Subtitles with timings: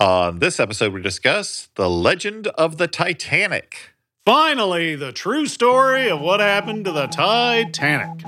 [0.00, 3.90] On this episode, we discuss the legend of the Titanic.
[4.24, 8.24] Finally, the true story of what happened to the Titanic.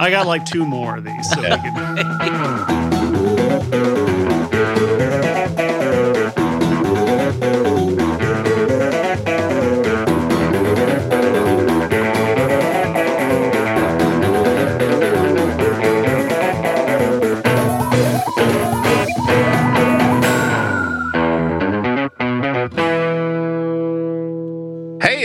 [0.00, 1.28] I got like two more of these.
[1.28, 1.66] So we can,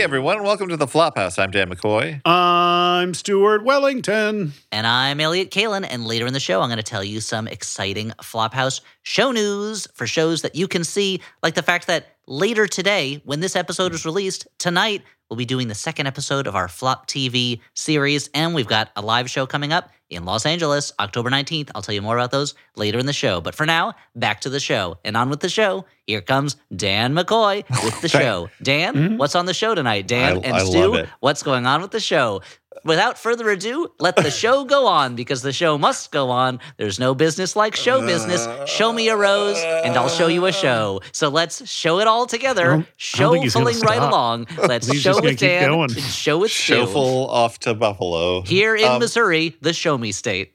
[0.06, 1.36] everyone, welcome to the Flophouse.
[1.36, 2.20] I'm Dan McCoy.
[2.24, 4.52] I'm Stuart Wellington.
[4.70, 5.84] And I'm Elliot Kalin.
[5.84, 9.88] And later in the show, I'm going to tell you some exciting Flophouse show news
[9.94, 13.94] for shows that you can see, like the fact that later today, when this episode
[13.94, 18.28] is released, tonight, we'll be doing the second episode of our Flop TV series.
[18.34, 21.70] And we've got a live show coming up in Los Angeles, October 19th.
[21.74, 23.40] I'll tell you more about those later in the show.
[23.40, 24.98] But for now, back to the show.
[25.04, 28.48] And on with the show, here comes Dan McCoy with the show.
[28.62, 29.16] Dan, mm-hmm.
[29.16, 30.06] what's on the show tonight?
[30.06, 32.42] Dan I- and I Stu, what's going on with the show?
[32.84, 36.60] Without further ado, let the show go on because the show must go on.
[36.76, 38.46] There's no business like show business.
[38.68, 41.00] Show me a rose and I'll show you a show.
[41.12, 42.86] So let's show it all together.
[42.96, 44.46] Show think pulling right along.
[44.58, 45.68] Let's He's show just gonna with Dan.
[45.68, 45.90] going.
[45.92, 46.74] and Show with Stu.
[46.76, 48.42] Shuffle off to Buffalo.
[48.42, 50.52] Here in Um, Missouri, the show me state.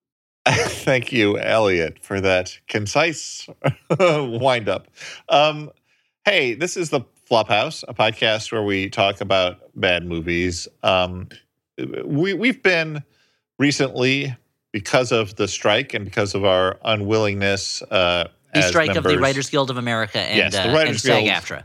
[0.48, 3.46] Thank you, Elliot, for that concise
[4.00, 4.88] wind up.
[5.28, 5.70] Um,
[6.24, 10.66] hey, this is the Flophouse, a podcast where we talk about bad movies.
[10.82, 11.28] Um,
[12.04, 13.02] we we've been
[13.58, 14.36] recently
[14.72, 17.82] because of the strike and because of our unwillingness.
[17.82, 20.88] Uh, The as strike of the Writers Guild of America and, Yes, the uh, and
[20.88, 21.00] Guild.
[21.00, 21.64] SAG-AFTRA.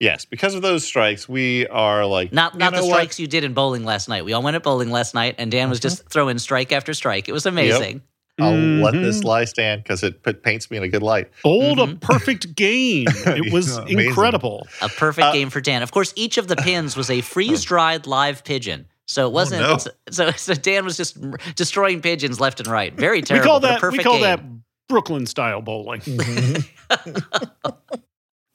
[0.00, 2.94] Yes, because of those strikes, we are like Not not the know what?
[2.94, 4.24] strikes you did in bowling last night.
[4.24, 5.82] We all went at bowling last night, and Dan was Mm-hmm.
[5.82, 7.28] just throwing strike after strike.
[7.28, 8.02] It was amazing.
[8.40, 9.02] I'll let Mhm.
[9.04, 11.30] this lie stand because it put, paints me in a good light.
[11.44, 12.00] Old a Mhm.
[12.00, 13.06] perfect game.
[13.26, 14.66] It was incredible.
[14.80, 15.82] A perfect Uh, game for Dan.
[15.82, 18.86] Of course, each of the pins was a freeze dried live pigeon.
[19.12, 19.62] So it wasn't.
[19.62, 19.78] Oh, no.
[20.10, 21.18] so, so Dan was just
[21.54, 22.94] destroying pigeons left and right.
[22.94, 23.54] Very terrible.
[23.56, 23.60] We terrible.
[23.60, 24.22] call but a that we call game.
[24.22, 26.02] that Brooklyn style bowling.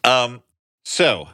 [0.07, 0.41] Um,
[0.85, 1.27] so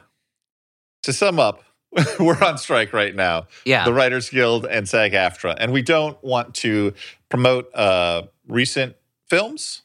[1.04, 1.62] to sum up,
[2.18, 3.46] we're on strike right now.
[3.64, 3.84] Yeah.
[3.84, 6.92] The Writers Guild and SAG-AFTRA, and we don't want to
[7.28, 8.96] promote uh, recent
[9.28, 9.82] films.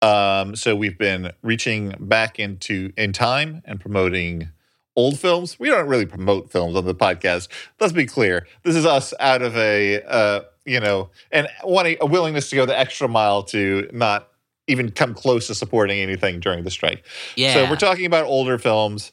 [0.00, 4.50] Um, so we've been reaching back into in time and promoting
[4.96, 5.58] old films.
[5.58, 7.48] We don't really promote films on the podcast.
[7.80, 8.46] Let's be clear.
[8.62, 12.66] This is us out of a uh, you know, and wanting a willingness to go
[12.66, 14.28] the extra mile to not
[14.66, 17.04] even come close to supporting anything during the strike.
[17.36, 17.52] yeah.
[17.54, 19.12] So we're talking about older films.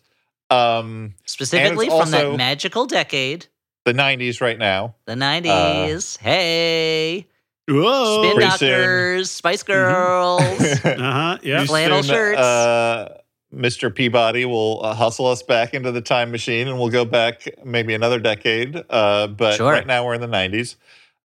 [0.50, 3.48] Um, Specifically from that magical decade,
[3.86, 4.96] the 90s right now.
[5.06, 6.18] the 90s.
[6.18, 7.28] hey.
[7.68, 8.24] Whoa.
[8.24, 10.42] Spin Pretty Doctors, Spice Girls.
[10.86, 11.38] Uh-huh.
[11.42, 11.66] Yeah.
[11.66, 12.40] Flannel soon, shirts.
[12.40, 13.21] Uh,
[13.54, 13.94] Mr.
[13.94, 17.94] Peabody will uh, hustle us back into the time machine and we'll go back maybe
[17.94, 18.82] another decade.
[18.90, 19.72] Uh, but Sure.
[19.72, 20.76] right now we're in the 90s.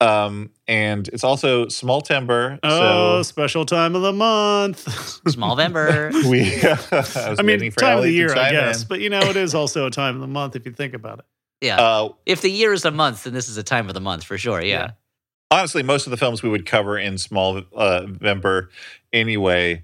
[0.01, 2.59] Um, and it's also Smalltember.
[2.61, 4.85] Oh, so special time of the month.
[5.25, 6.11] Smallvember.
[6.29, 6.41] we,
[7.23, 8.81] I, I mean, waiting for time of the year, I guess.
[8.81, 8.87] in.
[8.89, 11.19] But you know, it is also a time of the month if you think about
[11.19, 11.25] it.
[11.61, 11.79] Yeah.
[11.79, 14.25] Uh, if the year is a month, then this is a time of the month
[14.25, 14.61] for sure.
[14.61, 14.91] Yeah.
[15.49, 18.69] honestly, most of the films we would cover in small uh, November
[19.13, 19.83] anyway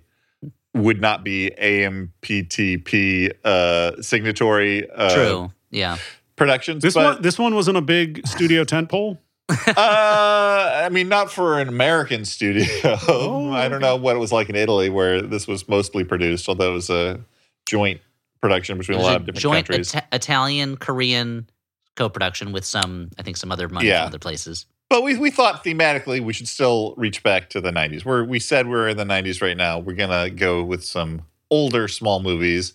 [0.73, 5.51] would not be AMPTP uh, signatory uh, True.
[5.71, 5.97] Yeah.
[6.35, 6.81] productions.
[6.83, 9.17] This but, one, this one wasn't a big studio tentpole.
[9.49, 12.65] uh, I mean, not for an American studio.
[13.07, 16.47] Oh, I don't know what it was like in Italy, where this was mostly produced,
[16.47, 17.19] although it was a
[17.65, 17.99] joint
[18.41, 19.95] production between a lot a of different joint countries.
[19.95, 21.49] Ita- Italian Korean
[21.95, 24.01] co-production with some, I think, some other money Yeah.
[24.03, 24.65] from other places.
[24.89, 28.03] But we, we thought thematically we should still reach back to the 90s.
[28.03, 29.77] Where we said we're in the 90s right now.
[29.77, 32.73] We're going to go with some older small movies.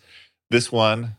[0.51, 1.17] This one,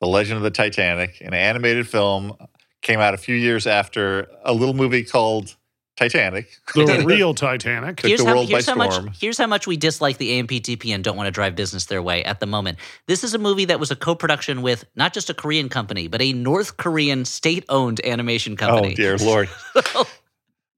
[0.00, 2.36] The Legend of the Titanic, an animated film,
[2.80, 5.54] came out a few years after a little movie called
[5.96, 6.58] Titanic.
[6.74, 7.98] The real Titanic.
[7.98, 9.12] Took here's the how, world by here's how much storm.
[9.20, 12.24] here's how much we dislike the AMPTP and don't want to drive business their way
[12.24, 12.78] at the moment.
[13.06, 16.20] This is a movie that was a co-production with not just a Korean company, but
[16.20, 18.92] a North Korean state-owned animation oh, company.
[18.92, 19.48] Oh, dear Lord.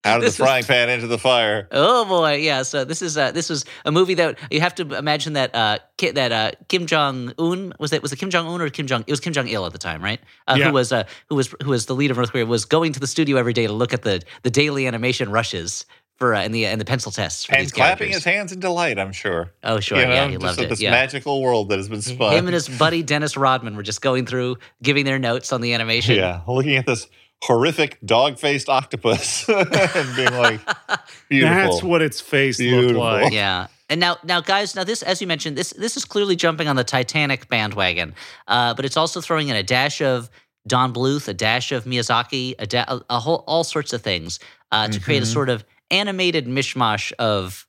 [0.05, 1.67] Out of the This is- frying pan into the fire.
[1.73, 2.63] Oh boy, yeah.
[2.63, 5.79] So this is uh, this was a movie that you have to imagine that uh,
[5.97, 8.87] Ki- that uh, Kim Jong Un was it was it Kim Jong Un or Kim
[8.87, 10.21] Jong it was Kim Jong Il at the time, right?
[10.47, 10.67] Uh, Yeah.
[10.67, 13.01] Who was uh, who was who was the leader of North Korea was going to
[13.01, 15.87] the studio every day to look at the the daily animation rushes
[16.17, 18.15] for uh, and the and the pencil tests for And clapping characters.
[18.17, 19.53] his hands in delight, I'm sure.
[19.65, 20.69] oh sure, you know, yeah, he loved it.
[20.69, 20.91] this Yeah.
[20.93, 22.35] magical world that has been spun.
[22.35, 25.73] Him and his buddy Dennis Rodman were just going through, giving their notes on the
[25.75, 26.15] animation.
[26.15, 27.09] Yeah, looking at this
[27.43, 30.61] horrific dog-faced octopus and being like,
[31.29, 31.55] beautiful.
[31.73, 33.33] That's what its face looked like.
[33.33, 33.67] Yeah.
[33.91, 36.77] And now, now, guys, now this, as you mentioned, this this is clearly jumping on
[36.77, 38.15] the Titanic bandwagon,
[38.49, 40.31] uh, but it's also throwing in a dash of
[40.67, 44.39] Don Bluth, a dash of Miyazaki, a, da- a, a whole all sorts of things
[44.73, 45.33] uh, to create a Mhm.
[45.33, 47.67] sort of animated mishmash of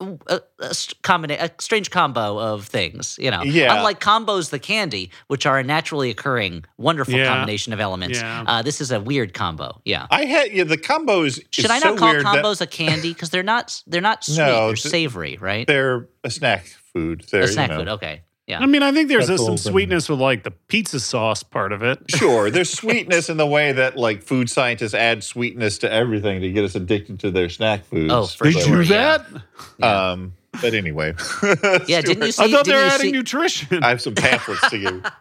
[0.00, 0.68] a, a,
[1.02, 3.16] combina- a strange combo of things.
[3.20, 3.76] You know, Yeah.
[3.76, 7.26] unlike combos the candy, which are a naturally occurring, wonderful Yeah.
[7.28, 8.18] combination of elements.
[8.18, 8.44] Yeah.
[8.46, 9.80] Uh, this is a weird combo.
[9.84, 10.06] Yeah.
[10.10, 11.40] I had yeah, the combos.
[11.50, 14.00] Should is I not so call weird that combos a candy because they're not they're
[14.00, 17.24] not sweet No, they're savory right They're a snack food.
[17.30, 17.78] They're a you snack know.
[17.78, 21.00] food okay yeah I mean, I think there's a, some sweetness with like the pizza
[21.00, 21.98] sauce part of it.
[22.10, 26.50] Sure, there's sweetness in the way that like food scientists add sweetness to everything to
[26.50, 28.12] get us addicted to their snack foods.
[28.12, 28.76] Oh, for They But, sure.
[28.82, 29.26] do that?
[29.78, 30.10] Yeah.
[30.10, 31.14] Um, but anyway.
[31.86, 33.82] yeah didn't you see I thought they were adding see, nutrition.
[33.82, 35.02] I have some pamphlets to you.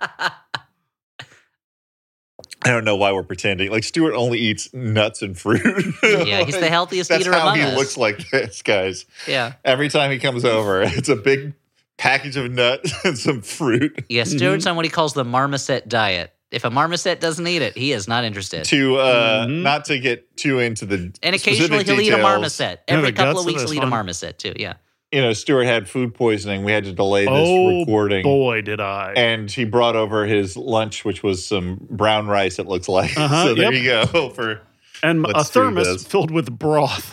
[2.65, 3.71] I don't know why we're pretending.
[3.71, 5.61] Like Stuart only eats nuts and fruit.
[6.03, 9.05] yeah he's the healthiest That's eater how he looks like this, guys.
[9.27, 11.53] yeah Every time he comes over, it's a big
[12.00, 14.38] package of nuts and some fruit yeah Mm-hmm.
[14.38, 17.92] Stewart's on what he calls the marmoset diet if a marmoset doesn't eat it he
[17.92, 19.62] is not interested to uh Mhm.
[19.62, 23.18] not to get too into the and occasionally he'll eat a marmoset Yeah, every the
[23.18, 24.74] couple of of weeks this he'll eat a marmoset too yeah
[25.12, 26.63] You know, Stuart had food poisoning.
[26.63, 28.22] We had to delay this Oh, recording.
[28.22, 29.13] Boy, did I.
[29.18, 33.18] And he brought over his lunch, which was some brown rice, it looks like.
[33.18, 34.06] Uh-huh, so there yep.
[34.06, 34.30] you go.
[34.36, 34.62] For
[35.01, 37.10] and a thermos filled with broth.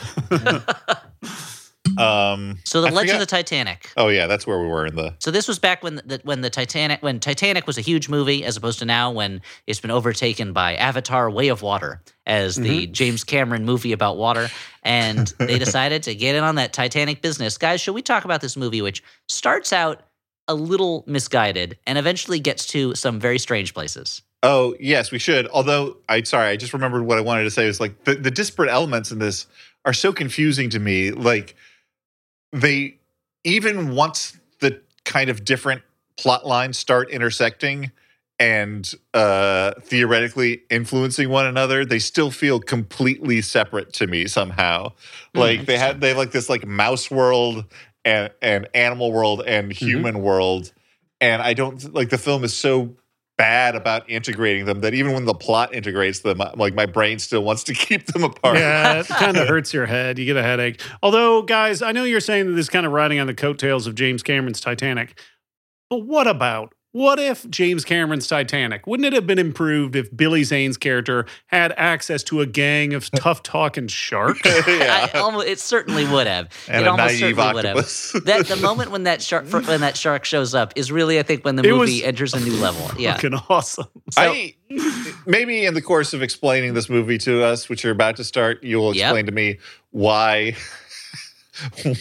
[1.99, 4.87] Um so the I legend forgot- of the titanic Oh yeah, that's where we were
[4.87, 7.81] in the So this was back when the, when the Titanic when Titanic was a
[7.81, 12.03] huge movie, as opposed to now when it's been overtaken by Avatar: Way of Water
[12.27, 14.49] as the James Cameron movie about water,
[14.83, 17.57] and they decided to get in on that Titanic business.
[17.59, 20.03] Guys, should we talk about this movie, which starts out
[20.49, 24.23] a little misguided and eventually gets to some very strange places?
[24.43, 25.49] Oh yes, we should.
[25.49, 28.31] Although I sorry, I just remembered what I wanted to say was like the, the
[28.31, 29.47] disparate elements in this
[29.85, 31.11] are so confusing to me.
[31.11, 31.57] Like
[32.53, 32.99] they
[33.45, 35.83] even once the kind of different
[36.17, 37.93] plot lines start intersecting
[38.39, 44.91] and uh theoretically influencing one another, they still feel completely separate to me somehow.
[45.35, 47.65] Hmm, like they have they have like this like mouse world
[48.05, 50.73] and and animal world and human world.
[51.21, 52.95] And I don't like the film is so
[53.37, 57.43] bad about integrating them that even when the plot integrates them, like my brain still
[57.43, 58.59] wants to keep them apart.
[58.59, 60.19] yeah, it kind of hurts your head.
[60.19, 60.81] You get a headache.
[61.03, 63.87] Although, guys, I know you're saying that this is kind of riding on the coattails
[63.87, 65.21] of James Cameron's Titanic.
[65.91, 68.87] But what about what if James Cameron's Titanic?
[68.87, 73.11] Wouldn't it have been improved if Billy Zane's character had access to a gang of
[73.17, 74.41] tough talking sharks?
[74.67, 75.11] yeah.
[75.13, 76.49] I, almost, it certainly would have.
[76.69, 78.25] and it a almost naive certainly would have.
[78.25, 81.45] That the moment when that shark when that shark shows up is really, I think,
[81.45, 82.91] when the It movie was enters a new level.
[82.99, 83.17] Yeah.
[83.17, 83.89] Fucking awesome.
[84.13, 84.55] So- I
[85.27, 88.65] maybe in the course of explaining this movie to us, which you're about to start,
[88.65, 89.05] you will Yep.
[89.05, 89.59] explain to me
[89.91, 90.57] why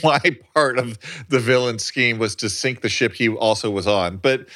[0.01, 0.19] why
[0.53, 0.97] part of
[1.29, 4.17] the villain scheme was to sink the ship he also was on.
[4.17, 4.47] But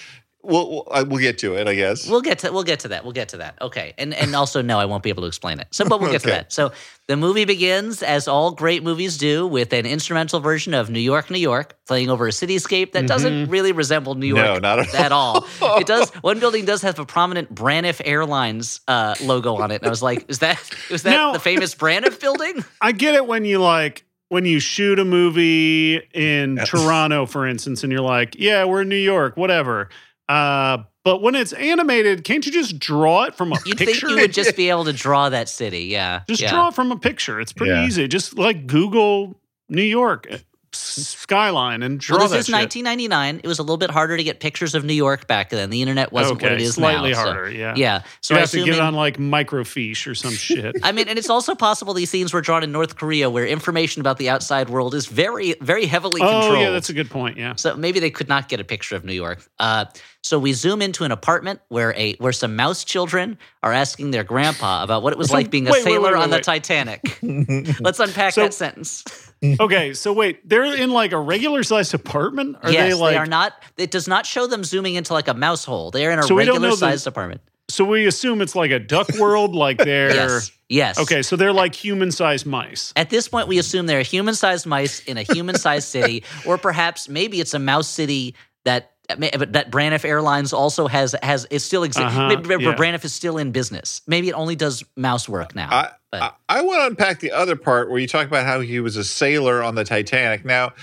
[0.50, 2.08] we'll we'll, get to it, I guess.
[2.08, 3.04] We'll get to we'll get to that.
[3.04, 3.62] We'll get to that.
[3.62, 3.94] Okay.
[3.98, 5.68] And and also no, I won't be able to explain it.
[5.72, 6.52] So but we'll get to that.
[6.52, 6.72] So
[7.08, 11.30] the movie begins as all great movies do with an instrumental version of New York,
[11.30, 14.94] New York, playing over a cityscape that doesn't really resemble New York no, not at,
[14.96, 15.48] at all.
[15.62, 19.82] It does one building does have a prominent Braniff Airlines uh, logo on it.
[19.82, 20.60] And I was like, is that
[20.90, 22.64] is that Now- the famous Braniff building?
[22.82, 26.70] I get it when you like when you shoot a movie in Yes.
[26.70, 29.90] Toronto, for instance, and you're like, yeah, we're in New York, whatever.
[30.30, 33.94] Uh, but when it's animated, can't you just draw it from a You'd picture?
[34.08, 35.86] think you would just be able to draw that city.
[35.86, 36.22] Yeah.
[36.28, 36.52] Just yeah.
[36.52, 37.40] draw it from a picture.
[37.42, 37.86] It's pretty Yeah.
[37.88, 38.08] easy.
[38.08, 40.38] Just like Google New York uh,
[40.72, 42.54] skyline and draw Well, this that is shit.
[42.56, 43.42] 1999.
[43.44, 45.70] It was a little bit harder to get pictures of New York back then.
[45.72, 47.16] The internet wasn't okay, what it is slightly now.
[47.24, 47.52] so- harder.
[47.52, 47.74] yeah.
[47.76, 48.04] yeah.
[48.22, 50.76] So you I have to get it on like microfiche or some shit.
[50.84, 54.00] I mean, and it's also possible these scenes were drawn in North Korea, where information
[54.02, 56.60] about the outside world is very, very heavily oh controlled.
[56.62, 57.38] yeah, that's a good point.
[57.38, 57.56] Yeah.
[57.56, 59.48] So maybe they could not get a picture of New York.
[59.58, 59.86] Uh,
[60.22, 64.24] so we zoom into an apartment where a where some mouse children are asking their
[64.24, 66.40] grandpa about what it was So- like being a wait, sailor wait, wait, on the.
[66.40, 67.20] Titanic.
[67.80, 69.04] Let's unpack So- that sentence.
[69.42, 72.58] Okay, so wait, they're in like a regular sized apartment?
[72.62, 73.54] Are yes, they like are not.
[73.78, 75.92] It does not show them zooming into like a mouse hole.
[75.92, 77.40] They are in a So we don't know regular the- sized apartment.
[77.70, 80.52] so we assume it's like a duck world, like they're Yes.
[80.68, 81.00] Yes.
[81.00, 82.92] Okay, so they're like human sized mice.
[82.98, 87.40] At this point, we assume they're human-sized mice in a human-sized city, or perhaps maybe
[87.40, 88.36] it's a mouse city
[88.66, 92.16] that that Braniff Airlines also has has it still exists.
[92.16, 92.76] Uh-huh, maybe yeah.
[92.76, 94.02] Braniff is still in business.
[94.08, 95.70] Maybe it only does mouse work now.
[95.72, 98.60] I, but- I, I want to unpack the other part where you talk about how
[98.60, 100.46] he was a sailor on the Titanic.
[100.46, 100.74] Now,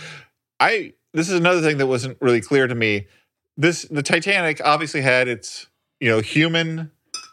[0.60, 3.06] I this is another thing that wasn't really clear to me.
[3.56, 5.66] This the Titanic obviously had its
[6.00, 6.90] you know human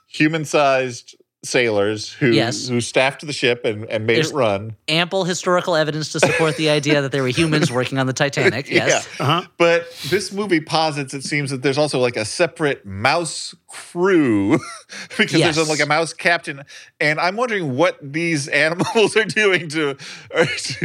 [0.08, 2.68] human sized sailors who Yes.
[2.68, 4.76] who staffed the ship and, and made There's- it run.
[4.88, 8.70] Ample historical evidence to support the idea that there were humans working on the Titanic.
[8.70, 9.08] Yes.
[9.20, 9.26] Yeah.
[9.26, 9.48] Uh-huh.
[9.58, 14.60] But this movie posits it seems that there's also like a separate mouse crew
[15.18, 16.64] because there's a, like a mouse captain,
[17.02, 19.96] and I'm wondering what these animals are doing to,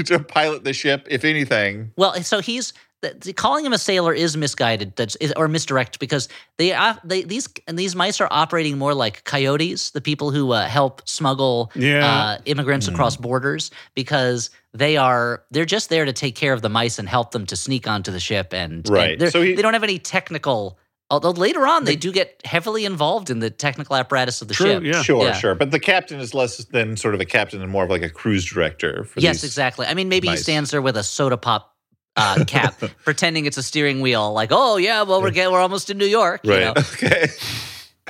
[0.05, 1.93] to pilot the ship, if anything.
[1.97, 5.99] Well, so he's the, the- calling him a sailor is misguided that's, is, or misdirect
[6.01, 10.53] because they, they these and these mice are operating more like coyotes, the people who
[10.53, 12.07] uh, help smuggle Yeah.
[12.07, 16.69] uh, immigrants across borders because they are they're just there to take care of the
[16.69, 19.19] mice and help them to sneak onto the ship and, and Right.
[19.19, 20.79] they're- So he- they don't have any technical.
[21.11, 24.67] Although later on they do get heavily involved in the technical apparatus of the True,
[24.67, 24.83] ship.
[24.83, 25.03] yeah.
[25.03, 25.33] Sure, Yeah.
[25.33, 25.55] sure.
[25.55, 28.11] But the captain is less than sort of a captain and more of like a
[28.11, 29.05] cruise director.
[29.05, 29.45] For Yes, these.
[29.45, 29.87] exactly.
[29.87, 31.75] I mean, maybe he stands there with a soda pop
[32.19, 34.33] uh, cap, pretending it's a steering wheel.
[34.35, 36.41] Like, oh yeah, well we're getting, we're almost in New York.
[36.45, 36.61] you Right.
[36.65, 36.75] know?
[36.95, 37.29] Okay.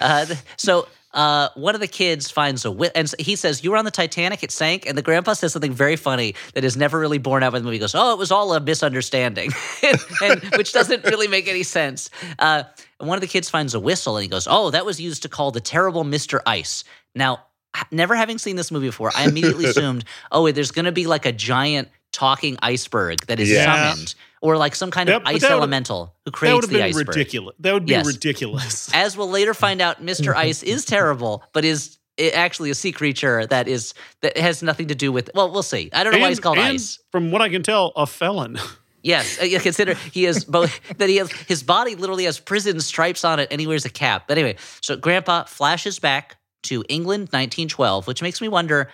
[0.00, 3.77] Uh, so uh, one of the kids finds a whi- and he says, "You were
[3.77, 6.99] on the Titanic; it sank." And the grandpa says something very funny that is never
[7.00, 7.77] really borne out by the movie.
[7.77, 9.50] He goes, "Oh, it was all a misunderstanding,"
[10.23, 12.11] and, which doesn't really make any sense.
[12.38, 12.62] Uh,
[13.00, 15.23] and one of the kids finds a whistle and he goes, "Oh, that was used
[15.23, 16.85] to call the terrible Mister Ice."
[17.17, 17.43] Now,
[17.91, 21.27] never having seen this movie before, I immediately assumed, "Oh, there's going to be like
[21.27, 21.88] a giant."
[22.19, 26.11] Talking iceberg that is summoned, or like some kind That- of ice that elemental who
[26.11, 27.09] That would creates the been iceberg.
[27.11, 27.55] ridiculous.
[27.61, 28.07] That would be Yes.
[28.07, 28.91] ridiculous.
[28.93, 30.35] As we'll later find out, Mr.
[30.49, 34.89] Ice is terrible, but is i- actually a sea creature that is that has nothing
[34.89, 35.31] to do with.
[35.33, 35.91] Well, we'll see.
[35.93, 36.99] I don't know why he's called and Ice.
[37.13, 38.59] From what I can tell, a felon.
[39.05, 43.25] Yes, uh, consider he is both that he has his body literally has prison stripes
[43.25, 44.25] on it, and he wears a cap.
[44.27, 48.91] But anyway, so Grandpa flashes back to England, 1912, which makes me wonder.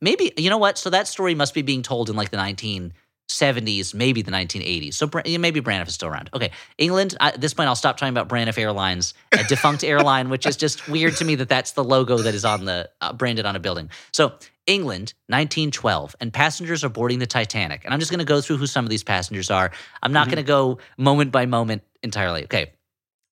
[0.00, 0.78] Maybe you know what?
[0.78, 4.94] So that story must be being told in like the 1970s, maybe the 1980s.
[4.94, 5.08] So
[5.38, 6.30] maybe Braniff is still around.
[6.34, 7.16] Okay, England.
[7.20, 10.88] At this point, I'll stop talking about Braniff Airlines, a defunct airline, which is just
[10.88, 13.60] weird to me that that's the logo that is on the uh, branded on a
[13.60, 13.90] building.
[14.12, 14.32] So
[14.66, 17.84] England, 1912, and passengers are boarding the Titanic.
[17.84, 19.70] And I'm just going to go through who some of these passengers are.
[20.02, 20.30] I'm not Mhm.
[20.32, 22.44] going to go moment by moment entirely.
[22.44, 22.72] Okay.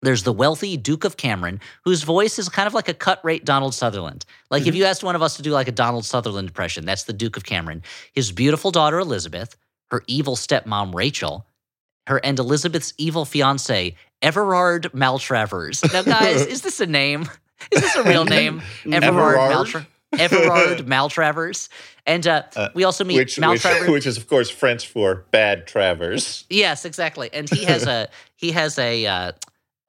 [0.03, 3.45] There's the wealthy Duke of Cameron, whose voice is kind of like a cut rate
[3.45, 4.25] Donald Sutherland.
[4.51, 7.05] Like if you asked one of us to do like a Donald Sutherland impression, that's
[7.05, 7.83] the Duke of Cameron.
[8.13, 9.57] His beautiful daughter Elizabeth,
[9.91, 11.47] her evil stepmom Rachel,
[12.07, 15.93] her and Elizabeth's evil fiance Everard Maltravers.
[15.93, 17.23] Now, guys, is this a name?
[17.73, 18.63] Is this a real name?
[18.91, 19.51] Everard Everard?
[19.51, 19.87] Maltra-
[20.19, 21.69] Everard Maltravers.
[22.07, 23.89] And uh, Uh, we also meet Which, which, Maltravers.
[23.93, 26.45] which is of course French for bad Travers.
[26.49, 27.29] Yes, exactly.
[27.33, 29.33] And he has a he has a uh,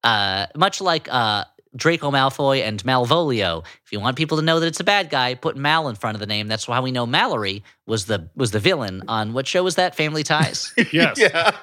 [0.04, 3.64] uh, much like uh, Draco Malfoy and Malvolio.
[3.86, 6.16] If you want people to know that it's a bad guy, put Mal in front
[6.16, 6.48] of the name.
[6.48, 9.96] That's why we know Mallory was the was the villain on what show was that?
[9.96, 10.74] Family Ties.
[10.92, 11.20] Yes.
[11.20, 11.58] yeah.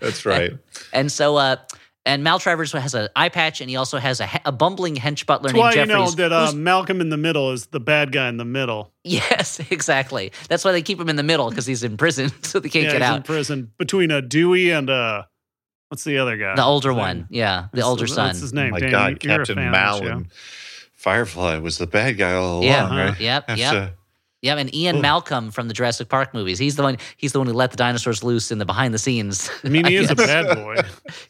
[0.00, 0.52] That's right.
[0.92, 1.56] and so uh,
[2.06, 5.50] and Maltravers has an eye patch, and he also has a, a bumbling hench butler
[5.50, 8.28] That's why named you know that uh, Malcolm in the Middle is the bad guy
[8.28, 8.92] in the middle.
[9.04, 10.32] yes, exactly.
[10.48, 12.86] That's why they keep him in the middle because he's in prison, so they can't
[12.86, 15.24] yeah, get he's in prison between a Dewey and uh
[15.88, 16.54] what's the other guy?
[16.56, 17.06] The older His name?
[17.06, 18.26] one, yeah, the What's- older son.
[18.28, 18.70] What's his Oh name?
[18.70, 20.26] my Dan, God, you're Captain fan of Mal and
[20.94, 22.96] Firefly was the bad guy all along, Yeah, uh-huh.
[22.96, 23.20] right?
[23.20, 23.74] yep, That's, yep.
[23.74, 23.88] uh,
[24.42, 25.02] Yeah, and Ian Ooh.
[25.02, 26.58] Malcolm from the Jurassic Park movies.
[26.58, 26.98] He's the one.
[27.16, 29.50] He's the one who let the dinosaurs loose in the behind the scenes.
[29.64, 30.76] I mean, he is a bad boy.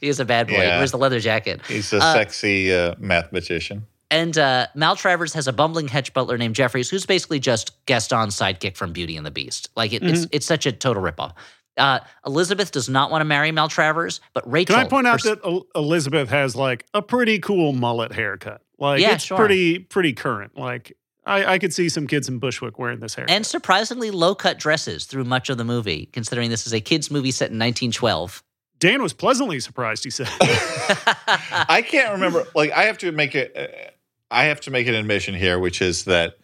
[0.01, 0.55] he is a bad boy.
[0.57, 0.79] He Yeah.
[0.79, 1.61] wears the leather jacket.
[1.67, 3.87] he's a Uh, sexy uh, mathematician.
[4.11, 8.77] And uh, Maltravers has a bumbling hedge butler named Jeffries, who's basically just Gaston's sidekick
[8.77, 9.69] from Beauty and the Beast.
[9.77, 10.15] Like it, Mm-hmm.
[10.15, 11.33] it's it's such a total ripoff.
[11.77, 14.77] Uh, Elizabeth does not want to marry Maltravers, but Rachel.
[14.77, 18.63] Can I point out her- that El- Elizabeth has like a pretty cool mullet haircut?
[18.79, 19.37] Like Yeah, it's sure.
[19.37, 20.57] pretty pretty current.
[20.57, 23.27] Like I, I could see some kids in Bushwick wearing this hair.
[23.29, 27.11] and surprisingly low cut dresses through much of the movie, considering this is a kids
[27.11, 28.43] movie set in 1912.
[28.79, 30.05] Dan was pleasantly surprised.
[30.05, 32.47] He said, I can't remember.
[32.55, 33.53] Like, I have to make it.
[33.57, 33.91] Uh,
[34.31, 36.37] I have to make an admission here, which is that,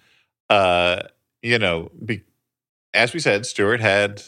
[0.48, 1.02] uh,
[1.42, 2.22] you know, be,
[2.94, 4.22] as we said, Stuart had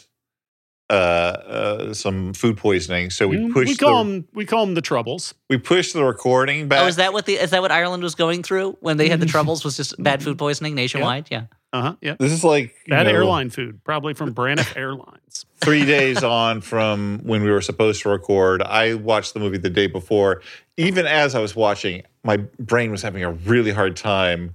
[0.89, 3.67] uh, uh, some food poisoning, so we Mm, pushed.
[3.69, 5.33] we call the, them we call them the troubles.
[5.49, 6.81] we pushed the recording back.
[6.83, 9.19] Oh, is that what the is that what Ireland was going through when they had
[9.19, 9.63] the troubles?
[9.63, 11.27] Was just bad food poisoning nationwide?
[11.31, 11.45] Yeah.
[11.73, 11.95] Uh huh.
[12.01, 12.15] Yeah.
[12.19, 15.45] This is like you Bad know, airline food, probably from Braniff Airlines.
[15.57, 18.61] three days on from when we were supposed to record.
[18.61, 20.41] I watched the movie the day before.
[20.77, 24.53] Even as I was watching, my brain was having a really hard time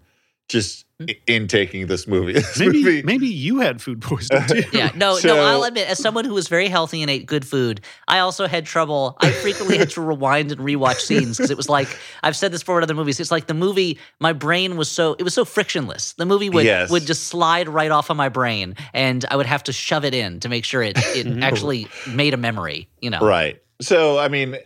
[0.51, 1.17] just mm.
[1.27, 2.33] in taking this movie.
[2.41, 4.63] This Maybe movie, maybe you had food poisoning too.
[4.73, 5.43] Yeah, no, So- no.
[5.43, 8.67] I'll admit, as someone who was very healthy and ate good food, I also had
[8.67, 9.17] trouble.
[9.21, 11.89] I frequently had to rewind and rewatch scenes because it was like
[12.23, 13.21] I've said this for in other movies.
[13.21, 16.15] It's like the movie, my brain was so it was so frictionless.
[16.15, 16.91] The movie would Yes.
[16.91, 20.15] would just slide right off of my brain, and I would have to shove it
[20.15, 22.89] in to make sure it it actually made a memory.
[23.01, 23.63] You know, Right.
[23.81, 24.59] So, I mean,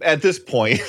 [0.00, 0.80] at this point,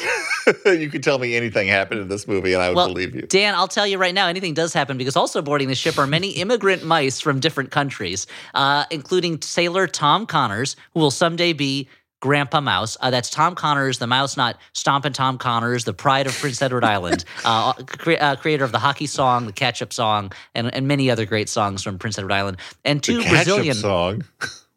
[0.65, 3.21] you could tell me anything happened in this movie, and I would Well, believe you.
[3.23, 6.07] Dan, I'll tell you right now, anything does happen because also boarding the ship are
[6.07, 11.87] many immigrant mice from different countries, uh, including sailor Tom Connors, who will someday be
[12.21, 12.95] Grandpa Mouse.
[13.01, 16.85] Uh, that's Tom Connors, the mouse, not Stompin' Tom Connors, the pride of Prince Edward
[16.85, 21.11] Island, uh, cre- uh, creator of the hockey song, the ketchup song, and, and many
[21.11, 22.57] other great songs from Prince Edward Island.
[22.85, 23.75] And two Brazilian.
[23.75, 24.23] song.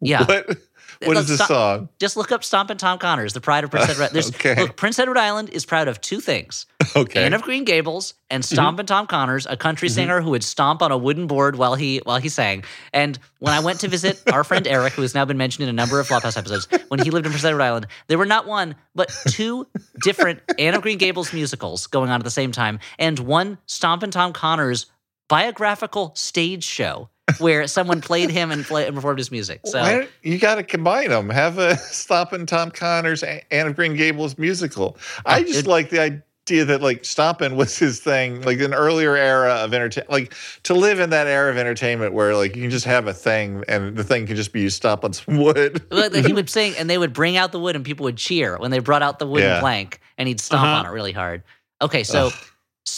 [0.01, 0.25] Yeah.
[0.25, 0.59] What?
[1.05, 1.89] What is this song?
[1.99, 4.11] Just look up Stompin' Tom Connors, the pride of Prince Edward.
[4.13, 4.55] There's, Okay.
[4.61, 6.67] Look, Prince Edward Island is proud of two things.
[6.95, 7.25] Okay.
[7.25, 8.85] Anne of Green Gables and Mm-hmm.
[8.87, 12.19] Tom Connors, a country singer who would stomp on a wooden board while he while
[12.19, 12.63] he sang.
[12.93, 15.69] And when I went to visit our friend Eric, who has now been mentioned in
[15.69, 18.47] a number of Flophouse episodes, when he lived in Prince Edward Island, there were not
[18.47, 19.67] one but two
[20.03, 24.11] different Anne of Green Gables musicals going on at the same time, and one Stompin'
[24.13, 24.87] Tom Connors
[25.29, 29.61] biographical stage show where someone played him and, play, and performed his music.
[29.65, 30.07] So.
[30.23, 31.29] You got to combine them.
[31.31, 34.97] Have a Stompin' Tom Connors, Anne of Green Gables musical.
[35.25, 39.17] I just it- like the idea that like Stompin' was his thing, like an earlier
[39.17, 40.11] era of entertainment.
[40.11, 43.13] Like to live in that era of entertainment where like you can just have a
[43.13, 45.83] thing and the thing can just be you stomp on some wood.
[46.27, 48.71] He would sing, and they would bring out the wood, and people would cheer when
[48.71, 49.61] they brought out the wooden Yeah.
[49.61, 50.77] plank, and he'd stomp Uh-huh.
[50.81, 51.43] on it really hard.
[51.83, 52.33] Okay, so Ugh.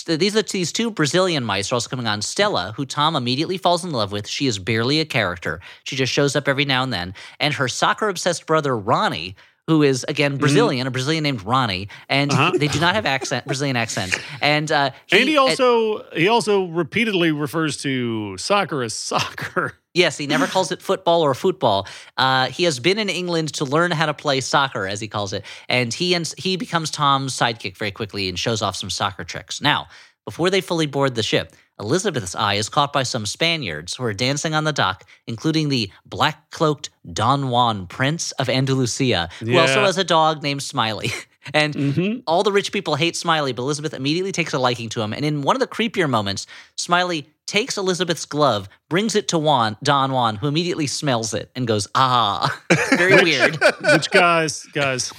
[0.06, 2.22] These are these two Brazilian mice are also coming on.
[2.22, 5.60] Stella, who Tom immediately falls in love with, she is barely a character.
[5.84, 9.34] She just shows up every now and then, and her soccer obsessed brother Ronnie.
[9.66, 10.86] Who is again Brazilian?
[10.86, 12.52] A Brazilian named Ronnie, and Uh-huh.
[12.58, 14.18] they do not have accent Brazilian accents.
[14.40, 19.74] And uh, he, and he at- also he also repeatedly refers to soccer as soccer.
[19.98, 21.88] Yes, he never calls it football or football.
[22.16, 25.32] Uh, he has been in England to learn how to play soccer, as he calls
[25.32, 29.24] it, and he and he becomes Tom's sidekick very quickly and shows off some soccer
[29.24, 29.60] tricks.
[29.60, 29.88] Now,
[30.24, 34.12] before they fully board the ship, Elizabeth's eye is caught by some Spaniards who are
[34.14, 39.82] dancing on the dock, including the black cloaked Don Juan, Prince of Andalusia, who also
[39.84, 41.10] has a dog named Smiley.
[41.54, 42.20] And Mm-hmm.
[42.26, 45.14] all the rich people hate Smiley, but Elizabeth immediately takes a liking to him.
[45.14, 49.76] And in one of the creepier moments, Smiley takes Elizabeth's glove, brings it to Juan,
[49.82, 52.62] Don Juan, who immediately smells it and goes, ah.
[52.90, 53.58] Very weird.
[53.92, 55.12] Which guys, guys,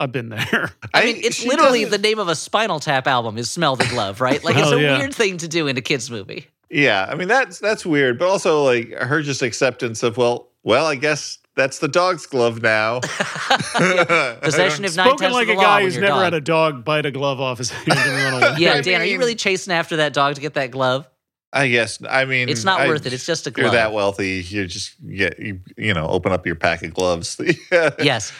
[0.00, 0.72] I've been there.
[0.92, 3.76] I mean, it's she literally the doesn't- name of a Spinal Tap album is Smell
[3.76, 4.42] the Glove, right?
[4.42, 4.98] Like, it's a yeah.
[4.98, 6.48] weird thing to do in a kid's movie.
[6.70, 10.86] Yeah, I mean that's that's weird, but also like her just acceptance of well, well,
[10.86, 13.00] I guess that's the dog's glove now.
[14.40, 16.24] Possession of nine Spoken tenths like of a the law guy who's never dog.
[16.24, 18.56] had a dog bite a glove off his hand and run away.
[18.58, 21.08] Yeah, Dan, are you really chasing after that dog to get that glove?
[21.54, 21.98] I guess.
[22.08, 23.12] I mean, It's not I- worth it.
[23.12, 26.44] It's just a If you're that wealthy, you just get you, you know open up
[26.46, 27.40] your pack of gloves.
[27.72, 28.32] yes.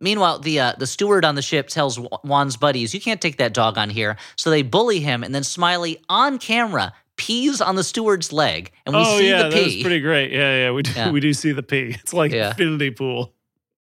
[0.00, 3.54] Meanwhile, the uh, the steward on the ship tells Juan's buddies, "You can't take that
[3.54, 7.84] dog on here." So they bully him, and then Smiley on camera pees on the
[7.84, 10.32] steward's leg, and we oh see yeah, the that was pretty great.
[10.32, 11.10] Yeah, yeah, we do, Yeah.
[11.12, 11.96] we do see the pee.
[11.98, 12.50] It's like Yeah.
[12.50, 13.32] infinity pool.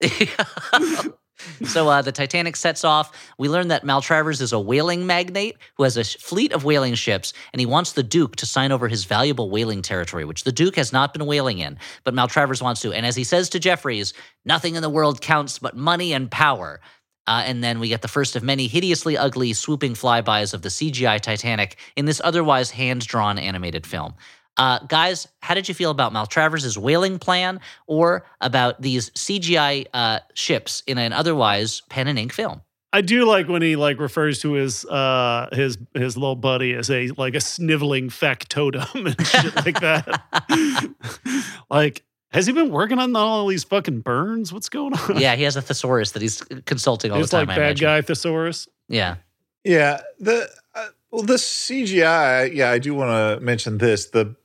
[1.64, 3.12] so uh, the Titanic sets off.
[3.38, 7.32] We learn that Maltravers is a whaling magnate who has a fleet of whaling ships,
[7.52, 10.76] and he wants the Duke to sign over his valuable whaling territory, which the Duke
[10.76, 12.92] has not been whaling in, but Maltravers wants to.
[12.92, 14.12] And as he says to Jeffries,
[14.44, 16.80] nothing in the world counts but money and power.
[17.26, 20.68] Uh, and then we get the first of many hideously ugly, swooping flybys of the
[20.68, 24.14] CGI Titanic in this otherwise hand drawn animated film.
[24.56, 30.20] Uh, guys, how did you feel about Maltravers' whaling plan or about these CGI uh,
[30.34, 32.60] ships in an otherwise pen and ink film?
[32.92, 36.88] I do like when he like refers to his uh his his little buddy as
[36.90, 40.94] a like a sniveling factotum and shit like that.
[41.70, 44.52] like, has he been working on all these fucking burns?
[44.52, 45.18] What's going on?
[45.18, 47.48] yeah, he has a thesaurus that he's consulting all it's the time.
[47.48, 47.84] like I bad imagine.
[47.84, 48.68] guy thesaurus.
[48.88, 49.16] Yeah.
[49.64, 52.54] Yeah, the uh, well, the CGI.
[52.54, 54.06] Yeah, I do want to mention this.
[54.10, 54.36] the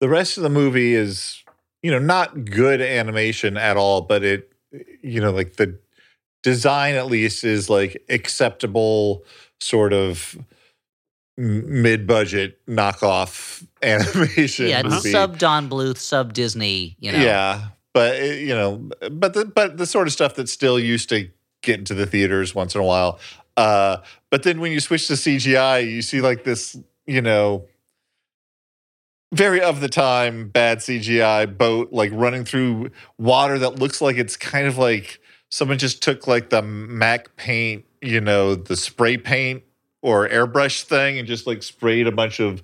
[0.00, 1.42] The rest of the movie is,
[1.82, 4.52] you know, not good animation at all, but it,
[5.02, 5.78] you know, like the
[6.42, 9.24] design at least is like acceptable,
[9.60, 10.38] sort of
[11.36, 14.68] mid budget knockoff animation.
[14.68, 17.18] Yeah, sub Don Bluth, sub Disney, you know.
[17.18, 21.30] Yeah, but you know, but the but the sort of stuff that still used to
[21.62, 23.18] get into the theaters once in a while.
[23.56, 23.98] Uh,
[24.30, 27.64] but then when you switch to CGI, you see like this, you know,
[29.32, 34.36] very of the time bad CGI boat like running through water that looks like it's
[34.36, 39.62] kind of like someone just took like the Mac paint, you know, the spray paint
[40.02, 42.62] or airbrush thing and just like sprayed a bunch of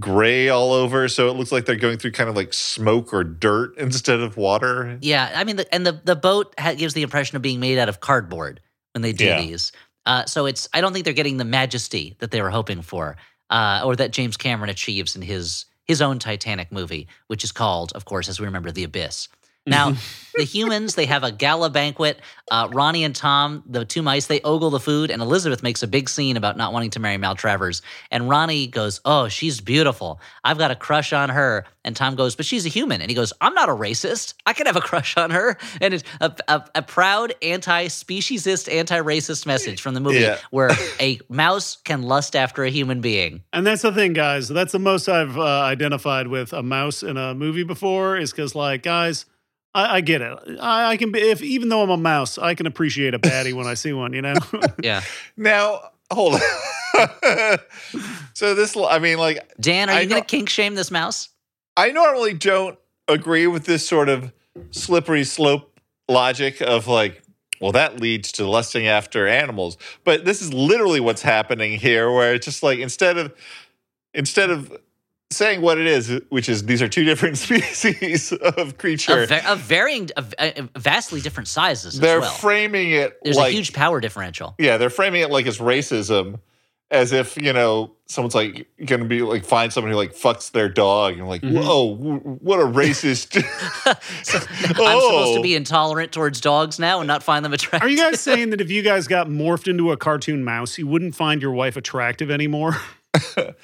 [0.00, 3.22] gray all over so it looks like they're going through kind of like smoke or
[3.22, 4.98] dirt instead of water.
[5.00, 7.78] Yeah, I mean, the, and the the boat ha- gives the impression of being made
[7.78, 8.60] out of cardboard
[8.94, 9.40] when they do Yeah.
[9.40, 9.72] these.
[10.04, 13.16] Uh, so it's I don't think they're getting the majesty that they were hoping for,
[13.50, 17.92] uh, or that James Cameron achieves in his his own Titanic movie, which is called,
[17.92, 19.28] of course, as we remember, The Abyss.
[19.66, 19.92] Now,
[20.34, 22.20] the humans, they have a gala banquet.
[22.50, 25.86] Uh, Ronnie and Tom, the two mice, they ogle the food, and Elizabeth makes a
[25.86, 27.80] big scene about not wanting to marry Maltravers.
[28.10, 30.20] And Ronnie goes, Oh, she's beautiful.
[30.42, 31.64] I've got a crush on her.
[31.84, 33.00] And Tom goes, But she's a human.
[33.00, 34.34] And he goes, I'm not a racist.
[34.46, 35.56] I can have a crush on her.
[35.80, 40.38] And it's a, a, a proud anti speciesist, anti racist message from the movie Yeah.
[40.50, 40.70] where
[41.00, 43.42] a mouse can lust after a human being.
[43.52, 44.48] And that's the thing, guys.
[44.48, 48.16] That's the most I've uh, identified with a mouse in a movie before.
[48.16, 49.24] Is because, like, guys,
[49.74, 50.38] I, I get it.
[50.60, 53.54] I, I can be if even though I'm a mouse, I can appreciate a baddie
[53.54, 54.12] when I see one.
[54.12, 54.34] You know.
[54.82, 55.02] Yeah.
[55.36, 56.40] Now, hold on.
[58.34, 61.28] so this, I mean, like, Dan, are you going to kink shame this mouse?
[61.76, 64.32] I normally don't agree with this sort of
[64.70, 67.22] slippery slope logic of like,
[67.60, 69.76] well, that leads to lusting after animals.
[70.04, 73.32] But this is literally what's happening here, where it's just like instead of
[74.14, 74.76] instead of
[75.36, 79.50] saying what it is, which is these are two different species of creature, Of, va-
[79.50, 82.30] of varying, of, uh, vastly different sizes they're as well.
[82.32, 84.54] framing it There's like a huge power differential.
[84.58, 86.40] yeah, they're framing it like it's racism,
[86.90, 90.50] as if you know someone's like going to be like find someone who like fucks
[90.50, 91.64] their dog and like, Mhm.
[91.64, 93.42] whoa, what a racist.
[94.24, 95.36] So I'm supposed Oh.
[95.36, 97.86] to be intolerant towards dogs now and not find them attractive.
[97.86, 100.86] Are you guys saying that if you guys got morphed into a cartoon mouse, you
[100.86, 102.76] wouldn't find your wife attractive anymore?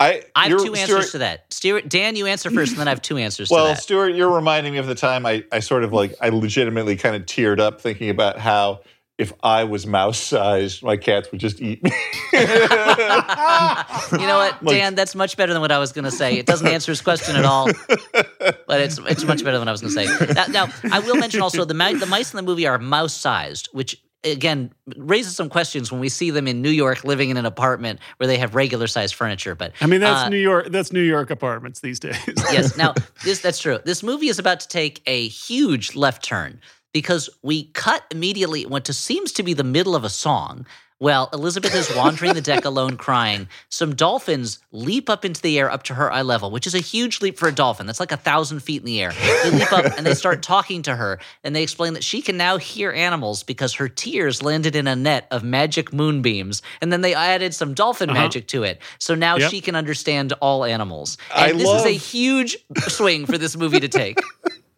[0.00, 1.52] I I have two answers Stuart- to that.
[1.52, 3.82] Stuart, Dan, you answer first, and then I have two answers Well, to that.
[3.82, 7.14] Stuart, you're reminding me of the time I, I sort of like I legitimately kind
[7.14, 8.80] of teared up thinking about how
[9.18, 11.90] if I was mouse sized, my cats would just eat me.
[12.32, 14.94] you know what, Dan?
[14.94, 16.38] That's much better than what I was going to say.
[16.38, 19.72] It doesn't answer his question at all, but it's it's much better than what I
[19.72, 20.34] was going to say.
[20.34, 23.68] Now, now, I will mention also the the mice in the movie are mouse sized,
[23.72, 27.46] which again raises some questions when we see them in New York living in an
[27.46, 29.54] apartment where they have regular sized furniture.
[29.54, 30.68] But I mean, that's uh, New York.
[30.70, 32.16] That's New York apartments these days.
[32.26, 32.76] yes.
[32.78, 33.78] Now, this that's true.
[33.84, 36.60] This movie is about to take a huge left turn
[36.92, 40.66] because we cut immediately what seems to be the middle of a song.
[41.00, 43.48] Well, Elizabeth is wandering the deck alone crying.
[43.68, 46.80] Some dolphins leap up into the air up to her eye level, which is a
[46.80, 47.86] huge leap for a dolphin.
[47.86, 49.12] That's like a thousand feet in the air.
[49.44, 52.36] They leap up and they start talking to her, and they explain that she can
[52.36, 56.62] now hear animals because her tears landed in a net of magic moonbeams.
[56.80, 58.18] And then they added some dolphin Uh-huh.
[58.20, 58.80] magic to it.
[58.98, 59.50] So now Yep.
[59.50, 61.16] she can understand all animals.
[61.32, 62.56] I And this is a huge
[62.88, 64.18] swing for this movie to take.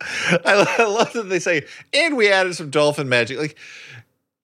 [0.02, 0.38] I,
[0.78, 3.38] I love that they say, and we added some dolphin magic.
[3.38, 3.58] Like,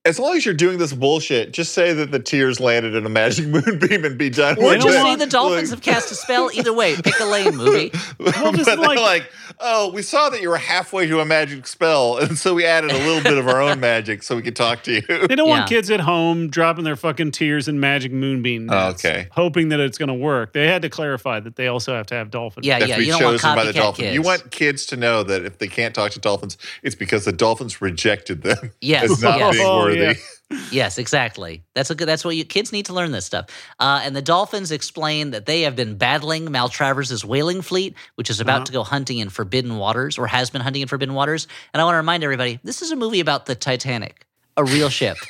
[0.07, 3.09] as long as you're doing this bullshit, just say that the tears landed in a
[3.09, 5.03] magic moonbeam and be done Or with just it.
[5.03, 6.51] say the dolphins have cast a spell.
[6.55, 7.93] Either way, pick a lane, movie.
[8.19, 11.25] Well, just but they're like- like, oh, we saw that you were halfway to a
[11.25, 14.43] magic spell, and so we added a little bit of our own magic so we
[14.43, 15.01] could talk to you.
[15.27, 19.29] They don't want kids at home dropping their fucking tears in magic moonbeam Oh, okay.
[19.33, 20.53] hoping that it's going to work.
[20.53, 22.67] They had to clarify that they also have to have dolphins.
[22.67, 22.99] Yeah, yeah.
[22.99, 24.05] You don't want chosen by the copycat dolphin.
[24.05, 24.15] kids.
[24.15, 27.33] You want kids to know that if they can't talk to dolphins, it's because the
[27.33, 29.55] dolphins rejected them Yes, as not yes.
[29.57, 30.19] being Oh, worthy.
[30.51, 30.59] yeah.
[30.71, 31.65] Yes, exactly.
[31.75, 32.07] That's a good.
[32.07, 33.47] That's what you kids need to learn this stuff.
[33.81, 38.41] Uh, and the dolphins explain that they have been battling Maltravers' whaling fleet, which is
[38.41, 38.65] about Uh-huh.
[38.67, 41.49] to go hunting in forbidden waters, or has been hunting in forbidden waters.
[41.75, 44.25] And I want to remind everybody, this is a movie about the Titanic,
[44.57, 45.17] a real ship.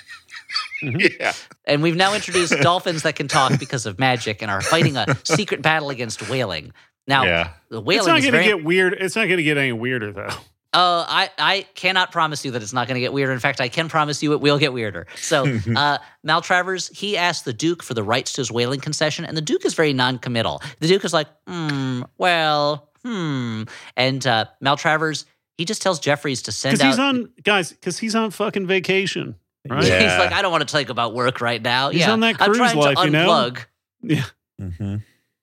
[0.83, 1.33] Yeah.
[1.65, 5.17] And we've now introduced dolphins that can talk because of magic and are fighting a
[5.25, 6.73] secret battle against whaling.
[7.09, 7.51] Now, Yeah.
[7.71, 8.45] the It's whaling not is going to very.
[8.45, 8.93] get weird.
[9.01, 10.29] It's not going to get any weirder though.
[10.77, 13.33] Uh, I, I cannot promise you that it's not going to get weirder.
[13.33, 15.07] In fact, I can promise you it will get weirder.
[15.17, 15.45] So,
[15.77, 19.41] uh, Maltravers, he asked the Duke for the rights to his whaling concession, and the
[19.41, 20.61] Duke is very non-committal.
[20.81, 23.63] The Duke is like, hmm, well, hmm.
[23.97, 25.25] And uh, Maltravers,
[25.57, 27.15] he just tells Jeffries to send Because out.
[27.15, 27.73] he's on, guys.
[27.73, 29.37] Because he's on fucking vacation,
[29.67, 29.83] right?
[29.83, 29.99] Yeah.
[30.11, 31.89] He's like, I don't want to talk about work right now.
[31.89, 33.27] He's yeah, on that I'm cruise trying life, to you know?
[33.29, 33.65] unplug.
[34.03, 34.25] Yeah.
[34.61, 34.97] Mm-hmm.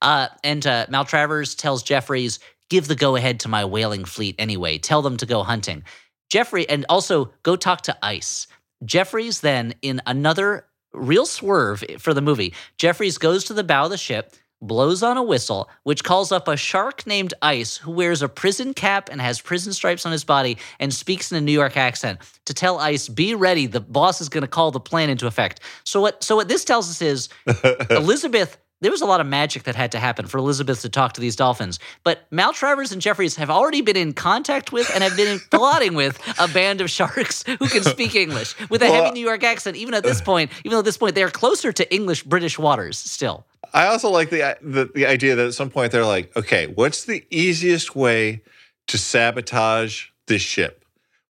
[0.03, 2.39] Uh, and uh, Maltravers tells Jeffries,
[2.73, 4.79] give the go ahead to my whaling fleet anyway.
[4.79, 5.83] Tell them to go hunting.
[6.31, 8.47] Jeffrey, and also go talk to Ice.
[8.83, 13.91] Jeffries then, in another real swerve for the movie, Jeffries goes to the bow of
[13.91, 18.23] the ship, blows on a whistle, which calls up a shark named Ice who wears
[18.23, 21.51] a prison cap and has prison stripes on his body and speaks in a New
[21.51, 25.11] York accent to tell Ice, be ready, the boss is going to call the plan
[25.11, 25.59] into effect.
[25.83, 27.29] So what so what this tells us is
[27.91, 31.13] Elizabeth, there was a lot of magic that had to happen for Elizabeth to talk
[31.13, 31.79] to these dolphins.
[32.03, 36.19] But Maltravers and Jeffries have already been in contact with and have been plotting with
[36.39, 39.77] a band of sharks who can speak English with a heavy New York accent.
[39.77, 42.59] Even at this point, even though at this point they are closer to English British
[42.59, 43.45] waters still.
[43.73, 47.05] I also like the, the the idea that at some point they're like, okay, what's
[47.05, 48.43] the easiest way
[48.87, 50.85] to sabotage this ship?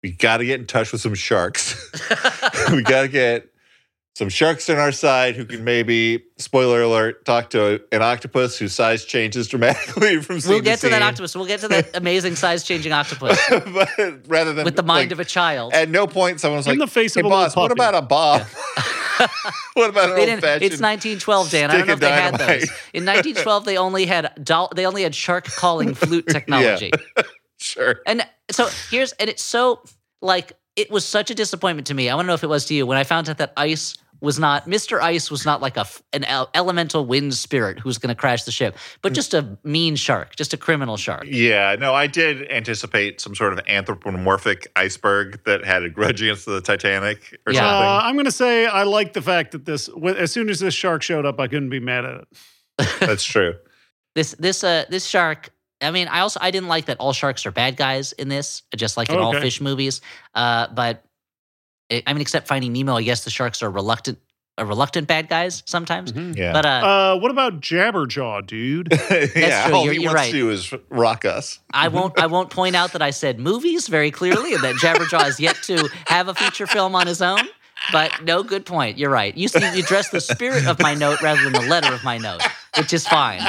[0.02, 1.74] We got to get in touch with some sharks.
[2.72, 3.52] we got to get
[4.18, 8.74] some sharks on our side who can maybe, spoiler alert, talk to an octopus whose
[8.74, 10.50] size changes dramatically from scene to scene.
[10.54, 11.36] We'll get to that octopus.
[11.36, 13.88] We'll get to that amazing size changing octopus but
[14.26, 15.72] rather than with the mind like, of a child.
[15.72, 17.94] At no point someone was In the face "Hey, of a boss, little what about
[17.94, 18.40] a bomb?
[19.74, 20.62] what about an They old fashioned?
[20.64, 21.70] it's 1912, Dan.
[21.70, 22.64] I don't know if they of had those.
[22.92, 26.90] In 1912, they only had doll, they only had shark calling flute technology.
[27.58, 28.00] Sure.
[28.04, 29.80] And so here's and it's so
[30.20, 32.08] like it was such a disappointment to me.
[32.08, 33.96] I want to know if it was to you when I found out that Ice
[34.20, 35.00] was not Mr.
[35.00, 38.50] Ice was not like a f- an elemental wind spirit who's going to crash the
[38.50, 41.24] ship, but just a mean shark, just a criminal shark.
[41.26, 46.46] Yeah, no, I did anticipate some sort of anthropomorphic iceberg that had a grudge against
[46.46, 47.66] the Titanic or Yeah.
[47.66, 48.08] Uh, something.
[48.08, 51.02] I'm going to say I like the fact that this, as soon as this shark
[51.02, 52.28] showed up, I couldn't be mad at it.
[53.00, 53.54] That's true.
[54.14, 55.50] This this uh this shark.
[55.80, 58.62] I mean, I also I didn't like that all sharks are bad guys in this,
[58.74, 60.00] just like in all fish movies.
[60.34, 61.04] Uh, but it,
[61.90, 64.18] I mean, except Finding Nemo, I guess the sharks are reluctant,
[64.58, 66.12] uh, reluctant bad guys sometimes.
[66.12, 66.52] Yeah.
[66.52, 68.88] But uh, Uh, what about Jabberjaw, dude?
[69.36, 69.74] yeah, true.
[69.74, 70.30] all You're- he you're wants right.
[70.32, 71.58] to do is rock us.
[71.72, 72.18] I won't.
[72.18, 75.56] I won't point out that I said movies very clearly, and that Jabberjaw is yet
[75.64, 77.40] to have a feature film on his own.
[77.92, 78.98] But no, good point.
[78.98, 79.34] You're right.
[79.36, 82.42] You you address the spirit of my note rather than the letter of my note,
[82.78, 83.42] which is fine.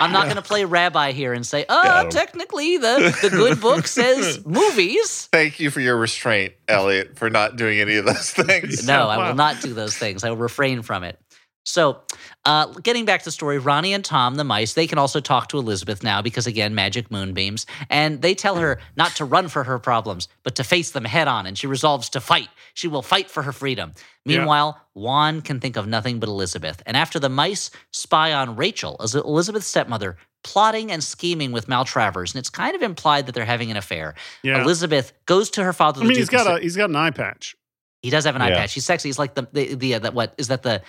[0.00, 3.30] I'm not going to play rabbi here and say, uh, "Oh, Got technically the the
[3.30, 8.04] good book says movies." Thank you for your restraint, Elliot, for not doing any of
[8.04, 8.86] those things.
[8.86, 9.28] No, I Wow.
[9.28, 10.24] will not do those things.
[10.24, 11.18] I will refrain from it.
[11.64, 12.00] So,
[12.46, 15.48] uh, getting back to the story, Ronnie and Tom, the mice, they can also talk
[15.48, 17.66] to Elizabeth now because, again, magic moonbeams.
[17.90, 21.28] And they tell her not to run for her problems, but to face them head
[21.28, 21.44] on.
[21.44, 22.48] And she resolves to fight.
[22.72, 23.92] She will fight for her freedom.
[24.24, 24.38] Yeah.
[24.38, 26.82] Meanwhile, Juan can think of nothing but Elizabeth.
[26.86, 32.34] And after the mice spy on Rachel, as Elizabeth's stepmother, plotting and scheming with Maltravers,
[32.34, 34.14] and it's kind of implied that they're having an affair.
[34.42, 34.62] Yeah.
[34.62, 36.00] Elizabeth goes to her father.
[36.00, 37.56] I the mean, he's Duke, and got a he's got an eye patch.
[38.00, 38.72] he does have an eye patch.
[38.72, 39.08] He's sexy.
[39.08, 40.80] He's like the the, the uh, that what is that the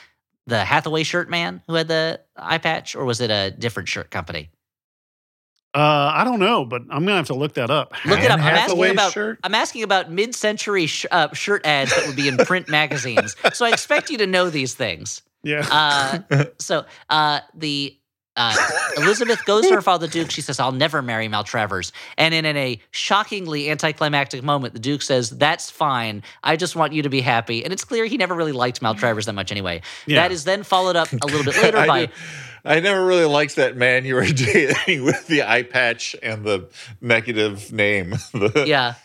[0.47, 4.10] the Hathaway shirt man who had the eye patch, or was it a different shirt
[4.12, 4.49] company?
[5.75, 7.93] Uh, I don't know, but I'm gonna have to look that up.
[8.06, 8.39] Look it up.
[8.39, 9.39] I'm asking about shirt?
[9.43, 13.36] I'm asking about mid-century sh- uh, shirt ads that would be in print magazines.
[13.54, 15.21] So I expect you to know these things.
[15.43, 15.67] Yeah.
[15.71, 17.95] Uh, so uh, the
[18.39, 18.56] uh,
[18.97, 20.32] Elizabeth goes to her father, the Duke.
[20.32, 25.02] She says, "I'll never marry Maltravers." And in, in a shockingly anticlimactic moment, the Duke
[25.02, 26.23] says, "That's fine.
[26.43, 29.25] I just want you to be happy." And it's clear he never really liked Maltravers
[29.25, 29.82] that much, anyway.
[30.08, 30.21] Yeah.
[30.21, 32.12] That is then followed up a little bit later I, by did-
[32.65, 36.69] I never really liked that man you were dating with the eye patch and the
[37.02, 38.15] negative name.
[38.65, 38.95] Yeah,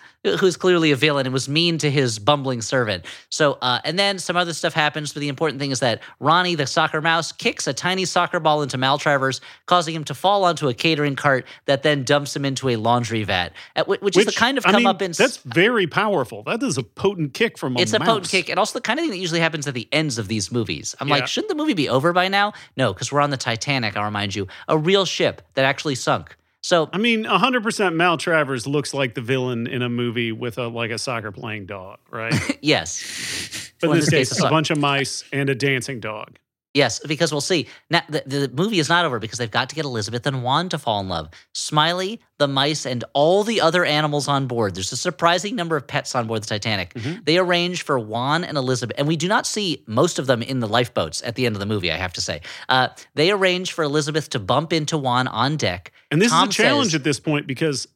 [0.41, 3.05] who's clearly a villain and was mean to his bumbling servant.
[3.29, 5.13] So, uh, and then some other stuff happens.
[5.13, 8.63] But the important thing is that Ronnie, the soccer mouse, kicks a tiny soccer ball
[8.63, 12.71] into Maltravers, causing him to fall onto a catering cart that then dumps him into
[12.71, 15.13] a laundry vat, at whi- which, is the kind of I come mean, up in.
[15.13, 16.43] That's very powerful.
[16.45, 18.99] That is a potent kick from a it's a potent kick, and also the kind
[18.99, 20.95] of thing that usually happens at the ends of these movies.
[21.01, 21.15] I'm Yeah.
[21.17, 22.53] like, shouldn't the movie be over by now?
[22.77, 23.97] No, because we're on the Titanic.
[23.97, 26.37] I'll remind you, a real ship that actually sunk.
[26.65, 30.91] So I mean, 100% Maltravers looks like the villain in a movie with a like
[30.91, 32.59] a soccer playing dog, right?
[32.63, 36.39] yes, But Well, in this case, it's a bunch of mice and a dancing dog.
[36.75, 37.69] Yes, because we'll see.
[37.89, 40.69] Now, the, the movie is not over because they've got to get Elizabeth and Juan
[40.71, 41.29] to fall in love.
[41.53, 44.75] Smiley, the mice, and all the other animals on board.
[44.75, 46.93] There's a surprising number of pets on board the Titanic.
[47.25, 50.59] They arrange for Juan and Elizabeth, and we do not see most of them in
[50.59, 52.41] the lifeboats at the end of the movie, I have to say.
[52.69, 55.93] Uh, they arrange for Elizabeth to bump into Juan on deck.
[56.11, 57.87] And this Tom is a challenge says- at this point because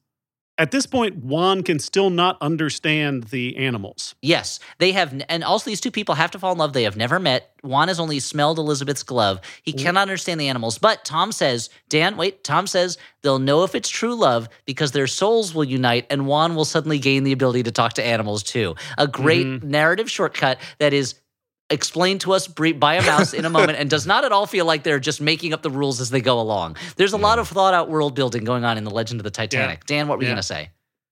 [0.59, 4.17] at this point, Juan can still not understand the animals.
[4.21, 6.73] Yes, they have, and also these two people have to fall in love.
[6.73, 7.53] They have never met.
[7.63, 9.41] Juan has only smelled Elizabeth's glove.
[9.63, 9.79] He mm.
[9.79, 10.77] cannot understand the animals.
[10.79, 15.07] But Tom says, Dan, wait, Tom says they'll know if it's true love because their
[15.07, 18.75] souls will unite and Juan will suddenly gain the ability to talk to animals too.
[18.97, 19.71] A great mm-hmm.
[19.71, 21.15] narrative shortcut that is
[21.71, 24.65] explained to us by a mouse in a moment and does not at all feel
[24.65, 26.77] like they're just making up the rules as they go along.
[26.97, 29.31] There's a lot of thought out world building going on in the Legend of the
[29.31, 29.85] Titanic.
[29.85, 30.71] Dan, what were you going to say?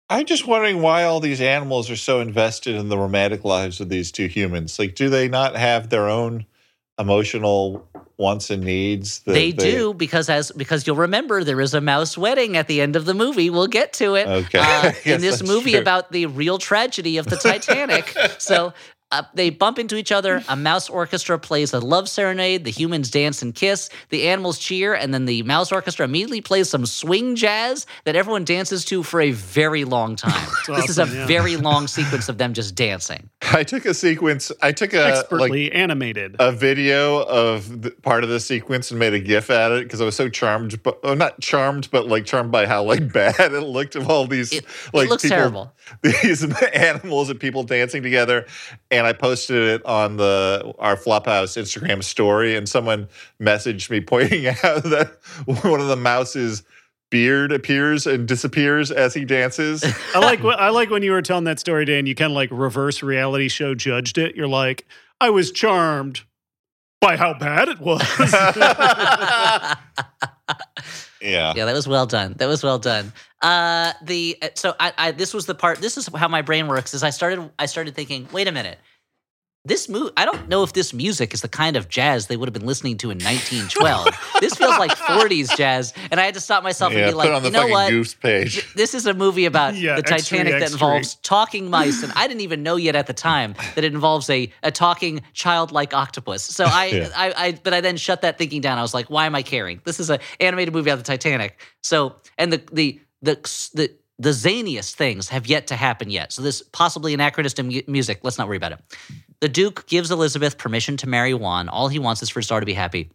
[0.08, 3.88] I'm just wondering why all these animals are so invested in the romantic lives of
[3.88, 4.76] these two humans.
[4.76, 6.46] Like, do they not have their own
[6.98, 9.20] emotional wants and needs?
[9.20, 12.80] that They, do because as because you'll remember there is a mouse wedding at the
[12.80, 13.50] end of the movie.
[13.50, 14.26] We'll get to it.
[14.26, 14.58] Okay.
[14.58, 15.80] Uh, Yes, in this movie true.
[15.80, 18.12] about the real tragedy of the Titanic.
[18.38, 18.72] so
[19.12, 20.42] uh, they bump into each other.
[20.48, 22.64] A mouse orchestra plays a love serenade.
[22.64, 23.90] The humans dance and kiss.
[24.10, 28.44] The animals cheer, and then the mouse orchestra immediately plays some swing jazz that everyone
[28.44, 30.48] dances to for a very long time.
[30.68, 31.26] this is a yeah.
[31.26, 33.28] very long sequence of them just dancing.
[33.52, 34.52] I took a sequence.
[34.62, 36.36] I took a like Expertly animated.
[36.38, 40.00] a video of the, part of the sequence and made a gif at it because
[40.00, 43.34] I was so charmed, but oh, not charmed, but like charmed by how like bad
[43.52, 45.72] it looked of all these It- like it looks people, terrible.
[46.02, 46.44] these
[46.74, 48.46] animals and people dancing together.
[48.90, 53.08] and I posted it on the our Flophouse Instagram story, and someone
[53.40, 56.62] messaged me pointing out that one of the mouse's
[57.10, 59.84] beard appears and disappears as he dances.
[60.14, 62.06] I like I like when you were telling that story, Dan.
[62.06, 64.36] You kind of like reverse reality show judged it.
[64.36, 64.86] You're like,
[65.20, 66.22] I was charmed
[67.00, 68.02] by how bad it was.
[71.20, 71.54] yeah.
[71.56, 72.34] Yeah, that was well done.
[72.38, 73.12] That was well done.
[73.42, 75.78] Uh, the uh, so I, I this was the part.
[75.78, 76.94] This is how my brain works.
[76.94, 78.78] Is I started I started thinking, wait a minute.
[79.66, 82.48] This move, I don't know if this music is the kind of jazz they would
[82.48, 84.08] have been listening to in 1912.
[84.40, 87.30] this feels like 40s jazz, and I had to stop myself Yeah, and be like,
[87.30, 87.90] on the you know what?
[87.90, 88.54] goose page.
[88.54, 90.72] Th- This is a movie about Yeah, the X3, Titanic that X3.
[90.72, 94.30] involves talking mice, and I didn't even know yet at the time that it involves
[94.30, 96.42] a a talking childlike octopus.
[96.42, 97.08] So I, Yeah.
[97.14, 98.78] I, I, but I then shut that thinking down.
[98.78, 99.82] I was like, why am I caring?
[99.84, 101.60] This is an animated movie about the Titanic.
[101.82, 103.34] So and the the the
[103.74, 106.30] the the zaniest things have yet to happen yet.
[106.32, 108.20] So this possibly anachronistic mu- music.
[108.22, 108.80] Let's not worry about it.
[109.40, 111.70] The Duke gives Elizabeth permission to marry Juan.
[111.70, 113.10] All he wants is for his daughter to be happy.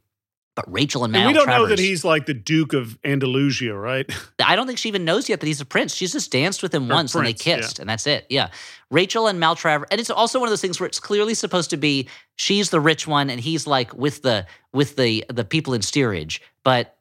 [0.56, 3.76] But Rachel and Mal and we don't know that he's like the Duke of Andalusia,
[3.76, 4.10] right?
[4.44, 5.94] I don't think she even knows yet that he's a prince.
[5.94, 7.56] She's just danced with him Or once and they prince, yeah.
[7.58, 8.26] kissed, and that's it.
[8.30, 8.50] Yeah.
[8.90, 11.78] Rachel and Maltraver, and it's also one of those things where it's clearly supposed to
[11.78, 15.82] be she's the rich one and he's like with the with the the people in
[15.82, 16.95] steerage, but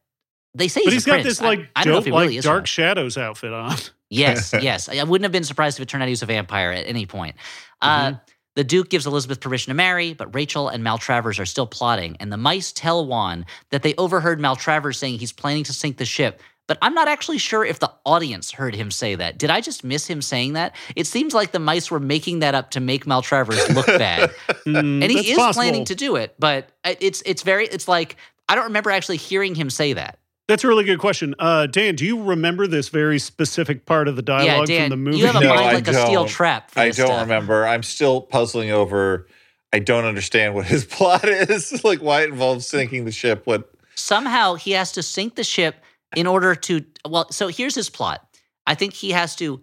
[0.54, 1.26] they say But he's, he's a got prince.
[1.26, 2.40] this I- like I, don't know if dope, he like really.
[2.40, 2.64] Dark one.
[2.66, 3.76] Shadows outfit on.
[4.10, 4.88] Yes, yes.
[4.88, 7.04] I wouldn't have been surprised if it turned out he was a vampire at any
[7.06, 7.34] point.
[7.82, 8.18] Uh, Mm-hmm.
[8.54, 12.30] the Duke gives Elizabeth permission to marry, but Rachel and Maltravers are still plotting, and
[12.32, 16.40] the mice tell Juan that they overheard Maltravers saying he's planning to sink the ship.
[16.68, 19.36] But I'm not actually sure if the audience heard him say that.
[19.36, 20.76] Did I just miss him saying that?
[20.94, 24.30] It seems like the mice were making that up to make Maltravers look bad.
[24.64, 25.54] Mm, and he is possible.
[25.60, 28.16] planning to do it, but it's it's very it's like
[28.48, 30.18] I don't remember actually hearing him say that.
[30.46, 31.34] That's a really good question.
[31.38, 34.90] Uh, Dan, do you remember this very specific part of the yeah, dialogue Dan, from
[34.90, 35.18] the movie?
[35.18, 36.28] you have a No, mind I like a steel don't.
[36.28, 36.70] trap.
[36.70, 37.20] For I this don't stuff.
[37.22, 37.66] remember.
[37.66, 39.26] I'm still puzzling over.
[39.72, 41.82] I don't understand what his plot is.
[41.84, 43.42] like why it involves sinking the ship.
[43.46, 43.70] What?
[43.96, 45.76] somehow he has to sink the ship
[46.16, 48.26] in order to well so here's his plot
[48.66, 49.60] i think he has to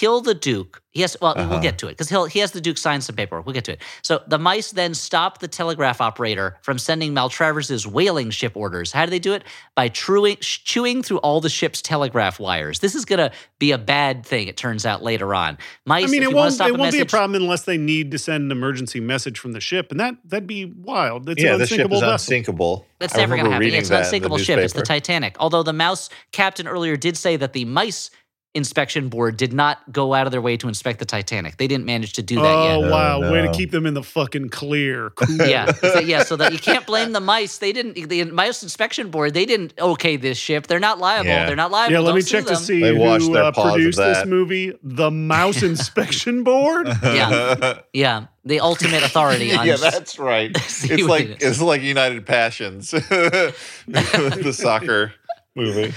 [0.00, 1.60] kill the duke he has well we'll Uh-huh.
[1.68, 3.72] get to it because he'll he has the duke sign some paperwork we'll get to
[3.72, 8.92] it so the mice then stop the telegraph operator from sending maltravers's whaling ship orders
[8.92, 9.42] how do they do it
[9.74, 13.78] by chewing, chewing through all the ship's telegraph wires this is going to be a
[13.78, 16.92] bad thing it turns out later on mice I mean, it won't, stop it won't
[16.92, 19.98] be a problem unless they need to send an emergency message from the ship, and
[20.00, 21.28] that that'd be wild.
[21.28, 22.12] It's yeah, an the ship unsinkable is vessel.
[22.12, 22.86] unsinkable.
[22.98, 23.68] That's I never going to happen.
[23.68, 24.58] Yeah, it's an that in the unsinkable ship.
[24.58, 24.82] It's the.
[24.82, 25.36] Titanic.
[25.40, 28.10] Although the mouse captain earlier did say that the mice
[28.56, 31.58] inspection board did not go out of their way to inspect the Titanic.
[31.58, 32.88] They didn't manage to do that Oh yet.
[32.88, 33.20] Oh wow!
[33.20, 35.10] No, Way to keep them in the fucking clear.
[35.26, 35.48] Cool.
[35.48, 36.22] Yeah, so, yeah.
[36.22, 37.58] So that you can't blame the mice.
[37.58, 38.08] They didn't.
[38.08, 39.34] The mouse inspection board.
[39.34, 40.66] They didn't okay this ship.
[40.66, 41.26] They're not liable.
[41.26, 41.46] Yeah.
[41.46, 41.92] They're not liable.
[41.92, 44.78] Yeah, let Don't me sue check to see They who their uh, produced this movie.
[44.82, 46.88] The Mouse Inspection Board.
[47.02, 47.80] Yeah.
[47.92, 49.66] Yeah, the ultimate authority on.
[49.66, 50.50] yeah, that's right.
[50.54, 51.52] It's like it is.
[51.52, 55.12] it's like United Passions, the soccer
[55.54, 55.94] movie.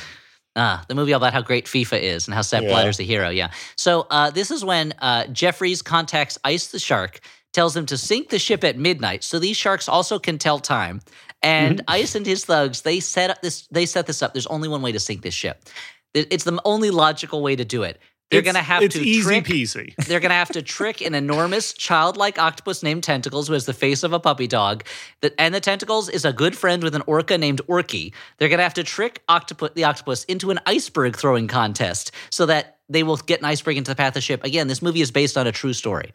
[0.55, 2.69] Ah, the movie all about how great FIFA is and how Sepp Yeah.
[2.69, 3.29] Blatter's the hero.
[3.29, 3.51] Yeah.
[3.77, 7.19] So uh, this is when uh, Jeffries contacts Ice the shark,
[7.53, 11.01] tells him to sink the ship at midnight, so these sharks also can tell time.
[11.41, 11.85] And Mm-hmm.
[11.89, 13.67] Ice and his thugs they set up this.
[13.71, 14.33] They set this up.
[14.33, 15.63] There's only one way to sink this ship.
[16.13, 17.99] It's the only logical way to do it.
[18.31, 19.45] They're going to have it's to easy trick.
[19.45, 19.95] peasy.
[20.07, 23.73] They're going to have to trick an enormous childlike octopus named Tentacles, who has the
[23.73, 24.83] face of a puppy dog.
[25.21, 28.13] That and the Tentacles is a good friend with an orca named Orky.
[28.37, 32.45] They're going to have to trick octopus, the octopus into an iceberg throwing contest so
[32.45, 34.43] that they will get an iceberg into the path of the ship.
[34.43, 36.11] Again, this movie is based on a true story.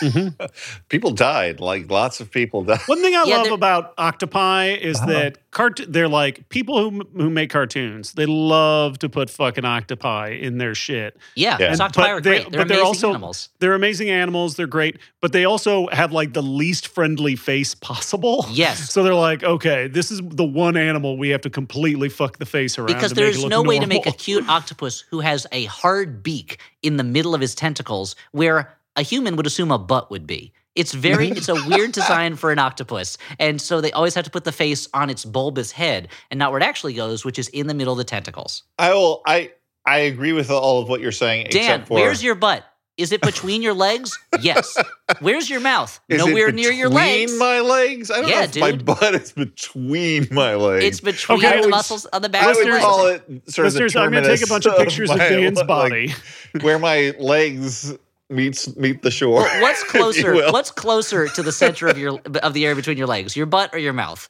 [0.88, 1.60] People died.
[1.60, 2.80] Like lots of people died.
[2.86, 5.06] One thing I Yeah, love about Octopi is Uh-huh.
[5.06, 8.12] that cart- they're like people who who make cartoons.
[8.12, 11.16] They love to put fucking octopi in their shit.
[11.34, 11.72] Yeah, Yeah.
[11.72, 12.50] And- octopi but are great.
[12.50, 13.48] They're but they're amazing also- animals.
[13.60, 14.56] They're amazing animals.
[14.56, 18.46] They're great, but they also have like the least friendly face possible.
[18.50, 18.90] Yes.
[18.94, 22.46] So they're like, okay, this is the one animal we have to completely fuck the
[22.46, 25.00] face around Because to make it there's look no way to make a cute octopus
[25.10, 29.46] who has a hard beak in the middle of his tentacles where a human would
[29.46, 30.52] assume a butt would be.
[30.74, 33.16] It's very it's a weird design for an octopus.
[33.38, 36.50] And so they always have to put the face on its bulbous head and not
[36.50, 38.64] where it actually goes, which is in the middle of the tentacles.
[38.78, 39.22] I will.
[39.26, 39.52] I
[39.86, 41.48] I agree with all of what you're saying.
[41.50, 42.64] Dan, except for, where's your butt?
[42.96, 44.16] Is it between your legs?
[44.40, 44.76] Yes.
[45.20, 45.98] Where's your mouth?
[46.08, 47.32] Is it Nowhere near your legs.
[47.32, 48.10] between my legs.
[48.10, 50.84] I don't Yeah, know if my butt is between my legs.
[50.84, 53.22] It's between Okay, the would- muscles on the back I of would your call legs.
[53.28, 55.28] it sort of the Listeners, I'm going to take a bunch of pictures of my-
[55.28, 56.14] Dan's like, body.
[56.60, 57.92] where my legs
[58.30, 59.40] meets meet the shore.
[59.42, 60.50] Well, what's closer?
[60.52, 63.36] What's closer to the center of your of the area between your legs?
[63.36, 64.28] Your butt or your mouth?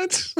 [0.00, 0.34] What?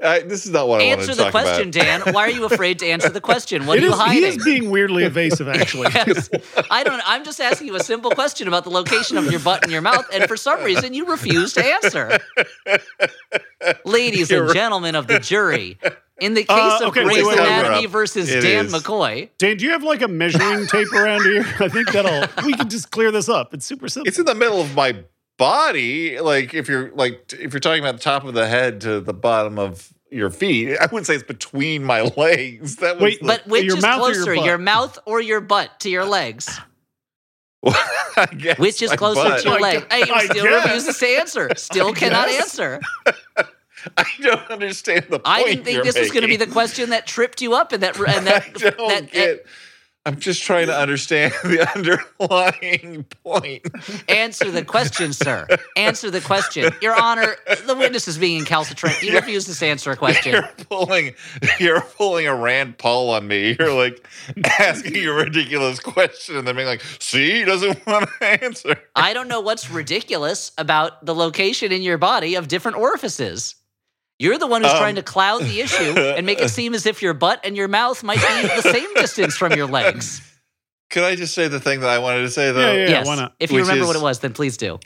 [0.02, 2.04] I, this is not what I wanted Answer to the talk question, about.
[2.04, 2.14] Dan.
[2.14, 3.66] Why are you afraid to answer the question?
[3.66, 4.22] What It are you is- hiding?
[4.22, 5.88] he is being weirdly evasive, actually.
[5.94, 6.28] Yes.
[6.70, 7.02] I don't.
[7.06, 9.82] I'm just asking you a simple question about the location of your butt and your
[9.82, 12.18] mouth, and for some reason you refuse to answer.
[13.84, 15.78] Ladies and You're- gentlemen of the jury,
[16.20, 17.46] in the case Uh, of okay, Grey's wait, wait, wait.
[17.48, 18.72] Anatomy It versus Dan is.
[18.74, 21.44] McCoy, Dan, do you have like a measuring tape around here?
[21.60, 23.54] I think that'll we can just clear this up.
[23.54, 24.08] It's super simple.
[24.08, 24.96] It's in the middle of my
[25.38, 26.18] body.
[26.20, 29.14] Like if you're like if you're talking about the top of the head to the
[29.14, 32.76] bottom of your feet, I wouldn't say it's between my legs.
[32.76, 35.20] That was Wait, the- but which Your is mouth or your closer, your mouth or
[35.20, 36.60] your butt to your uh, legs?
[37.66, 39.42] I guess Which is closer butt.
[39.42, 39.80] to your I leg?
[39.80, 40.64] gu- Hey, I still guess.
[40.66, 41.50] refuses to answer.
[41.56, 42.40] Still I cannot guess.
[42.58, 42.80] answer.
[43.96, 45.22] I don't understand the point.
[45.24, 47.72] I didn't think you're this was going to be the question that tripped you up
[47.72, 49.46] and that and that, I don't that eh, get.
[50.06, 53.62] I'm just trying to understand the underlying point.
[54.08, 55.46] Answer the question, sir.
[55.76, 56.70] Answer the question.
[56.82, 57.36] Your Honor,
[57.66, 58.96] the witness is being incalcitrant.
[58.96, 60.32] He refuses to answer a question.
[60.32, 61.14] You're pulling,
[61.58, 63.56] you're pulling a Rand Paul on me.
[63.58, 64.06] You're like
[64.58, 69.14] asking a ridiculous question and then being like, "See, he doesn't want to answer." I
[69.14, 73.54] don't know what's ridiculous about the location in your body of different orifices.
[74.24, 76.86] You're the one who's Um, trying to cloud the issue and make it seem as
[76.86, 80.22] if your butt and your mouth might be the same distance from your legs.
[80.90, 82.72] Could I just say the thing that I wanted to say though?
[82.72, 82.88] Yeah, yeah.
[82.88, 83.06] yes.
[83.06, 83.34] why not?
[83.38, 84.78] If you Which remember what it was, then please do.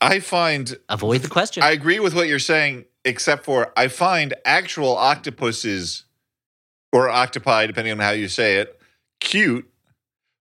[0.00, 1.62] I find Avoid the question.
[1.62, 6.04] I agree with what you're saying, except for I find actual octopuses
[6.92, 8.80] or octopi, depending on how you say it,
[9.20, 9.70] cute.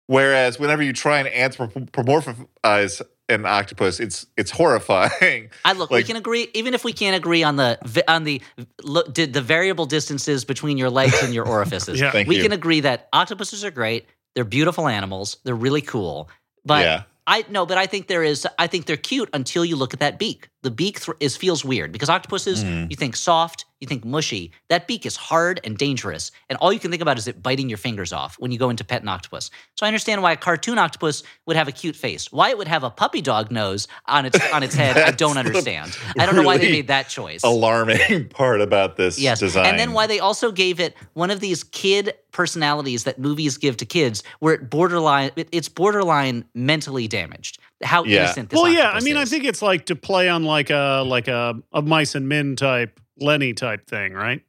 [0.07, 5.49] Whereas whenever you try and anthropomorphize an octopus, it's it's horrifying.
[5.65, 5.91] I look.
[5.91, 7.77] Like, we can agree, even if we can't agree on the
[8.07, 8.41] on the
[8.84, 11.99] look, did the variable distances between your legs and your orifices.
[11.99, 12.11] Yeah.
[12.11, 12.43] Thank we you.
[12.43, 14.07] can agree that octopuses are great.
[14.36, 15.38] They're beautiful animals.
[15.43, 16.30] They're really cool.
[16.65, 18.47] But yeah, I no, but I think there is.
[18.57, 20.49] I think they're cute until you look at that beak.
[20.63, 22.89] The beak th- is feels weird because octopuses, Mm.
[22.89, 24.51] you think soft, you think mushy.
[24.69, 27.69] That beak is hard and dangerous, and all you can think about is it biting
[27.69, 29.49] your fingers off when you go into pet an octopus.
[29.75, 32.32] So I understand why a cartoon octopus would have a cute face.
[32.32, 35.38] Why it would have a puppy dog nose on its on its head, I don't
[35.39, 35.97] the understand.
[36.17, 37.43] I don't know why they made that choice.
[37.43, 39.65] alarming part about this Yes, design.
[39.65, 43.77] and then why they also gave it one of these kid personalities that movies give
[43.77, 47.59] to kids, where it borderline it- it's borderline mentally damaged.
[47.84, 48.23] How Yeah.
[48.23, 48.82] innocent this well, yeah.
[48.82, 51.82] I octopus mean, I think it's like to play on like a like a, a
[51.82, 54.41] mice and men type Lenny type thing, right?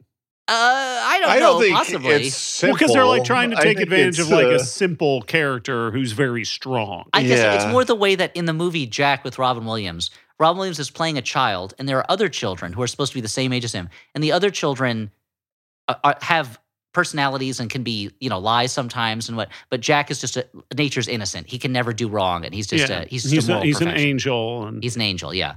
[0.48, 2.26] Uh, I don't I don't think possibly.
[2.26, 5.92] it's Well, because they're like trying to take advantage of like uh, a simple character
[5.92, 7.08] who's very strong.
[7.12, 10.10] I guess it's more the way that in the movie Jack with Robin Williams,
[10.40, 13.16] Robin Williams is playing a child, and there are other children who are supposed to
[13.16, 15.12] be the same age as him, and the other children
[15.86, 16.58] uh, are, have
[16.92, 19.50] personalities and can be you know lies sometimes and what.
[19.68, 21.46] But Jack is just a nature's innocent.
[21.46, 23.60] He can never do wrong, and he's just yeah, a, he's just he's, a a-
[23.64, 25.56] he's an angel, and He's an angel, yeah.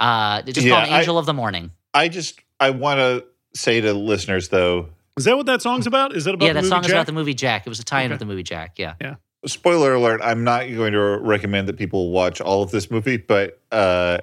[0.00, 1.70] Uh, just Yeah, call him I- Angel of the Morning.
[1.94, 4.88] I just I want to say to listeners though,
[5.18, 6.16] is that what that song's about?
[6.16, 7.66] Is that about Yeah, the that movie song is about the movie Jack.
[7.66, 8.12] It was a tie-in Okay.
[8.14, 8.78] with the movie Jack.
[8.78, 8.94] Yeah.
[9.00, 9.16] Yeah.
[9.46, 13.60] spoiler alert, I'm not going to recommend that people watch all of this movie, but
[13.72, 14.18] uh,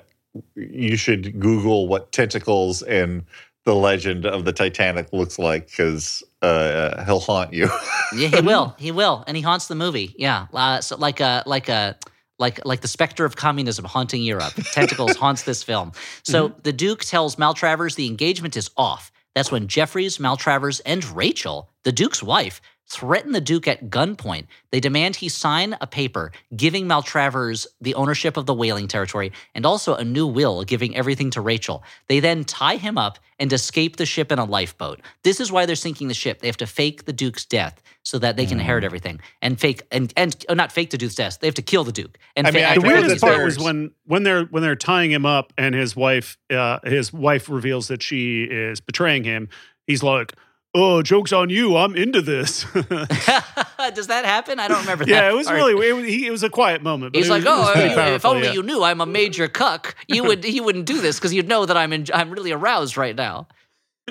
[0.55, 3.23] you should Google what tentacles and
[3.65, 7.69] the legend of the Titanic looks like because uh, he'll haunt you.
[8.15, 8.75] Yeah, he will.
[8.79, 10.15] He will, and he haunts the movie.
[10.17, 11.97] Yeah, uh, so like a like a
[12.39, 14.53] like like the specter of communism haunting Europe.
[14.71, 15.91] Tentacles haunts this film.
[16.23, 16.59] So mm-hmm.
[16.63, 19.11] the Duke tells Maltravers the engagement is off.
[19.35, 24.47] That's when Jeffries, Maltravers, and Rachel, the Duke's wife, threaten the Duke at gunpoint.
[24.71, 29.65] They demand he sign a paper giving Maltravers the ownership of the whaling territory and
[29.65, 31.83] also a new will giving everything to Rachel.
[32.07, 35.01] They then tie him up and escape the ship in a lifeboat.
[35.23, 36.39] This is why they're sinking the ship.
[36.41, 38.61] They have to fake the Duke's death so that they can Mm.
[38.61, 41.39] inherit everything and fake and and oh, not fake the Duke's death.
[41.39, 42.17] They have to kill the Duke.
[42.35, 44.45] And I mean, fa- I the and weirdest that his part was when when they're
[44.45, 48.79] when they're tying him up and his wife uh, his wife reveals that she is
[48.81, 49.47] betraying him.
[49.85, 50.33] He's like,
[50.75, 51.75] "Oh, jokes on you!
[51.77, 54.59] I'm into this." Does that happen?
[54.59, 55.11] I don't remember that.
[55.11, 55.57] yeah, it was part.
[55.57, 57.13] really it was, he, it was a quiet moment.
[57.13, 58.53] But He's like, was, oh, pretty you- if only yeah.
[58.53, 61.65] you knew I'm a major cuck, you would you wouldn't do this because you'd know
[61.65, 63.47] that I'm in, I'm really aroused right now.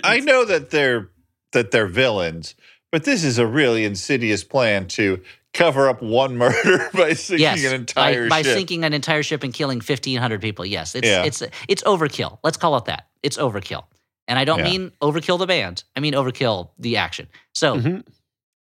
[0.02, 1.10] I know that they're
[1.52, 2.54] that they're villains,
[2.92, 5.22] but this is a really insidious plan to
[5.54, 8.54] cover up one murder by sinking yes, an entire by, by ship.
[8.54, 10.64] sinking an entire ship and killing fifteen hundred people.
[10.64, 11.24] Yes, it's Yeah.
[11.24, 12.38] it's it's overkill.
[12.42, 13.06] Let's call it that.
[13.22, 13.84] It's overkill,
[14.28, 14.64] and I don't Yeah.
[14.70, 15.82] mean overkill the band.
[15.96, 17.26] I mean overkill the action.
[17.54, 18.04] So Mhm.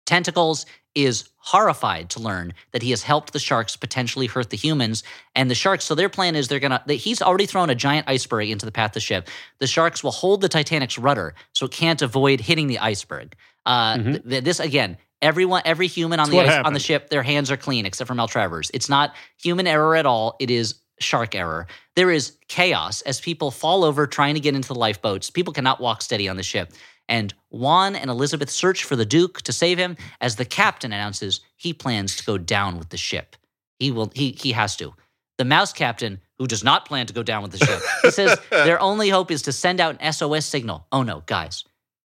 [0.04, 5.02] Tentacles is horrified to learn that he has helped the sharks potentially hurt the humans.
[5.34, 6.82] And the sharks, so their plan is they're gonna.
[6.88, 9.28] He's already thrown a giant iceberg into the path of the ship.
[9.58, 13.34] The sharks will hold the Titanic's rudder so it can't avoid hitting the iceberg.
[13.64, 14.04] Uh, Mhm.
[14.12, 14.98] th- th- this again.
[15.22, 18.08] Everyone, every human on That's the ice, on the ship, their hands are clean except
[18.08, 18.70] for Maltravers.
[18.74, 20.34] It's not human error at all.
[20.40, 21.66] It is shark error.
[21.96, 25.30] There is chaos as people fall over trying to get into the lifeboats.
[25.30, 26.72] People cannot walk steady on the ship.
[27.08, 31.40] And Juan and Elizabeth search for the Duke to save him as the captain announces
[31.56, 33.36] he plans to go down with the ship.
[33.78, 34.94] He will he he has to.
[35.38, 38.38] The mouse captain, who does not plan to go down with the ship, he says
[38.50, 40.86] their only hope is to send out an SOS signal.
[40.92, 41.64] Oh no, guys.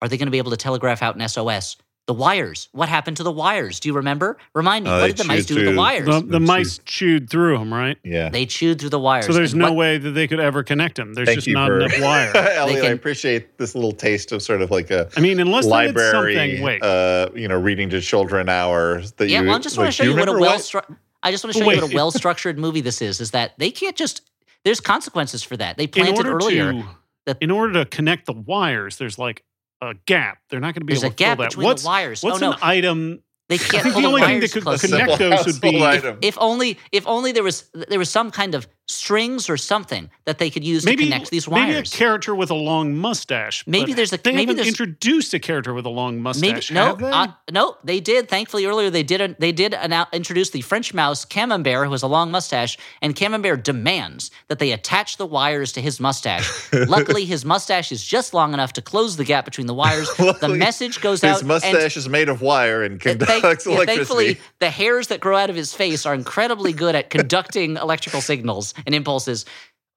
[0.02, 1.78] Are they going to be able to telegraph out an SOS?
[2.08, 2.70] The wires.
[2.72, 3.80] What happened to the wires?
[3.80, 4.38] Do you remember?
[4.54, 4.92] Remind me.
[4.92, 6.06] Oh, what did the mice chewed do with the wires?
[6.06, 7.98] The, the mice chewed through them, right?
[8.04, 8.30] Yeah.
[8.30, 9.26] They chewed through the wires.
[9.26, 11.16] So there's And no what- way that they could ever connect them.
[11.16, 12.32] There's just not for enough wire.
[12.36, 15.70] Elliott, I appreciate this little taste of sort of like a I mean, unless they
[15.88, 16.62] did library, something.
[16.64, 19.14] Wait, uh, you know, reading to children hours.
[19.14, 20.96] That Yeah, you, well, I just want to show do you what a well stru-
[21.24, 23.20] I just want to show you what a well structured movie this is.
[23.20, 24.22] Is that they can't just
[24.64, 25.78] there's consequences for that.
[25.78, 26.72] They in planted order earlier.
[26.74, 26.84] to
[27.26, 29.44] that- in order to connect the wires, there's like
[29.82, 30.40] a gap.
[30.50, 31.50] They're not going to be There's able a to fill that.
[31.50, 32.24] between what's the wires.
[32.24, 33.20] Oh, what's oh no, an item?
[33.48, 35.72] they can't think pull the the, only thing wires that could connect those would be-
[35.80, 36.18] household item.
[36.22, 40.38] If only if only there was there was some kind of strings or something that
[40.38, 41.68] they could use Maybe to connect these wires.
[41.68, 43.64] maybe a character with a long mustache.
[43.66, 46.72] Maybe there's a- they maybe haven't introduced a character with a long Maybe mustache.
[46.72, 47.10] no, have they?
[47.10, 48.30] uh, no, they did.
[48.30, 49.36] Thankfully, earlier they did.
[49.40, 49.76] They did
[50.14, 54.72] introduce the French mouse Camembert, who has a long mustache, and Camembert demands that they
[54.72, 56.48] attach the wires to his mustache.
[56.74, 60.10] Luckily, his mustache is just long enough to close the gap between the wires.
[60.18, 61.32] the message goes out.
[61.32, 63.86] His and- mustache is made of wire and conducts yeah, electricity.
[63.86, 68.22] thankfully, the hairs that grow out of his face are incredibly good at conducting electrical
[68.22, 69.46] signals and impulses.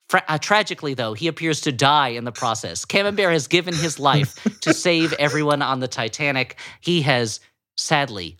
[0.08, 2.84] Fra- uh, tragically, though, he appears to die in the process.
[2.84, 6.56] Camembert has given his life to save everyone on the Titanic.
[6.80, 7.40] He has
[7.76, 8.38] sadly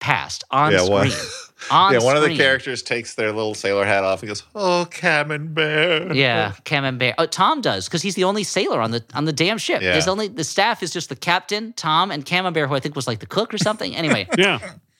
[0.00, 1.28] passed on Yeah, one- screen.
[1.70, 4.86] On yeah, one of the characters takes their little sailor hat off and goes, "Oh,
[4.90, 7.14] Camembert." Yeah, Camembert.
[7.16, 9.80] Oh, Tom does because he's the only sailor on the on the damn ship.
[9.80, 9.92] Yeah.
[9.92, 13.06] There's only the staff is just the captain, Tom, and Camembert, who I think was
[13.06, 13.96] like the cook or something.
[13.96, 14.58] Anyway, yeah,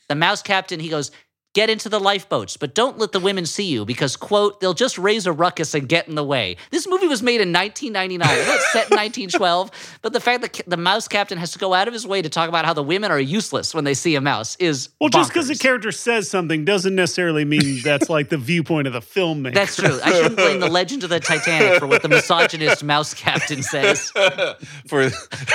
[0.09, 1.11] the mouse captain, he goes,
[1.55, 4.99] Get into the lifeboats, but don't let the women see you because, quote, they'll just
[4.99, 6.57] raise a ruckus and get in the way.
[6.73, 8.27] This movie was made in 1999.
[8.29, 11.59] I know it's set in 1912, but the fact that the mouse captain has to
[11.61, 13.95] go out of his way to talk about how the women are useless when they
[13.95, 14.89] see a mouse is.
[15.01, 18.93] well, just because a character says something doesn't necessarily mean that's like the viewpoint of
[18.93, 19.55] the filmmaker.
[19.55, 20.01] That's true.
[20.03, 24.11] I shouldn't blame the legend of the Titanic for what the misogynist mouse captain says.
[24.89, 25.09] for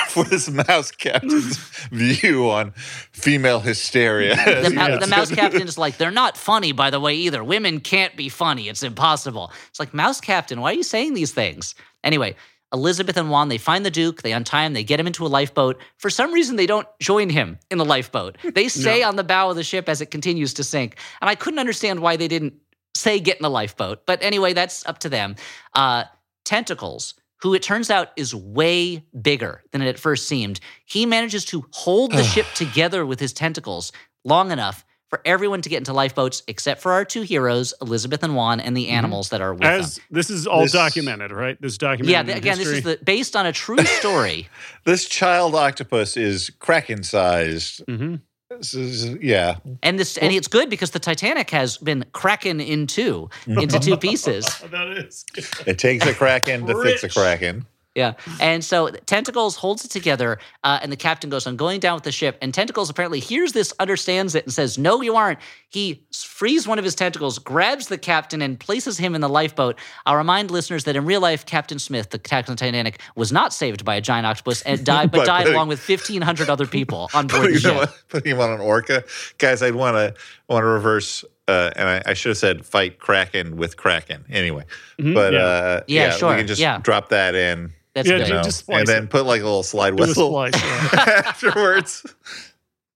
[0.08, 1.58] for this mouse captain's
[1.92, 2.72] view on
[3.12, 4.36] female hysteria.
[4.38, 7.44] The, mou- the mouse captain is like, they're not funny, by the way, either.
[7.44, 8.70] Women can't be funny.
[8.70, 9.52] It's impossible.
[9.70, 11.76] It's like, mouse captain, why are you saying these things?
[12.04, 12.36] Anyway,
[12.72, 15.28] Elizabeth and Juan, they find the Duke, they untie him, they get him into a
[15.28, 15.80] lifeboat.
[15.98, 18.38] For some reason, they don't join him in the lifeboat.
[18.54, 20.98] They stay on the bow of the ship as it continues to sink.
[21.22, 22.54] And I couldn't understand why they didn't
[22.96, 24.06] say get in the lifeboat.
[24.06, 25.36] But anyway, that's up to them.
[25.74, 26.04] Uh,
[26.46, 31.46] Tentacles, who it turns out is way bigger than it at first seemed, he manages
[31.46, 33.92] to hold the ship together with his tentacles
[34.26, 38.36] long enough for everyone to get into lifeboats except for our two heroes, Elizabeth and
[38.36, 39.80] Juan, and the animals that are with them.
[39.82, 41.60] As this is all This- documented, right?
[41.62, 42.12] This documented.
[42.12, 44.48] Yeah, in th- again, this is the, based on a true story.
[44.86, 47.84] this child octopus is kraken sized.
[47.88, 48.22] Mhm.
[48.52, 49.58] This is yeah.
[49.84, 53.96] And this and it's good because the Titanic has been cracking in two, into two
[54.08, 54.46] pieces.
[54.72, 55.24] That is.
[55.68, 57.16] It takes a kraken to fix a Rich.
[57.16, 57.66] kraken.
[58.00, 58.14] Yeah.
[58.40, 62.04] And so Tentacles holds it together, uh, and the captain goes, I'm going down with
[62.06, 62.38] the ship.
[62.42, 65.40] And Tentacles apparently hears this, understands it, and says, No, you aren't.
[65.72, 69.78] He frees one of his tentacles, grabs the captain, and places him in the lifeboat.
[70.06, 73.32] I'll remind listeners that in real life, Captain Smith, the captain of the Titanic, was
[73.32, 76.50] not saved by a giant octopus and died, but By died putting- along with 1,500
[76.50, 77.96] other people on board the him, on, ship.
[78.10, 79.04] putting him on an orca,
[79.38, 79.62] guys.
[79.62, 80.16] I'd want to
[80.48, 81.24] want to reverse.
[81.48, 84.66] Uh, and I, I should have said fight kraken with kraken anyway.
[85.00, 85.40] Mhm, But yeah.
[85.40, 86.78] uh, Yeah, yeah, sure, we can just yeah.
[86.80, 87.74] drop that in.
[87.96, 88.28] That's Yeah, good.
[88.30, 89.10] you just splice and then it.
[89.10, 91.24] put like a little slide Do whistle splice, yeah.
[91.26, 92.06] afterwards.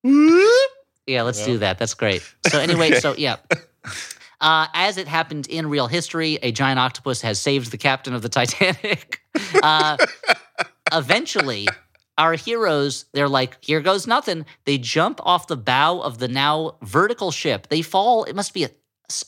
[0.04, 1.46] Yeah, let's Yeah.
[1.46, 1.80] do that.
[1.80, 2.22] That's great.
[2.50, 3.00] So anyway, Okay.
[3.00, 3.38] so yeah.
[4.40, 8.22] Uh, as it happened in real history, a giant octopus has saved the captain of
[8.22, 9.20] the Titanic.
[9.64, 9.98] Uh,
[10.92, 11.68] eventually,
[12.18, 14.46] our heroes, they're like, here goes nothing.
[14.66, 17.68] They jump off the bow of the now vertical ship.
[17.70, 18.70] They fall, it must be a,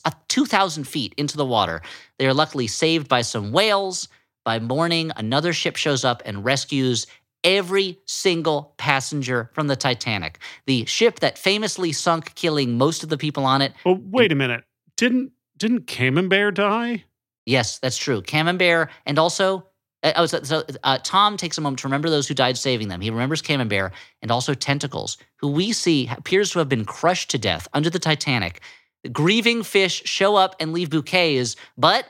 [0.04, 1.82] a 2,000 feet into the water.
[2.18, 4.08] They are luckily saved by some whales.
[4.46, 7.08] By morning, another ship shows up and rescues
[7.42, 10.38] every single passenger from the Titanic.
[10.66, 13.72] The ship that famously sunk, killing most of the people on it.
[13.84, 14.62] Well, wait a minute.
[14.96, 17.02] Didn't didn't Camembert die?
[17.44, 18.22] Yes, that's true.
[18.22, 19.66] Camembert, and also,
[20.04, 22.86] uh, oh, so, so uh, Tom takes a moment to remember those who died saving
[22.86, 23.00] them.
[23.00, 23.92] He remembers Camembert
[24.22, 27.98] and also Tentacles, who we see appears to have been crushed to death under the
[27.98, 28.60] Titanic.
[29.02, 32.06] The grieving fish show up and leave bouquets, but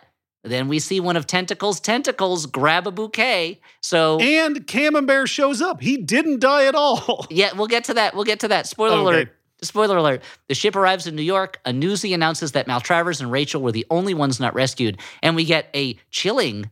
[0.50, 3.60] then we see one of Tentacles' tentacles grab a bouquet.
[3.82, 5.80] So And Camembert shows up.
[5.80, 7.26] He didn't die at all.
[7.30, 8.14] Yeah, we'll get to that.
[8.14, 8.66] We'll get to that.
[8.66, 9.02] Spoiler Okay.
[9.18, 9.28] alert.
[9.62, 11.58] spoiler alert: the ship arrives in New York.
[11.64, 15.44] A newsie announces that Maltravers and Rachel were the only ones not rescued, and we
[15.44, 16.70] get a chilling,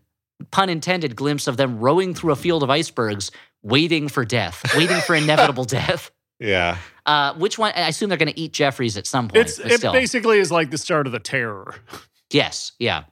[0.50, 3.30] pun intended, glimpse of them rowing through a field of icebergs,
[3.62, 6.10] waiting for death, waiting for inevitable death.
[6.38, 6.76] Yeah.
[7.06, 7.72] Uh, which one?
[7.76, 9.46] I assume they're going to eat Jeffries at some point.
[9.46, 11.74] It's it basically is like the start of the terror.
[12.32, 13.04] Yes, yeah.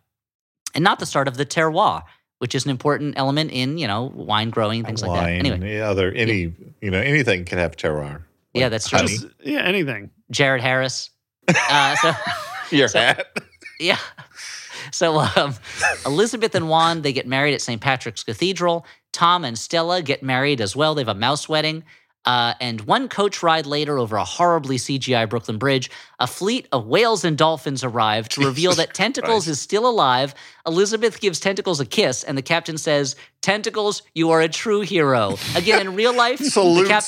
[0.74, 2.02] And not the start of the terroir,
[2.38, 5.28] which is an important element in, you know, wine growing, things like that.
[5.30, 8.22] Anyway, yeah, other any you know anything can have terroir.
[8.54, 9.00] Yeah, that's true.
[9.00, 10.10] Just yeah, anything.
[10.30, 11.10] Jared Harris.
[11.48, 12.12] Uh, so,
[12.76, 13.26] Your So- hat.
[13.80, 13.98] yeah.
[14.90, 15.54] So um,
[16.04, 17.80] Elizabeth and Juan, they get married at St.
[17.80, 18.84] Patrick's Cathedral.
[19.12, 20.94] Tom and Stella get married as well.
[20.94, 21.84] They have a mouse wedding.
[22.24, 26.86] Uh, and one coach ride later over a horribly CGI Brooklyn Bridge, a fleet of
[26.86, 29.48] whales and dolphins arrive to reveal that Tentacles Christ.
[29.48, 30.32] is still alive.
[30.64, 35.34] Elizabeth gives Tentacles a kiss, and the captain says, Tentacles, you are a true hero.
[35.56, 37.02] Again, in real life, the cap-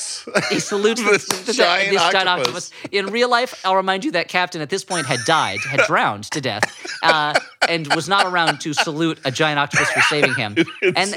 [0.49, 2.71] he salutes This the, the- giant this giant octopus.
[2.71, 2.89] octopus.
[2.91, 6.25] In real life, I'll remind you that captain at this point had died, had drowned
[6.31, 6.63] to death,
[7.03, 7.39] uh,
[7.69, 10.55] and was not around to salute a giant octopus for saving him.
[10.93, 11.15] And.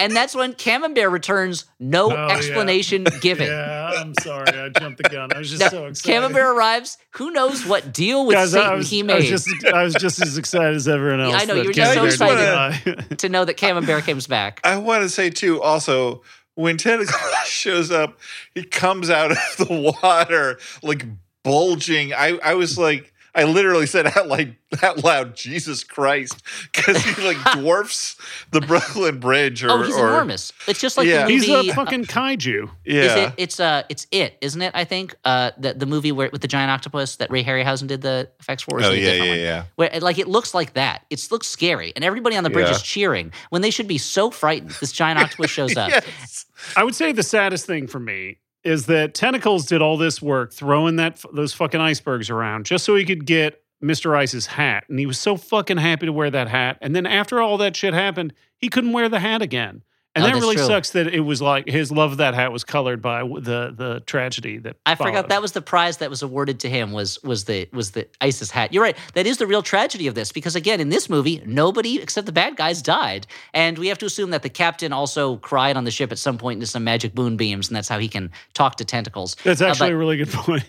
[0.00, 2.34] And that's when Camembert returns, no Oh, yeah.
[2.36, 3.46] explanation given.
[3.48, 5.32] Yeah, I'm sorry, I jumped the gun.
[5.34, 6.12] I was just Now, so excited.
[6.12, 6.98] Camembert arrives.
[7.12, 9.82] Who knows what deal with Guys, Satan I was, he I made was just I
[9.84, 11.34] was just as excited as everyone else.
[11.40, 13.14] I know, you were just so excited didn't die.
[13.16, 14.60] to know that Camembert comes back.
[14.64, 15.62] I want to say too.
[15.62, 16.22] Also,
[16.54, 17.00] when Ted
[17.46, 18.18] shows up,
[18.54, 21.06] he comes out of the water like
[21.42, 22.12] bulging.
[22.14, 23.12] I I was like.
[23.34, 28.16] I literally said out like out loud, Jesus Christ, because he like dwarfs
[28.50, 29.62] the Brooklyn Bridge.
[29.64, 30.52] Or, Oh, he's or, enormous.
[30.66, 31.26] It's just like Yeah.
[31.26, 32.70] the He's a fucking kaiju.
[32.84, 33.34] Yeah, Is it?
[33.36, 34.72] It's uh, it's it, isn't it?
[34.74, 38.02] I think uh, the the movie where with the giant octopus that Ray Harryhausen did
[38.02, 38.76] the effects for.
[38.76, 39.38] or is oh it a yeah, yeah, one?
[39.38, 39.64] yeah.
[39.76, 41.04] Where like it looks like that.
[41.10, 42.74] It looks scary, and everybody on the bridge Yeah.
[42.76, 44.70] is cheering when they should be so frightened.
[44.80, 45.90] This giant octopus shows up.
[45.90, 46.46] Yes.
[46.76, 50.52] I would say the saddest thing for me is that Tentacles did all this work
[50.52, 54.14] throwing that those fucking icebergs around just so he could get Mr.
[54.14, 56.76] Ice's hat, and he was so fucking happy to wear that hat.
[56.82, 59.82] And then after all that shit happened, he couldn't wear the hat again.
[60.16, 60.66] And Oh, that really true.
[60.66, 64.02] sucks that it was like his love of that hat was colored by the the
[64.06, 67.44] tragedy that I forgot that was the prize that was awarded to him was was
[67.44, 68.72] the was the Ice's hat.
[68.72, 68.96] You're right.
[69.14, 72.32] That is the real tragedy of this because again in this movie nobody except the
[72.32, 75.92] bad guys died, and we have to assume that the captain also cried on the
[75.92, 78.74] ship at some point into some magic boon beams, and that's how he can talk
[78.78, 79.36] to tentacles.
[79.44, 80.64] That's Uh, but- actually a really good point.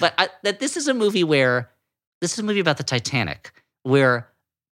[0.00, 1.70] but I, that this is a movie where
[2.22, 4.30] this is a movie about the Titanic, where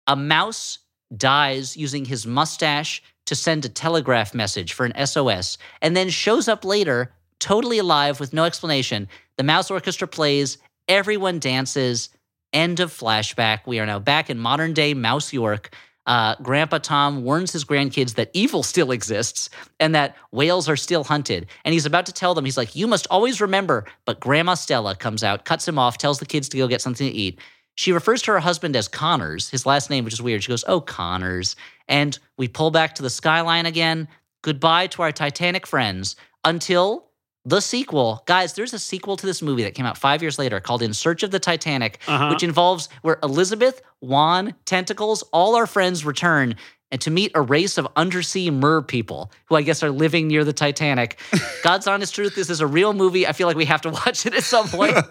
[0.07, 0.79] a mouse
[1.17, 6.49] dies using his mustache to send a telegraph message for an SOS, and then shows
[6.49, 9.09] up later, totally alive with no explanation.
[9.37, 10.59] The mouse orchestra plays,
[10.89, 12.11] everyone dances.
[12.53, 13.61] End of flashback.
[13.67, 15.75] We are now back in modern day Mouse York.
[16.05, 19.49] Uh, Grandpa Tom warns his grandkids that evil still exists
[19.79, 21.47] and that whales are still hunted.
[21.65, 23.85] And he's about to tell them, he's like, You must always remember.
[24.05, 27.09] But Grandma Stella comes out, cuts him off, tells the kids to go get something
[27.09, 27.39] to eat.
[27.75, 30.43] She refers to her husband as Connors, his last name, which is weird.
[30.43, 31.57] She goes, Oh, Connors.
[31.89, 34.09] And we pull back to the skyline again.
[34.43, 37.09] Goodbye to our Titanic friends until
[37.45, 38.23] the sequel.
[38.27, 40.93] Guys, there's a sequel to this movie that came out five years later called In
[40.95, 42.29] Search of the Titanic, Uh-huh.
[42.31, 46.55] which involves where Elizabeth, Juan, Tentacles, all our friends return
[46.93, 50.45] and to meet a race of undersea mer people who I guess are living near
[50.45, 51.19] the Titanic.
[51.65, 53.27] God's honest truth, this is a real movie.
[53.27, 54.97] I feel like we have to watch it at some point.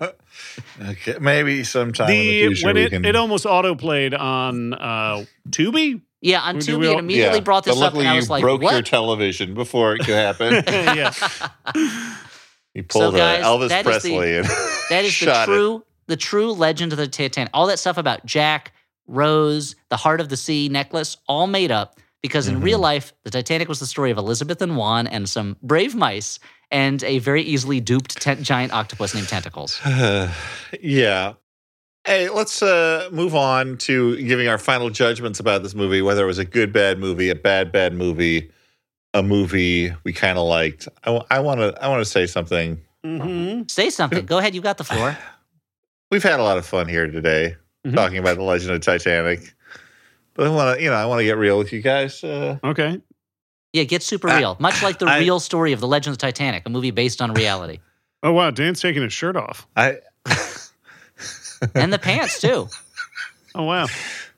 [0.82, 3.06] Okay, maybe sometime in the The future when we it, can.
[3.06, 6.02] it almost auto played on uh, Tubi.
[6.22, 8.14] Yeah, on Do Tubi, we it immediately yeah, brought this but up, and luckily I
[8.14, 10.64] you was like, broke "What?" your television before it could happen.
[10.68, 11.14] yeah,
[12.74, 14.46] you pulled guys, a Elvis that is the- Presley and
[14.90, 15.52] That is the shot it.
[15.52, 17.50] true, the true legend of the Titanic.
[17.54, 18.72] All that stuff about Jack,
[19.08, 22.64] Rose, the Heart of the Sea necklace, all made up because in Mm-hmm.
[22.64, 26.40] real life, the Titanic was the story of Elizabeth and Juan and some brave mice
[26.70, 29.80] and a very easily duped tent- giant octopus named Tentacles.
[30.82, 31.34] yeah.
[32.06, 36.28] Hey, let's uh, move on to giving our final judgments about this movie, whether it
[36.28, 38.50] was a good, bad movie, a bad, bad movie,
[39.14, 40.88] a movie we kind of liked.
[41.04, 42.82] I want to I want to say something.
[43.04, 44.26] hmm Say something.
[44.26, 44.56] Go ahead.
[44.56, 45.16] You got the floor.
[46.12, 47.56] We've had a lot of fun here today
[47.86, 47.96] Mhm.
[47.96, 49.54] talking about the Legend of Titanic.
[50.34, 52.24] But I want to, you know, I want to get real with you guys.
[52.24, 53.02] Uh, okay.
[53.74, 54.56] Yeah, get super I- real.
[54.60, 57.34] Much like the I- real story of the Legend of Titanic, a movie based on
[57.34, 57.80] reality.
[58.24, 59.66] Oh wow, Dan's taking his shirt off.
[59.76, 59.98] I,
[61.76, 62.68] and the pants, too.
[63.56, 63.88] Oh wow.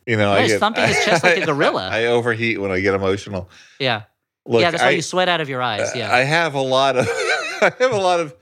[0.07, 1.87] you know, Yeah, he's get thumping his chest like a gorilla.
[1.91, 3.47] I, overheat when I get emotional.
[3.77, 4.03] Yeah.
[4.47, 5.91] Look, yeah, that's why I, you sweat out of your eyes.
[5.95, 6.11] Yeah.
[6.11, 8.33] I have a lot of I have a lot of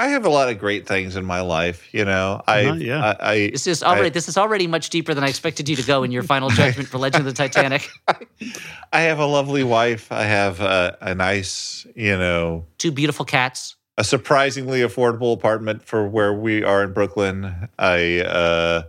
[0.00, 2.40] I have a lot of great things in my life, you know.
[2.46, 3.16] I Uh-huh, yeah.
[3.20, 5.76] I, I This is already I- this is already much deeper than I expected you
[5.76, 7.86] to go in your final judgment for Legend of the Titanic.
[8.92, 10.10] I have a lovely wife.
[10.10, 13.76] I have a, a nice, you know, Two beautiful cats.
[13.98, 17.68] a surprisingly affordable apartment for where we are in Brooklyn.
[17.78, 18.82] I, uh,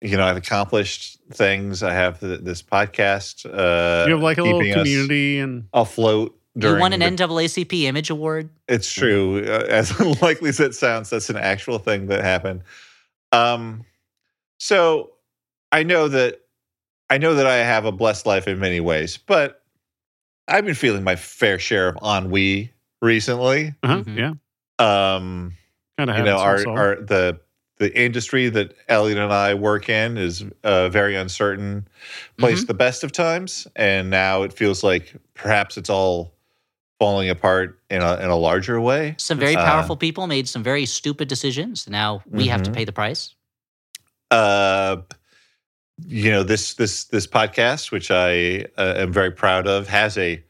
[0.00, 1.82] you know, I've accomplished things.
[1.82, 3.44] I have th- this podcast.
[3.46, 6.39] Uh, you have like a little community and afloat.
[6.54, 8.50] You won an the- NAACP Image Award.
[8.68, 9.44] It's true.
[9.46, 12.62] Uh, as unlikely as it sounds, that's an actual thing that happened.
[13.32, 13.84] Um,
[14.58, 15.12] so
[15.72, 16.40] I know that
[17.08, 19.62] I know that I have a blessed life in many ways, but
[20.48, 23.74] I've been feeling my fair share of ennui recently.
[23.82, 24.16] uh-huh, Mhm.
[24.18, 25.54] yeah, Um,
[25.96, 27.40] kind of you know, our, our the
[27.78, 31.88] the industry that Elliott and I work in is a very uncertain
[32.38, 32.64] place.
[32.64, 36.34] The best of times, and now it feels like perhaps it's all
[37.00, 39.14] falling apart in a in a larger way.
[39.18, 41.88] Some very Uh, powerful people made some very stupid decisions.
[41.88, 42.74] Now we have to Mhm.
[42.74, 43.34] pay the price.
[44.30, 44.96] uh
[46.06, 50.40] you know this this this podcast which i uh, am very proud of has a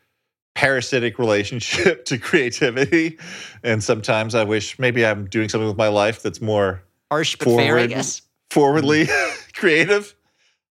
[0.54, 3.18] parasitic relationship to creativity
[3.64, 7.48] and sometimes i wish maybe i'm doing something with my life that's more Harsh but
[7.48, 8.20] fair, I guess.
[8.50, 9.08] forwardly
[9.54, 10.14] creative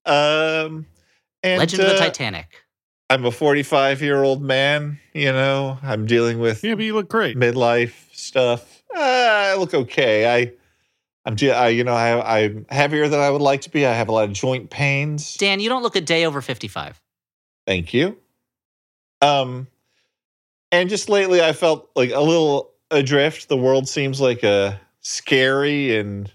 [0.07, 0.87] um
[1.43, 2.64] and Legend of the uh, Titanic.
[3.11, 7.09] I'm a 45 year old man you know i'm dealing with yeah, but you look
[7.09, 7.37] great.
[7.37, 8.83] midlife stuff.
[8.95, 10.33] Uh, I look okay.
[10.33, 10.53] I,
[11.25, 13.85] I'm, ju- I, you know, I, I'm heavier than I would like to be.
[13.85, 15.37] I have a lot of joint pains.
[15.37, 17.01] Dan, you don't look a day over 55.
[17.67, 18.17] Thank you.
[19.21, 19.67] Um,
[20.71, 23.49] and just lately, I felt like a little adrift.
[23.49, 26.31] The world seems like a scary and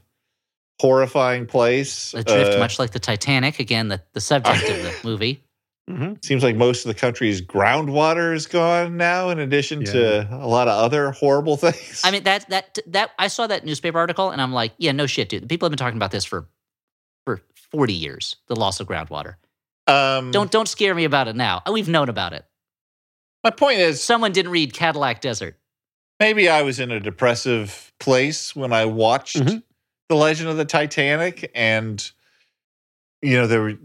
[0.82, 2.14] horrifying place.
[2.14, 3.60] Adrift, Uh, much like the Titanic.
[3.60, 5.44] Again, the, the subject of the movie.
[5.90, 10.46] Hmm Seems like most of the country's groundwater is gone now, in addition to a
[10.48, 12.02] lot of other horrible things.
[12.04, 15.08] I mean, that that that I saw that newspaper article, and I'm like, yeah, no
[15.08, 15.50] shit, dude.
[15.50, 16.48] People have been talking about this for
[17.26, 18.36] for 40 years.
[18.48, 19.36] The loss of groundwater.
[19.88, 21.62] um, Don't don't scare me about it now.
[21.72, 22.46] We've known about it.
[23.44, 25.58] My point is, Someone didn't read Cadillac Desert.
[26.20, 29.64] maybe I was in a depressive place when I watched Mhm.
[30.10, 32.12] The Legend of the Titanic, and
[33.22, 33.76] you know, there were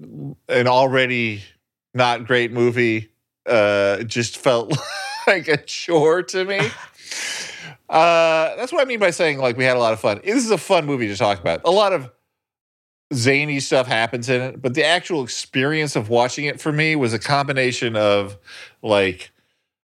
[0.48, 1.42] an already
[1.94, 3.10] not great movie
[3.46, 4.76] uh, just felt
[5.26, 6.60] like a chore to me.
[7.86, 10.20] Uh, that's what I mean by saying like we had a lot of fun.
[10.24, 11.60] This is a fun movie to talk about.
[11.64, 12.10] A lot of
[13.12, 17.12] zany stuff happens in it, but the actual experience of watching it for me was
[17.12, 18.38] a combination of
[18.82, 19.30] like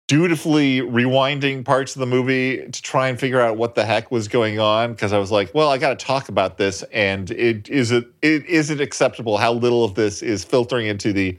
[0.08, 4.26] dutifully rewinding parts of the movie to try and figure out what the heck was
[4.26, 7.68] going on because I was like, well, I got to talk about this, and it
[7.68, 11.36] is it, it is it acceptable how little of this is filtering into the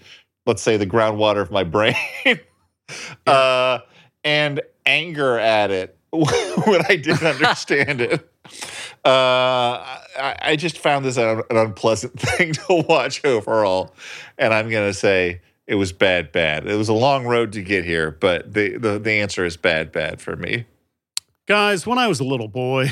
[0.49, 1.95] let's say the groundwater of my brain,
[3.27, 3.79] uh,
[4.23, 8.27] and anger at it when I didn't understand it.
[9.05, 9.77] Uh,
[10.17, 13.93] I, I just found this an, an unpleasant thing to watch overall,
[14.37, 16.67] and I'm gonna say it was bad, bad.
[16.67, 19.91] It was a long road to get here, but the the, the answer is bad,
[19.91, 20.65] bad for me.
[21.47, 22.89] Guys, when I was a little boy,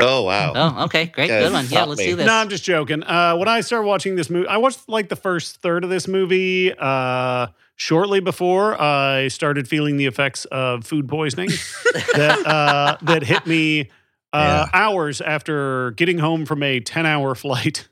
[0.00, 0.52] Oh wow!
[0.54, 1.66] Oh, okay, great, Yeah, good one.
[1.68, 2.06] Yeah, let's me.
[2.06, 2.26] do this.
[2.26, 3.02] No, I'm just joking.
[3.02, 6.06] Uh, when I started watching this movie, I watched like the first third of this
[6.08, 6.72] movie.
[6.76, 11.48] Uh, shortly before I started feeling the effects of food poisoning
[12.14, 13.90] that uh, that hit me
[14.32, 17.88] uh, hours after getting home from a 10 hour flight.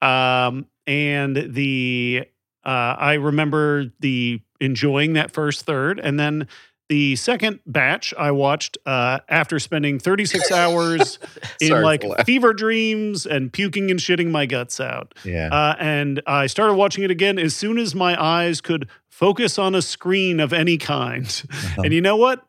[0.00, 2.24] Um, and the
[2.64, 2.68] uh,
[2.98, 6.48] I remember the enjoying that first third, and then
[6.88, 11.18] the second batch I watched uh, after spending 36 hours
[11.60, 15.14] in Sorry like for fever dreams and puking and shitting my guts out.
[15.24, 15.48] yeah.
[15.48, 19.74] Uh, and I started watching it again as soon as my eyes could focus on
[19.74, 21.26] a screen of any kind.
[21.50, 21.82] Uh-huh.
[21.84, 22.46] And you know what?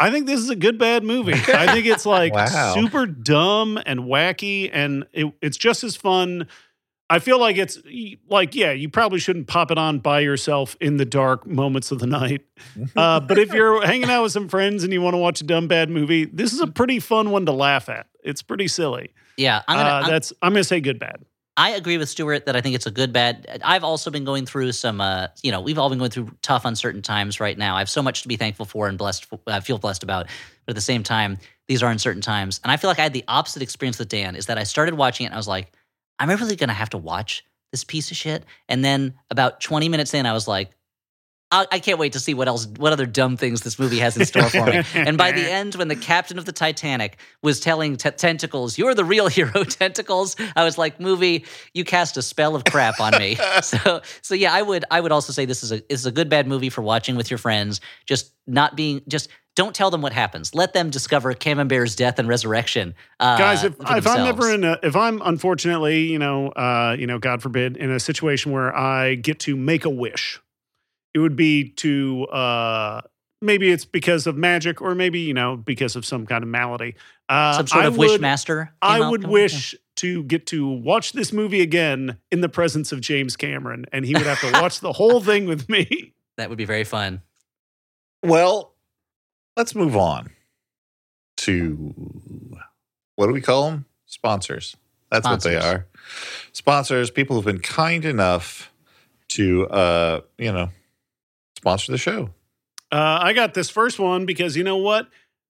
[0.00, 1.32] I think this is a good bad movie.
[1.52, 2.74] I think it's like Wow.
[2.74, 6.48] super dumb and wacky, and it, it's just as fun.
[7.12, 7.78] I feel like it's
[8.28, 11.98] like, yeah, you probably shouldn't pop it on by yourself in the dark moments of
[11.98, 12.42] the night.
[12.96, 15.44] Uh, but if you're hanging out with some friends and you want to watch a
[15.44, 18.06] dumb bad movie, this is a pretty fun one to laugh at.
[18.24, 19.12] It's pretty silly.
[19.36, 19.88] yeah, I'm gonna.
[19.88, 21.24] uh, I'm- that's I'm gonna say good bad.
[21.56, 23.60] I agree with Stuart that I think it's a good bad.
[23.62, 26.64] I've also been going through some, uh, you know, we've all been going through tough,
[26.64, 27.76] uncertain times right now.
[27.76, 29.26] I have so much to be thankful for and blessed.
[29.26, 30.28] For, I feel blessed about,
[30.64, 31.36] but at the same time,
[31.68, 34.34] these are uncertain times, and I feel like I had the opposite experience with Dan.
[34.34, 35.72] Is that I started watching it and I was like,
[36.22, 38.44] am really going to have to watch this piece of shit?
[38.68, 40.70] And then about 20 minutes in, I was like.
[41.52, 44.16] I I can't wait to see what else, what other dumb things this movie has
[44.16, 44.82] in store for me.
[44.94, 48.94] And by the end, when the captain of the Titanic was telling t- Tentacles, "You're
[48.94, 51.44] the real hero, Tentacles," I was like, "Movie,
[51.74, 55.12] you cast a spell of crap on me." so, so yeah, I would, I would
[55.12, 57.38] also say this is a, this is a good bad movie for watching with your
[57.38, 57.80] friends.
[58.06, 60.54] Just not being, just don't tell them what happens.
[60.54, 62.94] Let them discover Camembert's death and resurrection.
[63.20, 67.06] Uh, guys if, if i'm never in a if i'm unfortunately you know uh you
[67.06, 70.40] know god forbid in a situation where i get to make a wish
[71.14, 73.00] it would be to uh
[73.40, 76.94] maybe it's because of magic, or maybe you know because of some kind of malady.
[77.28, 78.72] Uh, Some sort I of wish master.
[78.82, 79.32] I out- would came out?
[79.32, 84.04] wish to get to watch this movie again in the presence of James Cameron, and
[84.04, 86.12] he would have to watch the whole thing with me.
[86.36, 87.22] that would be very fun.
[88.22, 88.74] Well,
[89.56, 90.30] let's move on
[91.38, 91.94] to
[93.16, 93.86] what do we call them?
[94.06, 94.76] Sponsors.
[95.10, 95.86] That's what they are.
[96.52, 98.72] Sponsors, people who've been kind enough
[99.28, 100.70] to, uh, you know,
[101.62, 102.30] sponsor the show.
[102.90, 105.08] Uh, I got this first one because you know what?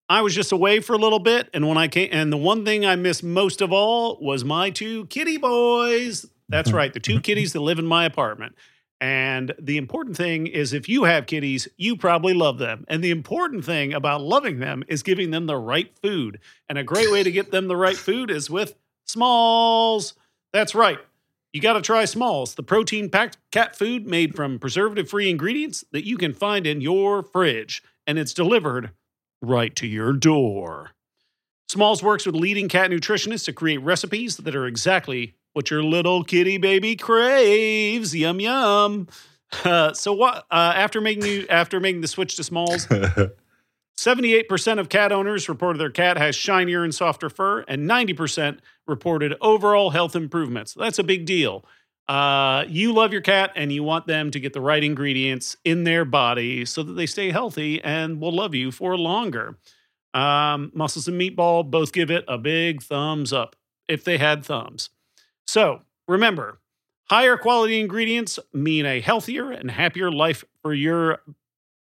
[0.09, 2.65] I was just away for a little bit, and when I came, and the one
[2.65, 6.25] thing I missed most of all was my two kitty boys.
[6.49, 8.55] That's right, the two kitties that live in my apartment.
[8.99, 12.85] And the important thing is, if you have kitties, you probably love them.
[12.87, 16.39] And the important thing about loving them is giving them the right food.
[16.67, 20.15] And a great way to get them the right food is with Smalls.
[20.51, 20.97] That's right.
[21.51, 25.83] You got to try Smalls, the protein packed cat food made from preservative free ingredients
[25.91, 27.81] that you can find in your fridge.
[28.05, 28.91] And it's delivered
[29.41, 30.91] right to your door.
[31.67, 36.23] Smalls works with leading cat nutritionists to create recipes that are exactly what your little
[36.23, 38.15] kitty baby craves.
[38.15, 39.07] Yum yum.
[39.63, 40.45] Uh, so what?
[40.51, 42.87] Uh, after making you after making the switch to Smalls,
[43.99, 49.35] 78% of cat owners reported their cat has shinier and softer fur, and 90% reported
[49.41, 50.73] overall health improvements.
[50.73, 51.65] That's a big deal.
[52.07, 55.83] Uh, you love your cat and you want them to get the right ingredients in
[55.83, 59.57] their body so that they stay healthy and will love you for longer.
[60.13, 63.57] Um, Muscles and Meatball both give it a big thumbs up
[63.89, 64.91] if they had thumbs.
[65.45, 66.61] So remember,
[67.09, 71.19] higher quality ingredients mean a healthier and happier life for your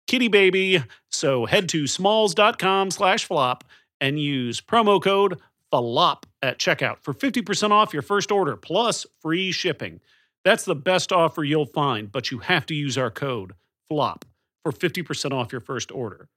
[0.07, 0.83] kitty baby.
[1.11, 3.65] So head to smalls.com slash flop
[4.01, 5.41] and use promo code
[5.73, 10.01] FLOP at checkout for 50% off your first order plus free shipping.
[10.45, 13.55] That's the best offer you'll find, but you have to use our code
[13.91, 14.25] FLOP
[14.65, 16.29] for 50% off your first order.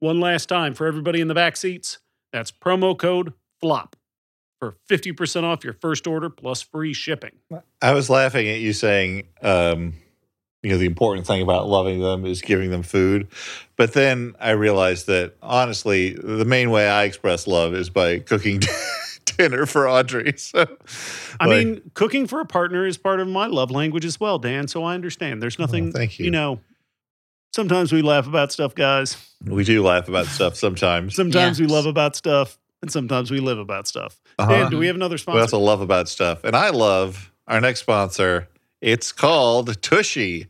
[0.00, 1.98] One last time for everybody in the back seats,
[2.32, 3.96] that's promo code FLOP
[4.58, 7.32] for 50% off your first order plus free shipping.
[7.82, 9.94] I was laughing at you saying, um,
[10.62, 13.28] you know, the important thing about loving them is giving them food.
[13.76, 18.60] But then I realized that honestly, the main way I express love is by cooking
[19.24, 20.34] dinner for Audrey.
[20.36, 20.66] So,
[21.40, 24.38] I like, mean, cooking for a partner is part of my love language as well,
[24.38, 24.68] Dan.
[24.68, 25.42] So I understand.
[25.42, 26.26] There's nothing, thank you.
[26.26, 26.60] you know,
[27.54, 29.16] sometimes we laugh about stuff, guys.
[29.46, 31.14] we do laugh about stuff sometimes.
[31.14, 31.66] Sometimes Yeah.
[31.66, 34.20] we love about stuff, and sometimes we live about stuff.
[34.38, 34.50] Uh-huh.
[34.50, 35.36] Dan, do we have another sponsor?
[35.36, 35.56] We sponsor?
[35.56, 36.44] also love about stuff.
[36.44, 38.48] And I love our next sponsor.
[38.80, 40.46] It's called Tushy.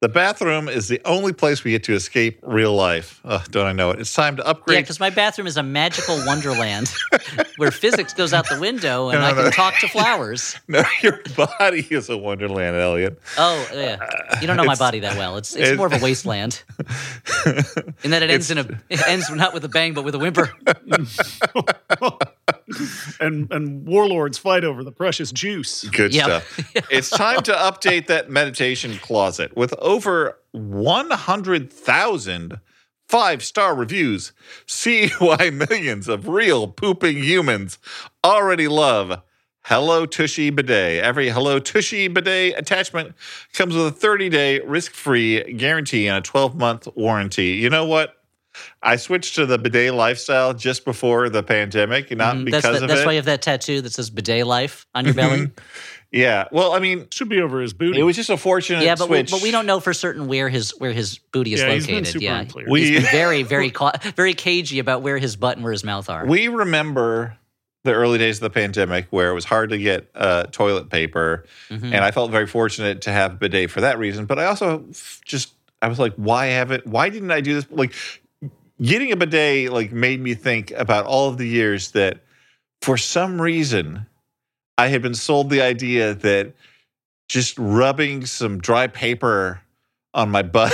[0.00, 3.22] The bathroom is the only place we get to escape real life.
[3.24, 4.00] Ugh, don't I know it?
[4.00, 4.74] It's time to upgrade.
[4.76, 6.92] Yeah, because my bathroom is a magical wonderland
[7.56, 9.50] where physics goes out the window and No, I can no.
[9.50, 10.56] talk to flowers.
[10.68, 13.18] no, your body is a wonderland, Elliott.
[13.38, 13.96] Oh, yeah.
[14.42, 15.38] You don't know my body that well.
[15.38, 16.62] It's it's it- more of a wasteland.
[18.02, 20.18] In that it ends in a it ends not with a bang but with a
[20.18, 20.50] whimper.
[23.20, 25.84] And and warlords fight over the precious juice.
[25.84, 26.24] Good Yep.
[26.24, 26.60] stuff.
[26.90, 32.60] it's time to update that meditation closet with over 100,000
[33.08, 34.32] five star reviews.
[34.66, 37.78] See why millions of real pooping humans
[38.24, 39.20] already love
[39.66, 41.02] Hello Tushy Bidet.
[41.02, 43.14] Every Hello Tushy Bidet attachment
[43.52, 47.48] comes with a 30 day risk free guarantee and a 12 month warranty.
[47.52, 48.14] You know what?
[48.82, 52.82] I switched to the bidet lifestyle just before the pandemic, not Mm, because that's the-
[52.84, 53.06] of that's it.
[53.06, 55.50] why you have that tattoo that says bidet life on your belly.
[56.12, 56.44] yeah.
[56.52, 57.98] Well, I mean, Should be over his booty.
[57.98, 59.30] It was just a fortunate yeah, but we, switch.
[59.30, 62.04] but we don't know for certain where his where his booty is yeah, he's located.
[62.04, 62.66] been super yeah, unclear.
[62.68, 65.84] We- he's been very very ca- very cagey about where his butt and where his
[65.84, 66.24] mouth are.
[66.26, 67.36] We remember
[67.84, 71.44] the early days of the pandemic where it was hard to get uh, toilet paper,
[71.70, 71.84] Mhm.
[71.92, 74.24] and I felt very fortunate to have a bidet for that reason.
[74.24, 75.52] But I also f- just
[75.82, 76.86] I was like, why haven't?
[76.86, 77.66] Why didn't I do this?
[77.70, 77.92] Like
[78.80, 82.20] getting a bidet like made me think about all of the years that
[82.82, 84.06] for some reason
[84.76, 86.52] I had been sold the idea that
[87.28, 89.60] just rubbing some dry paper
[90.12, 90.72] on my butt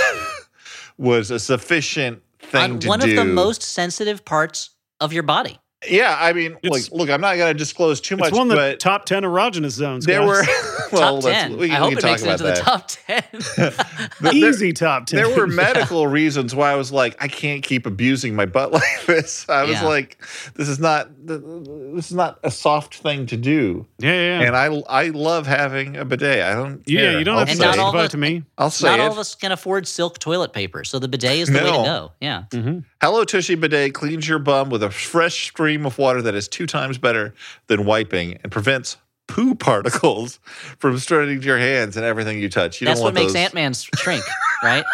[0.97, 3.09] was a sufficient thing on to one do.
[3.09, 5.59] of the most sensitive parts of your body.
[5.87, 8.27] Yeah, I mean, It's- like, look, I'm not going to disclose too much.
[8.27, 10.05] it's much, one of the but top ten erogenous zones.
[10.05, 10.27] there guys.
[10.47, 11.57] were well, top let's- ten.
[11.57, 14.11] we, I we hope can it talk makes it about into the top ten.
[14.21, 15.17] There- easy top ten.
[15.23, 19.05] There were medical reasons why I was like, I can't keep abusing my butt like
[19.07, 19.47] this.
[19.49, 19.85] I was Yeah.
[19.85, 20.23] like,
[20.53, 24.39] this is not this is not a soft thing to do, yeah, yeah.
[24.41, 24.47] yeah.
[24.47, 26.43] and I I love having a bidet.
[26.43, 26.83] I don't.
[26.87, 27.17] yeah, care.
[27.19, 27.79] you don't I'll have to And say it.
[27.79, 28.43] all goodbye the- to me.
[28.57, 29.03] I'll say Not it.
[29.03, 31.71] all of us can afford silk toilet paper, so the bidet is the way to
[31.71, 32.11] go.
[32.21, 32.43] Yeah.
[32.51, 32.79] Mm-hmm.
[33.01, 36.67] Hello Tushy Bidet cleans your bum with a fresh stream of water that is two
[36.67, 37.33] times better
[37.65, 38.97] than wiping and prevents
[39.27, 40.39] poo particles
[40.77, 42.79] from spreading to your hands and everything you touch.
[42.79, 43.37] You That's don't what makes those.
[43.37, 44.23] Ant Man shrink,
[44.63, 44.85] right?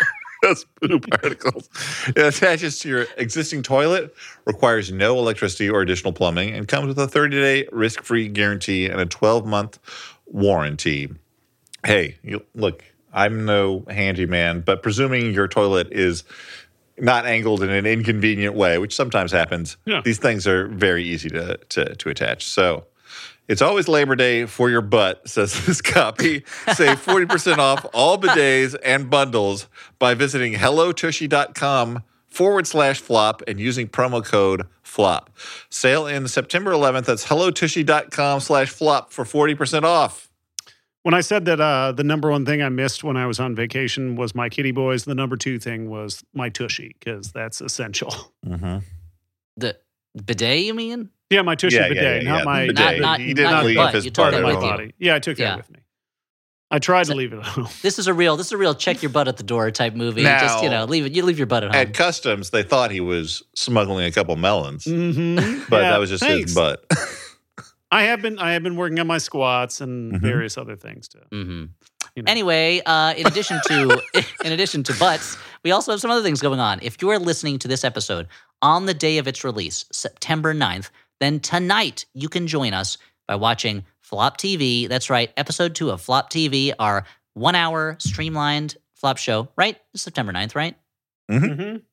[0.41, 1.69] dust poo particles.
[2.15, 6.99] It attaches to your existing toilet, requires no electricity or additional plumbing, and comes with
[6.99, 9.79] a 30 day risk free guarantee and a 12 month
[10.27, 11.09] warranty.
[11.85, 16.23] Hey, you, look, I'm no handyman, but presuming your toilet is
[16.99, 20.01] not angled in an inconvenient way, which sometimes happens, Yeah.
[20.03, 22.45] these things are very easy to, to, to attach.
[22.45, 22.85] So
[23.47, 26.43] it's always Labor Day for your butt, says this copy.
[26.73, 29.67] Save 40% off all bidets and bundles
[29.99, 35.29] by visiting hellotushy.com forward slash flop and using promo code flop.
[35.69, 37.05] Sale in September 11th.
[37.05, 40.29] That's hellotushy.com slash flop for 40% off.
[41.07, 43.55] When I said that uh, the number one thing I missed when I was on
[43.55, 48.13] vacation was my kitty boys, the number two thing was my tushy because that's essential.
[48.45, 48.79] Mm-hmm.
[49.55, 49.77] The
[50.25, 51.09] bidet, you mean?
[51.29, 52.99] Yeah, my tushy Yeah, yeah, bidet, yeah, not yeah, my the bidet.
[52.99, 53.93] Not- not- he didn't not your leave butt.
[53.93, 54.59] his You took part that at with you.
[54.69, 54.93] body.
[54.99, 55.79] Yeah, I took that with me.
[56.71, 57.67] I tried So- to leave it at home.
[57.81, 58.35] This is a real.
[58.35, 58.75] This is a real.
[58.75, 60.23] Check your butt at the door type movie.
[60.23, 61.13] Just you know, leave it.
[61.13, 61.81] You leave your butt at home.
[61.87, 65.69] At customs, they thought he was smuggling a couple melons, Mm-hmm.
[65.69, 66.83] but that was just his butt.
[67.91, 70.21] I have been I have been working on my squats and Mhm.
[70.21, 71.19] various other things too.
[71.31, 71.65] Mm-hmm.
[72.15, 72.31] You know.
[72.31, 74.01] Anyway, uh, in addition to
[74.43, 76.79] in addition to butts, we also have some other things going on.
[76.81, 78.27] If you are listening to this episode
[78.61, 83.35] on the day of its release, September 9th, then tonight you can join us by
[83.35, 84.87] watching Flop TV.
[84.87, 89.49] That's right, episode two of Flop TV, our one hour streamlined flop show.
[89.55, 90.75] Right, It's September 9th, right?
[91.29, 91.83] Mhm.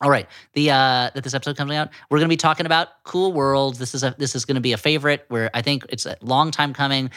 [0.00, 0.26] All right.
[0.54, 3.76] The uh that this episode coming out, we're going to be talking about Cool World.
[3.76, 6.16] This is a this is going to be a favorite where I think it's a
[6.20, 7.10] long time coming.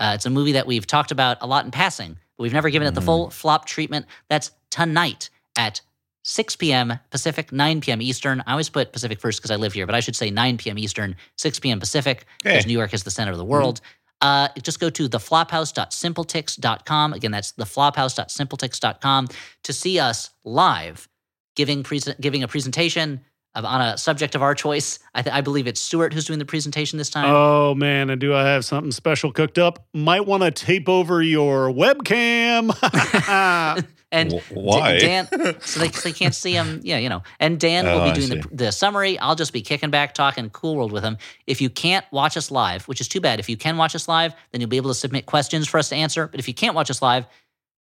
[0.00, 2.68] Uh, it's a movie that we've talked about a lot in passing, but we've never
[2.70, 4.06] given it the full flop treatment.
[4.28, 5.80] That's tonight at
[6.24, 6.98] 6 p.m.
[7.10, 8.02] Pacific, 9 p.m.
[8.02, 8.42] Eastern.
[8.46, 10.76] I always put Pacific first because I live here, but I should say 9 p.m.
[10.78, 11.78] Eastern, 6 p.m.
[11.78, 12.68] Pacific, because Hey.
[12.68, 13.80] New York is the center of the world.
[14.20, 17.12] Uh, just go to theflophouse.simpletix.com.
[17.12, 19.28] Again, that's theflophouse.simpletix.com
[19.64, 21.08] to see us live
[21.54, 23.20] giving present giving a presentation
[23.54, 24.98] of, on a subject of our choice.
[25.14, 27.26] I, th- I believe it's Stuart who's doing the presentation this time.
[27.26, 29.86] Oh man, and do I have something special cooked up?
[29.94, 32.70] Might want to tape over your webcam.
[34.12, 34.98] and Wh- D- why?
[34.98, 35.28] Dan,
[35.60, 36.80] so they, so they can't see him.
[36.82, 37.22] Yeah, you know.
[37.38, 39.18] And Dan Oh, will be doing the, the summary.
[39.18, 41.18] I'll just be kicking back, talking Cool World with him.
[41.46, 44.08] If you can't watch us live, which is too bad, if you can watch us
[44.08, 46.26] live, then you'll be able to submit questions for us to answer.
[46.26, 47.26] But if you can't watch us live,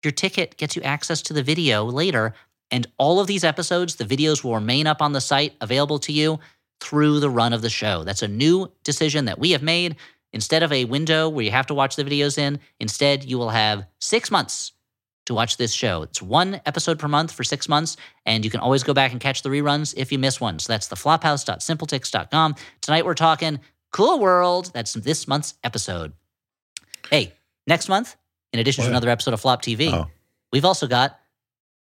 [0.03, 2.35] your ticket gets you access to the video later.
[2.73, 6.13] And all of these episodes, the videos will remain up on the site, available to
[6.13, 6.41] you
[6.81, 8.03] through the run of the show.
[8.03, 9.95] That's a new decision that we have made.
[10.33, 13.51] Instead of a window where you have to watch the videos in, instead, you will
[13.51, 14.73] have six months
[15.27, 16.03] to watch this show.
[16.03, 17.97] It's one episode per month for six months,
[18.27, 20.59] and you can always go back and catch the reruns if you miss one.
[20.59, 22.57] So that's theflophouse.simpletix.com.
[22.81, 23.61] Tonight we're talking
[23.93, 24.71] Cool World.
[24.73, 26.13] That's this month's episode.
[27.11, 27.35] Hey,
[27.67, 28.17] next month,
[28.53, 30.09] in addition to another episode of Flop TV, Oh.
[30.51, 31.19] we've also got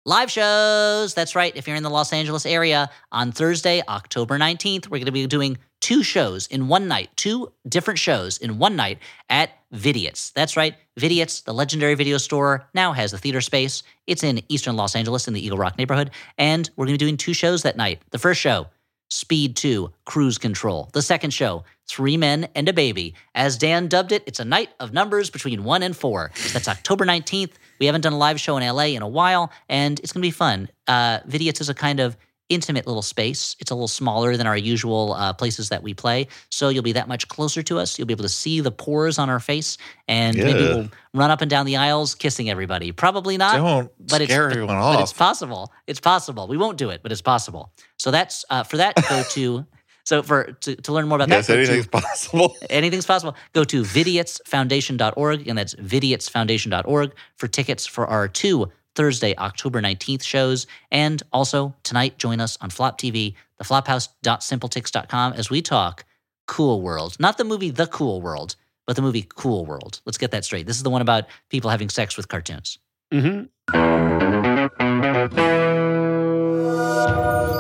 [0.05, 1.13] live shows.
[1.13, 1.55] That's right.
[1.55, 5.27] If you're in the Los Angeles area, on Thursday, October 19th, we're going to be
[5.27, 8.99] doing two shows in one night, two different shows in one night
[9.29, 10.31] at Vidiots.
[10.33, 10.75] That's right.
[10.99, 13.83] Vidiots, the legendary video store, now has a theater space.
[14.07, 16.11] It's in eastern Los Angeles in the Eagle Rock neighborhood.
[16.37, 18.01] And we're going to be doing two shows that night.
[18.11, 18.67] The first show,
[19.09, 20.89] Speed 2, Cruise Control.
[20.93, 23.13] The second show, Three Men and a Baby.
[23.35, 26.31] As Dan dubbed it, it's a night of numbers between one and four.
[26.51, 27.51] That's October 19th.
[27.83, 30.25] We haven't done a live show in LA in a while, and it's going to
[30.25, 30.69] be fun.
[30.87, 32.15] Uh, Vidiots is a kind of
[32.47, 33.57] intimate little space.
[33.59, 36.93] It's a little smaller than our usual uh, places that we play, so you'll be
[36.93, 37.99] that much closer to us.
[37.99, 39.77] You'll be able to see the pores on our face,
[40.07, 42.93] and maybe we'll run up and down the aisles kissing everybody.
[42.93, 44.31] Probably not Don't but it's
[44.67, 45.73] but- but it's possible.
[45.85, 46.47] It's possible.
[46.47, 47.73] We won't do it, but it's possible.
[47.99, 48.95] So that's uh, for that.
[49.09, 49.65] Go to
[50.03, 51.53] so for to, to learn more about yes, that.
[51.53, 52.55] go to- anything's possible.
[52.69, 53.35] anything's possible.
[53.53, 60.67] Go to vidiotsfoundation.org, and that's vidiotsfoundation.org for tickets for our two Thursday, October 19th shows.
[60.91, 66.05] And also tonight, join us on Flop TV, theflophouse.simpletix.com as we talk
[66.47, 67.15] Cool World.
[67.19, 70.01] Not the movie The Cool World, but the movie Cool World.
[70.05, 70.67] Let's get that straight.
[70.67, 72.77] This is the one about people having sex with cartoons.
[73.11, 73.43] hmm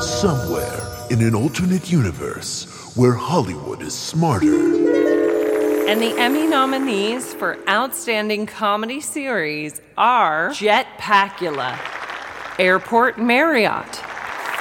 [0.01, 0.82] Somewhere
[1.13, 4.47] in an alternate universe where Hollywood is smarter,
[5.87, 11.77] And the Emmy nominees for Outstanding Comedy Series are Jet Pacula,
[12.57, 13.91] Airport Marriott,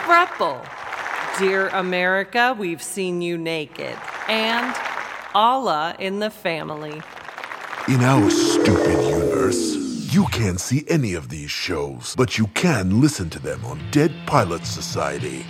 [0.05, 0.61] Thruple,
[1.39, 3.97] Dear America, We've Seen You Naked,
[4.29, 4.77] and
[5.35, 7.01] Allah in the Family.
[7.89, 9.22] in our stupid universe,
[10.33, 14.65] can't see any of these shows, but you can listen to them on Dead Pilot
[14.65, 15.45] Society,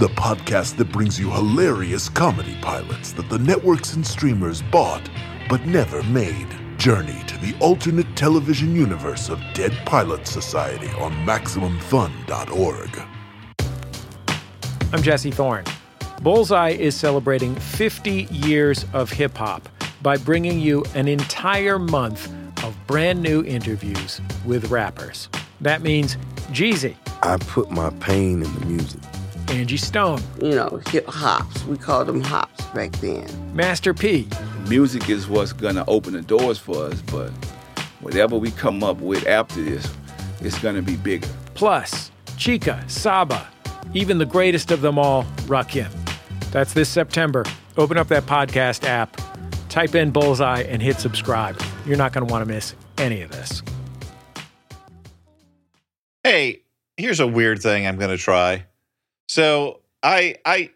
[0.00, 5.08] the podcast that brings you hilarious comedy pilots that the networks and streamers bought
[5.48, 6.48] but never made.
[6.78, 13.02] Journey to the alternate television universe of Dead Pilot Society on MaximumFun.org.
[14.92, 15.64] I'm Jesse Thorne.
[16.22, 19.68] Bullseye is celebrating 50 years of hip hop
[20.02, 22.32] by bringing you an entire month
[22.64, 25.28] of brand new interviews with rappers.
[25.60, 26.16] That means
[26.50, 29.00] Jeezy, I put my pain in the music.
[29.48, 31.64] Angie Stone, you know, hip hops.
[31.64, 33.26] We called them hops back then.
[33.54, 34.26] Master P,
[34.68, 37.30] Music is what's gonna open the doors for us, but
[38.00, 39.86] whatever we come up with after this,
[40.40, 41.28] it's gonna be bigger.
[41.54, 43.46] plus Chika, Saba,
[43.92, 45.90] even the greatest of them all, Rakim.
[46.50, 47.44] That's this September.
[47.76, 49.20] Open up that podcast app,
[49.68, 51.60] type in Bullseye, and hit subscribe.
[51.86, 53.62] You're not going to want to miss any of this.
[56.22, 56.62] Hey,
[56.96, 58.64] here's a weird thing I'm going to try.
[59.28, 60.70] So I I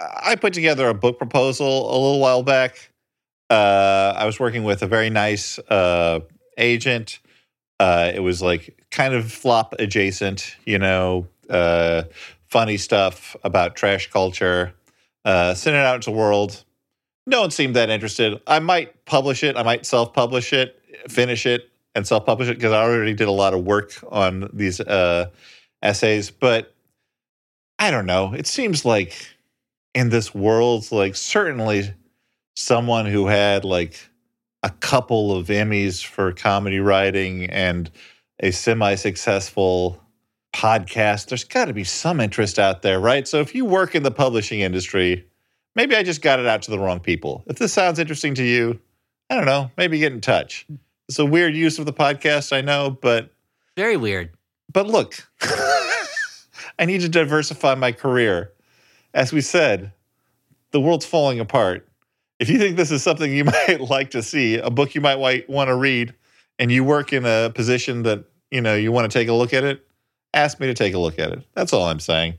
[0.00, 2.90] I put together a book proposal a little while back.
[3.50, 6.20] Uh, I was working with a very nice uh,
[6.56, 7.20] agent.
[7.78, 12.04] Uh, it was like kind of flop adjacent, you know, uh,
[12.48, 14.74] funny stuff about trash culture.
[15.24, 16.63] Uh, sent it out to the world.
[17.26, 18.40] No one seemed that interested.
[18.46, 19.56] I might publish it.
[19.56, 23.54] I might self-publish it, finish it, and self-publish it because I already did a lot
[23.54, 25.30] of work on these uh,
[25.82, 26.30] essays.
[26.30, 26.74] But
[27.78, 28.34] I don't know.
[28.34, 29.14] It seems like
[29.94, 31.94] in this world, like certainly
[32.56, 33.98] someone who had like
[34.62, 37.90] a couple of Emmys for comedy writing and
[38.40, 40.00] a semi-successful
[40.54, 43.26] podcast, there's got to be some interest out there, right?
[43.26, 45.26] So if you work in the publishing industry,
[45.74, 47.44] maybe I just got it out to the wrong people.
[47.46, 48.80] If this sounds interesting to you,
[49.30, 50.66] I don't know, maybe get in touch.
[51.08, 53.30] It's a weird use of the podcast, I know, but
[53.76, 54.30] Very weird.
[54.72, 55.28] but look,
[56.78, 58.52] I need to diversify my career.
[59.12, 59.92] As we said,
[60.72, 61.88] the world's falling apart.
[62.40, 65.16] If you think this is something you might like to see, a book you might
[65.48, 66.14] want to read,
[66.58, 69.52] and you work in a position that you know you want to take a look
[69.52, 69.86] at it,
[70.32, 71.42] ask me to take a look at it.
[71.54, 72.34] That's all I'm saying.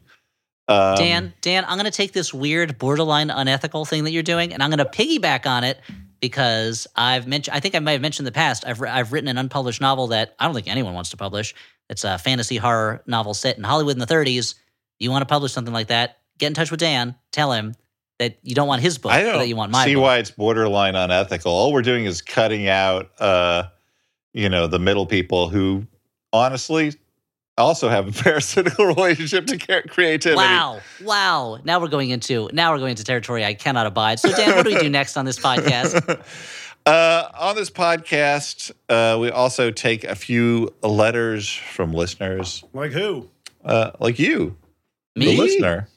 [0.68, 4.54] Um, Dan, Dan, I'm going to take this weird, borderline unethical thing that you're doing,
[4.54, 5.80] and I'm going to piggyback on it
[6.20, 7.56] because I've mentioned.
[7.56, 8.66] I think I might have mentioned in the past.
[8.66, 11.54] I've I've written an unpublished novel that I don't think anyone wants to publish.
[11.90, 14.56] It's a fantasy horror novel set in Hollywood in the 30s.
[14.98, 16.18] You want to publish something like that?
[16.40, 17.16] Get in touch with Dan.
[17.32, 17.76] Tell him
[18.18, 20.04] that you don't want his book, I don't that you want my see book.
[20.04, 21.52] why it's borderline unethical.
[21.52, 23.64] All we're doing is cutting out, uh,
[24.34, 25.86] you know, the middle people who
[26.32, 26.94] honestly
[27.58, 30.36] also have a parasitical relationship to creativity.
[30.36, 30.82] Wow!
[31.04, 31.60] Wow!
[31.64, 34.20] Now we're going into now we're going into territory I cannot abide.
[34.20, 36.22] So Dan, what do we do next on this podcast?
[36.88, 43.28] Uh, on this podcast, uh, we also take a few letters from listeners, Like who?
[43.64, 44.56] uh, like you,
[45.16, 45.26] Me?
[45.36, 45.90] the listener.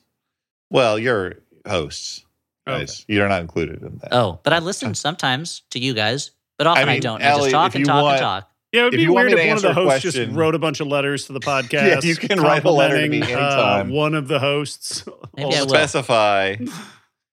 [0.71, 1.35] Well, you're
[1.69, 2.25] hosts,
[2.67, 2.87] Okay.
[3.07, 4.15] You're not included in that.
[4.15, 7.23] Oh, but I listen sometimes to you guys, but often I, mean, don't.
[7.23, 8.51] I just talk and talk want- and talk.
[8.73, 10.33] Yeah, it would If be you weird if one of the answer a hosts just
[10.33, 12.05] wrote a bunch of letters to the podcast.
[12.05, 15.05] you can write a letter to me complimenting, uh, one of the hosts.
[15.37, 15.69] Maybe I will.
[15.71, 16.57] Specify.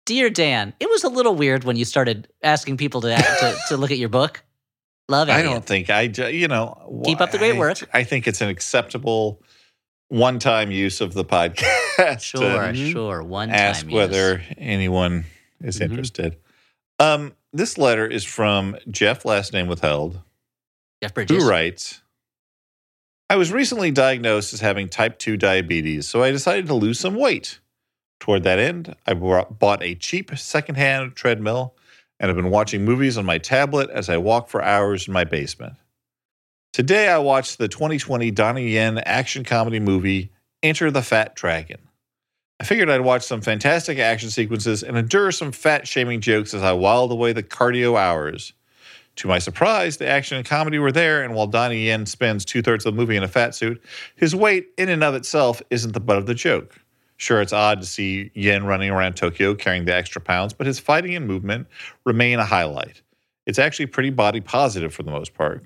[0.04, 3.76] Dear Dan, it was a little weird when you started asking people to to, to
[3.76, 4.42] look at your book.
[5.08, 5.32] Love it.
[5.32, 7.78] I don't think I, you know, Keep up the great I- work.
[7.94, 9.42] I think it's an acceptable
[10.08, 12.20] one-time use of the podcast.
[12.20, 13.22] Sure, sure.
[13.22, 13.56] One time.
[13.58, 13.94] ask time.
[13.94, 15.24] whether anyone
[15.62, 15.82] is Mhm.
[15.90, 16.36] interested.
[16.98, 20.20] Um, this letter is from Jeff, last name withheld,
[21.02, 21.42] Jeff Bridges.
[21.42, 22.00] who writes.
[23.28, 27.16] I was recently diagnosed as having type 2 diabetes, so I decided to lose some
[27.16, 27.58] weight.
[28.20, 31.74] Toward that end, I bought a cheap secondhand treadmill
[32.20, 35.24] and have been watching movies on my tablet as I walk for hours in my
[35.24, 35.74] basement.
[36.72, 40.30] Today, I watched the 2020 Donnie Yen action comedy movie
[40.62, 41.80] Enter the Fat Dragon.
[42.60, 46.62] I figured I'd watch some fantastic action sequences and endure some fat shaming jokes as
[46.62, 48.52] I whiled away the cardio hours.
[49.16, 52.62] To my surprise, the action and comedy were there, and while Donnie Yen spends two
[52.62, 53.82] thirds of the movie in a fat suit,
[54.16, 56.78] his weight in and of itself isn't the butt of the joke.
[57.18, 60.78] Sure, it's odd to see Yen running around Tokyo carrying the extra pounds, but his
[60.78, 61.68] fighting and movement
[62.04, 63.02] remain a highlight.
[63.46, 65.62] It's actually pretty body positive for the most part.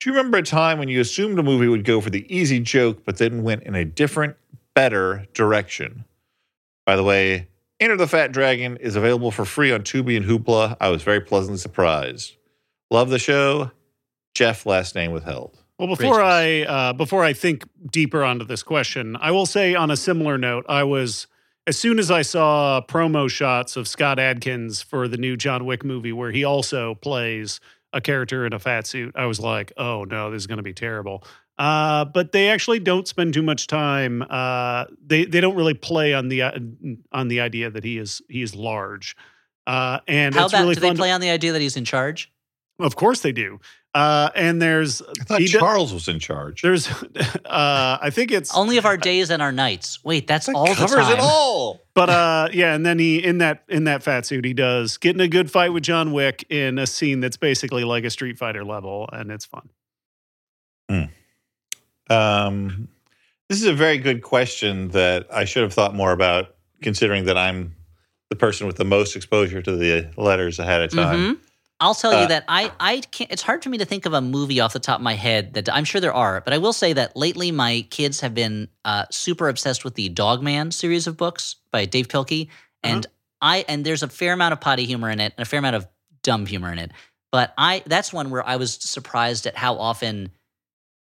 [0.00, 2.58] Do you remember a time when you assumed a movie would go for the easy
[2.58, 4.34] joke, but then went in a different,
[4.74, 6.04] better direction?
[6.84, 7.46] By the way,
[7.78, 10.76] Enter the Fat Dragon is available for free on Tubi and Hoopla.
[10.80, 12.36] I was very pleasantly surprised.
[12.92, 13.70] Love the show.
[14.34, 15.58] Jeff, last name withheld.
[15.78, 16.68] Well, before Bridges.
[16.68, 20.36] I uh, before I think deeper onto this question, I will say on a similar
[20.36, 21.26] note, I was
[21.66, 25.84] as soon as I saw promo shots of Scott Adkins for the new John Wick
[25.84, 27.60] movie, where he also plays
[27.94, 30.62] a character in a fat suit, I was like, oh no, this is going to
[30.62, 31.24] be terrible.
[31.58, 34.22] Uh, but they actually don't spend too much time.
[34.28, 36.58] Uh, they they don't really play on the uh,
[37.10, 39.16] on the idea that he is he is large.
[39.66, 40.96] Uh, and How it's about really do they fun.
[40.96, 42.30] to- play on the idea that he's in charge?
[42.78, 43.60] Of course they do.
[43.94, 46.62] Uh, and there's I thought he do- Charles was in charge.
[46.62, 46.88] there's
[47.44, 50.02] uh, I think it's Only of our days and our nights.
[50.02, 51.12] Wait, that's That all the covers time.
[51.12, 51.80] it all.
[51.94, 55.14] But uh, yeah, and then he in that in that fat suit he does get
[55.14, 58.38] in a good fight with John Wick in a scene that's basically like a Street
[58.38, 59.68] Fighter level, and it's fun.
[62.10, 62.88] Um,
[63.48, 67.38] this is a very good question that I should have thought more about, considering that
[67.38, 67.74] I'm
[68.30, 71.36] the person with the most exposure to the letters ahead of time.
[71.36, 71.38] Mhm.
[71.82, 73.30] I'll tell Uh, you that I I can't.
[73.32, 75.54] It's hard for me to think of a movie off the top of my head
[75.54, 78.68] that I'm sure there are, but I will say that lately my kids have been
[78.84, 82.48] uh, super obsessed with the Dogman series of books by Dav Pilkey,
[82.84, 83.06] and
[83.40, 85.76] I and there's a fair amount of potty humor in it and a fair amount
[85.76, 85.88] of
[86.22, 86.92] dumb humor in it.
[87.32, 90.30] But I that's one where I was surprised at how often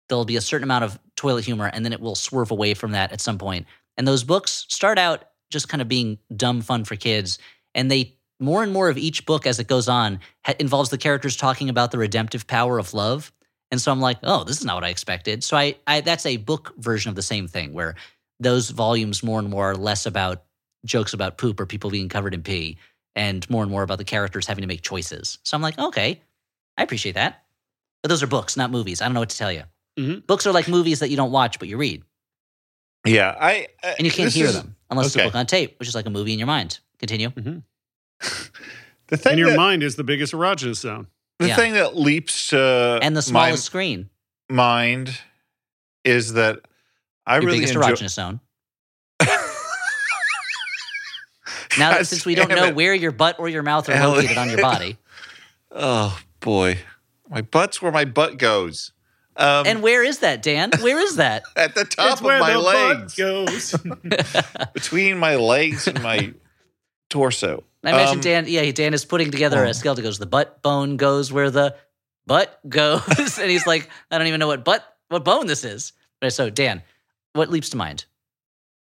[0.09, 2.93] there'll be a certain amount of toilet humor and then it will swerve away from
[2.93, 3.67] that at some point.
[3.99, 7.39] And those books start out just kind of being dumb fun for kids,
[7.75, 10.99] and they more and more of each book as it goes on ha- involves the
[10.99, 13.33] characters talking about the redemptive power of love.
[13.71, 15.45] And so I'm like, oh, this is not what I expected.
[15.45, 17.95] So I, I that's a book version of the same thing where
[18.41, 20.43] those volumes more and more are less about
[20.85, 22.79] jokes about poop or people being covered in pee
[23.15, 25.39] and more and more about the characters having to make choices.
[25.45, 26.21] So I'm like, okay,
[26.79, 27.45] I appreciate that.
[28.03, 29.03] But those are books, not movies.
[29.03, 29.65] I don't know what to tell you.
[29.99, 30.27] Mhm.
[30.27, 32.03] Books are like movies that you don't watch, but you read.
[33.07, 35.79] Yeah, I uh, And you can't hear is- them unless it's a book on tape,
[35.79, 36.79] which is like a movie in your mind.
[36.99, 37.31] Continue.
[39.09, 41.09] The thing And your that, mind is the biggest erogenous zone.
[41.41, 41.57] the Yeah.
[41.57, 44.09] thing that leaps to And the my smallest screen,
[44.49, 45.19] mind
[46.05, 46.61] is that
[47.27, 47.89] I your really biggest enjoy.
[47.91, 48.41] erogenous zone.
[51.79, 52.75] Now, that since we don't know it.
[52.75, 54.97] where your butt or your mouth are located on your body,
[55.73, 56.79] Oh boy,
[57.29, 58.93] my butt's where my butt goes.
[59.37, 60.71] Um, and where is that, Dan?
[60.81, 61.45] Where is that?
[61.57, 63.75] at the top It's of where my the legs, butt goes.
[64.75, 66.35] between my legs and my
[67.09, 67.63] torso.
[67.85, 68.45] I imagine Um, Dan.
[68.47, 69.69] Yeah, Dan is putting together oh.
[69.69, 70.05] a skeleton.
[70.05, 71.77] Goes the butt bone goes where the
[72.27, 73.03] butt goes,
[73.39, 75.93] and he's like, I don't even know what butt what bone this is.
[76.21, 76.83] But so Dan,
[77.33, 78.05] what leaps to mind?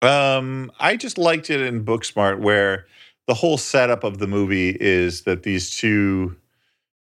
[0.03, 2.87] Um, I just liked it in Booksmart where
[3.27, 6.37] the whole setup of the movie is that these two,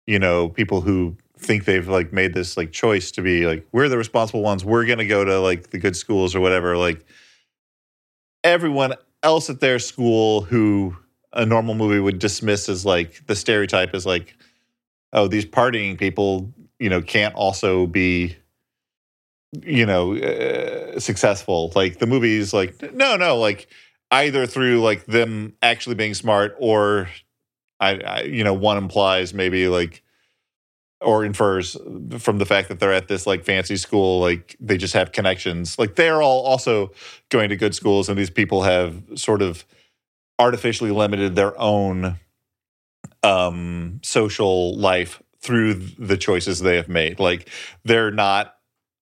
[0.06, 3.88] you know, people who think they've like made this like choice to be like we're
[3.88, 4.64] the responsible ones.
[4.64, 6.76] We're gonna go to like the good schools or whatever.
[6.76, 7.04] Like
[8.44, 10.96] everyone else at their school who
[11.36, 14.36] a normal movie would dismiss as like the stereotype is like,
[15.12, 18.36] oh, these partying people, you know, can't also be
[19.62, 21.72] you know uh, successful.
[21.74, 23.68] Like the movie's like no no like
[24.10, 27.08] either through like them actually being smart or
[27.80, 30.02] I, I you know one implies maybe like
[31.00, 31.76] or infers
[32.18, 35.78] from the fact that they're at this like fancy school like they just have connections.
[35.78, 36.92] Like they're all also
[37.28, 39.64] going to good schools and these people have sort of
[40.38, 42.18] artificially limited their own
[43.22, 47.48] um social life through the choices they have made like
[47.84, 48.54] they're not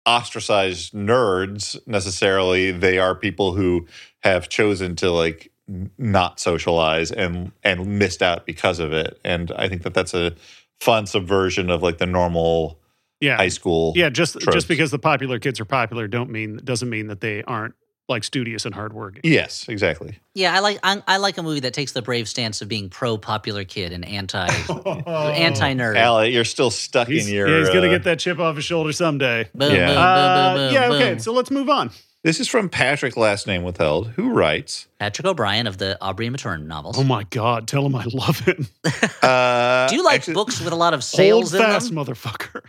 [0.07, 3.87] ostracized nerds necessarily they are people who
[4.23, 5.51] have chosen to like
[5.97, 10.35] not socialize and and missed out because of it and i think that that's a
[10.81, 12.79] fun subversion of like the normal
[13.21, 13.37] Yeah.
[13.37, 14.57] high school Yeah, just tropes.
[14.57, 17.75] just because the popular kids are popular don't mean doesn't mean that they aren't
[18.13, 19.21] like studious and hardworking.
[19.25, 22.63] yes exactly Yeah, I like I, I like a movie that takes the brave stance
[22.63, 24.47] of being pro popular kid and anti
[25.07, 25.97] anti nerd.
[25.97, 28.57] Al, you're still stuck He's, in your yeah, he's gonna uh, get that chip off
[28.57, 29.49] his shoulder someday.
[29.55, 29.87] Boom, Yeah.
[29.87, 31.11] boom, boom, Uh, boom, boom, yeah, okay.
[31.15, 31.19] boom.
[31.19, 31.91] So let's move on.
[32.25, 36.37] this is from patrick last name withheld who writes Patrick O'Brian of the Aubrey and
[36.37, 36.99] Maturin novels.
[36.99, 38.67] Oh my god, tell him I love him.
[39.23, 41.97] uh Do you like actually, books with a lot of Hold sales in fast, them?
[42.05, 42.63] motherfucker.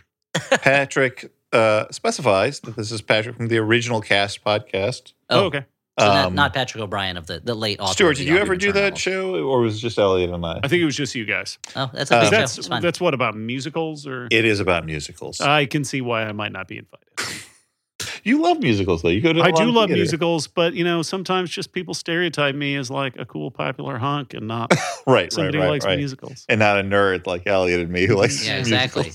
[0.62, 5.64] patrick uh specifies that this is patrick from the original cast podcast Oh, okay.
[5.98, 7.92] So not, Um, not Patrick O'Brian of the, the late author.
[7.92, 9.00] Stuart, did you ever do that novels.
[9.00, 10.58] show, or was it just Elliott and I?
[10.62, 11.56] I think it was just you guys.
[11.76, 12.30] Oh, that's a big show.
[12.30, 15.40] That's It's that's what about musicals or It is about musicals.
[15.40, 17.06] I can see why I might not be invited.
[18.24, 19.08] you love musicals, though.
[19.08, 19.38] You go to.
[19.40, 20.00] a I lot do love theater.
[20.00, 24.34] musicals, but you know, sometimes just people stereotype me as like a cool popular hunk
[24.34, 24.74] and not
[25.06, 25.32] right?
[25.32, 25.96] somebody right, who right, likes right.
[25.98, 26.44] musicals.
[26.48, 29.06] and not a nerd like Elliott and me who likes Yeah, musicals.
[29.06, 29.12] exactly.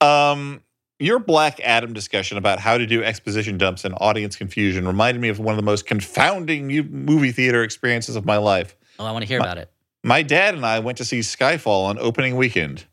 [0.00, 0.62] Um,
[0.98, 5.28] your Black Adam discussion about how to do exposition dumps and audience confusion reminded me
[5.28, 8.76] of one of the most confounding movie theater experiences of my life.
[8.98, 9.70] Oh, I want to hear about it.
[10.02, 12.86] My dad and I went to see Skyfall on opening weekend.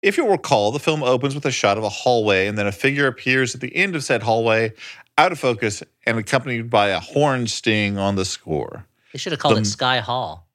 [0.00, 2.72] If you'll recall, the film opens with a shot of a hallway, and then a
[2.72, 4.72] figure appears at the end of said hallway,
[5.16, 8.86] out of focus, and accompanied by a horn sting on the score.
[9.12, 10.48] They should have called The- it Sky Hall.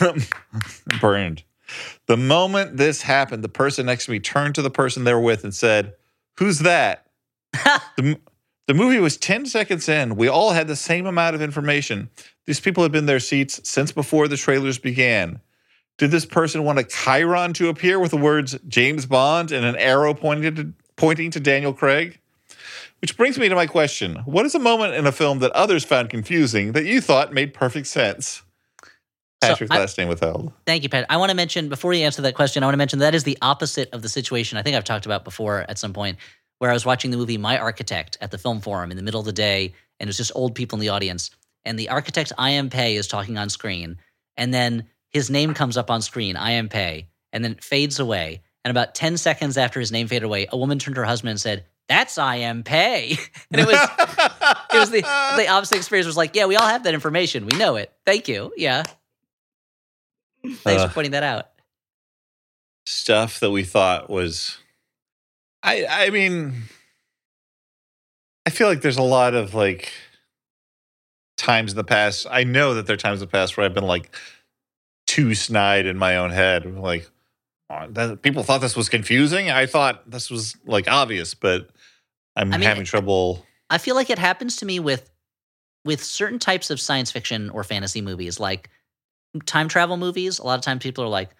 [1.00, 1.42] Burned.
[2.06, 5.20] The moment this happened, the person next to me turned to the person they were
[5.20, 5.94] with and said,
[6.40, 7.06] Who's that?
[7.52, 8.18] the,
[8.66, 10.16] the movie was 10 seconds in.
[10.16, 12.08] We all had the same amount of information.
[12.46, 15.40] These people had been in their seats since before the trailers began.
[15.98, 19.76] Did this person want a Chiron to appear with the words James Bond and an
[19.76, 22.18] arrow pointing to, pointing to Daniel Craig?
[23.02, 25.84] Which brings me to my question What is a moment in a film that others
[25.84, 28.40] found confusing that you thought made perfect sense?
[29.42, 30.52] So Patrick's I- last name withheld.
[30.66, 31.06] Thank you, Pat.
[31.08, 33.24] I want to mention before you answer that question, I want to mention that is
[33.24, 36.18] the opposite of the situation I think I've talked about before at some point,
[36.58, 39.20] where I was watching the movie My Architect at the film forum in the middle
[39.20, 41.30] of the day, and it was just old people in the audience,
[41.64, 42.52] and the architect I.
[42.52, 42.68] M.
[42.68, 43.96] Pei is talking on screen,
[44.36, 46.52] and then his name comes up on screen, I.
[46.52, 46.68] M.
[46.68, 48.42] Pei, and then it fades away.
[48.62, 51.30] And about ten seconds after his name faded away, a woman turned to her husband
[51.30, 52.40] and said, "That's I.
[52.40, 52.62] M.
[52.62, 53.16] Pei,"
[53.50, 53.78] and it was
[54.74, 56.06] it was the the opposite experience.
[56.06, 57.90] Was like, yeah, we all have that information, we know it.
[58.04, 58.52] Thank you.
[58.58, 58.82] Yeah.
[60.62, 60.88] Thanks Uh.
[60.88, 61.48] for pointing that out.
[62.86, 64.58] stuff that we thought was
[65.62, 66.54] I I mean
[68.46, 69.92] I feel like there's a lot of like
[71.36, 72.26] times in the past.
[72.30, 74.14] I know that there are times in the past where I've been like
[75.06, 76.64] too snide in my own head.
[76.64, 77.08] Like
[77.68, 79.50] "Oh, that, people thought this was confusing.
[79.50, 81.68] I thought this was like obvious, but
[82.36, 83.46] I'm I mean, having trouble.
[83.68, 85.10] I feel like it happens to me with
[85.84, 88.68] with certain types of science fiction or fantasy movies, like
[89.46, 90.38] time travel movies.
[90.38, 91.30] A lot of times people are like,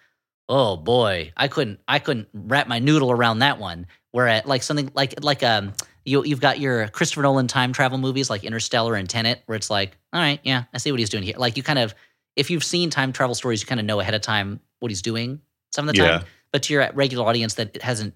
[0.49, 4.63] "Oh boy, I couldn't, I couldn't wrap my noodle around that one." Where at like
[4.63, 5.73] something like like um
[6.05, 9.69] you you've got your Christopher Nolan time travel movies like Interstellar and Tenet, where it's
[9.69, 11.93] like, "All right, yeah, I see what he's doing here." Like you kind of,
[12.35, 15.01] if you've seen time travel stories, you kind of know ahead of time what he's
[15.01, 15.41] doing
[15.71, 16.21] some of the time.
[16.21, 16.27] Yeah.
[16.51, 18.13] But to your regular audience that hasn't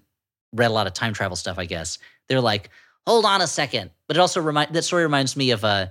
[0.52, 1.98] read a lot of time travel stuff, I guess
[2.28, 2.70] they're like,
[3.06, 3.90] hold on a second.
[4.08, 5.86] But it also remind that story reminds me of uh,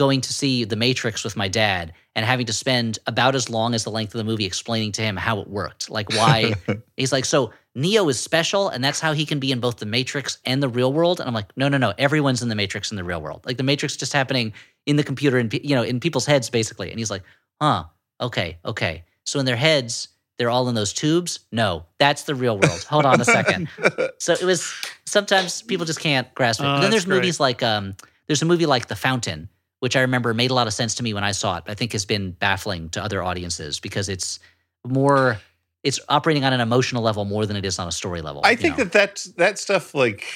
[0.00, 3.74] going to see The Matrix with my dad and having to spend about as long
[3.74, 6.54] as the length of the movie explaining to him how it worked, like why
[6.96, 9.84] he's like, so Neo is special, and that's how he can be in both the
[9.84, 11.20] Matrix and the real world.
[11.20, 13.44] And I'm like, no, no, no, everyone's in the Matrix in the real world.
[13.44, 14.54] Like the Matrix just happening
[14.86, 16.88] in the computer and you know in people's heads basically.
[16.88, 17.22] And he's like,
[17.60, 17.84] huh,
[18.22, 19.04] okay, okay.
[19.24, 20.08] So in their heads.
[20.38, 21.40] They're all in those tubes?
[21.52, 22.82] No, that's the real world.
[22.84, 23.68] Hold on a second.
[24.18, 24.72] So it was
[25.04, 26.64] sometimes people just can't grasp it.
[26.64, 27.94] Oh, but then there's movies like um,
[28.26, 29.50] there's a movie like The Fountain,
[29.80, 31.64] which I remember made a lot of sense to me when I saw it.
[31.66, 34.38] I think has been baffling to other audiences because it's
[34.86, 35.38] more
[35.82, 38.42] it's operating on an emotional level more than it is on a story level.
[38.44, 38.84] I think know?
[38.84, 40.26] that that's that stuff like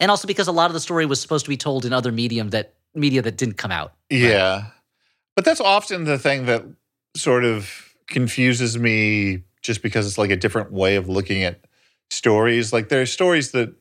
[0.00, 2.12] and also because a lot of the story was supposed to be told in other
[2.12, 3.94] medium that media that didn't come out.
[4.10, 4.66] Yeah.
[5.36, 6.64] But that's often the thing that
[7.16, 11.60] sort of confuses me just because it's like a different way of looking at
[12.10, 12.72] stories.
[12.72, 13.74] Like there are stories that,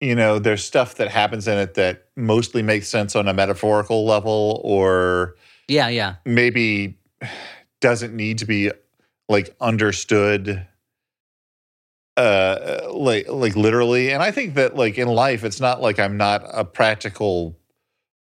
[0.00, 4.04] you know, there's stuff that happens in it that mostly makes sense on a metaphorical
[4.06, 5.36] level or
[5.68, 6.16] Yeah, yeah.
[6.24, 6.98] maybe
[7.80, 8.70] doesn't need to be
[9.28, 10.66] like understood
[12.16, 14.12] uh like like literally.
[14.12, 17.58] And i think that like in life it's not like i'm not a practical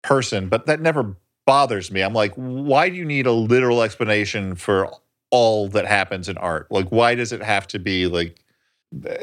[0.02, 2.00] person but that never bothers me.
[2.02, 4.90] I'm like why do you need a literal explanation for
[5.30, 6.70] all that happens in art?
[6.70, 8.38] Like why does it have to be like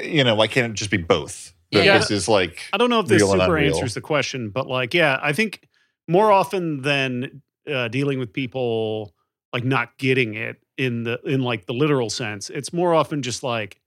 [0.03, 1.97] you know why can't it just be both that Yeah.
[1.97, 3.73] this is like I don't know if this super unreal.
[3.75, 5.67] answers the question, but like, yeah, I think
[6.07, 7.41] more often than
[7.71, 9.13] uh, dealing with people
[9.53, 13.43] like not getting it in the in like the literal sense, it's more often just
[13.43, 13.79] like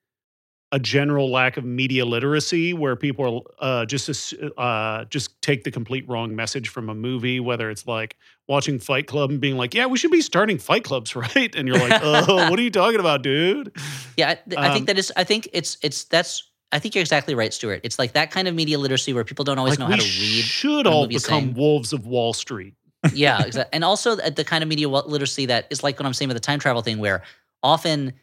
[0.75, 5.71] a general lack of media literacy where people are uh, just uh, just take the
[5.71, 8.17] complete wrong message from a movie, whether it's like
[8.49, 11.69] watching Fight Club and being like, "Yeah, we should be starting fight clubs, right?" And
[11.69, 13.71] you're like, "Oh, what are you talking about, dude?"
[14.17, 15.13] Yeah, I, th- I Um, think that is.
[15.17, 16.49] I think it's it's that's.
[16.73, 17.81] I think you're exactly right, Stuart.
[17.85, 20.03] It's like that kind of media literacy where people don't always Like, know how to
[20.03, 20.43] read.
[20.44, 21.55] should all become saying.
[21.55, 22.74] wolves of Wall Street.
[23.12, 23.70] yeah, exactly.
[23.74, 26.40] And also the, kind of media literacy that is like what I'm saying with the
[26.40, 27.23] time travel thing, where
[27.62, 28.15] often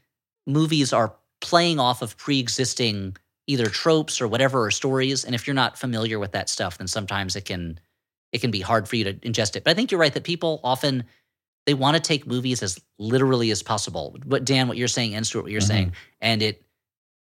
[0.48, 3.16] movies are playing off of pre-existing
[3.48, 6.88] either tropes or whatever or stories, and if you're not familiar with that stuff, then
[6.88, 7.80] sometimes it can
[8.32, 9.64] it can be hard for you to ingest it.
[9.64, 11.04] But I think you're right that people often
[11.66, 14.16] they want to take movies as literally as possible.
[14.26, 15.68] What Dan, what you're saying, and Stuart, what you're Mhm.
[15.68, 16.64] saying, and it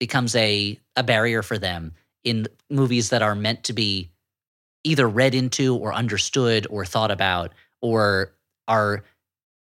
[0.04, 1.94] becomes a a barrier for them
[2.26, 4.10] in movies that are meant to be
[4.84, 8.34] either read into or understood or thought about or
[8.68, 9.06] are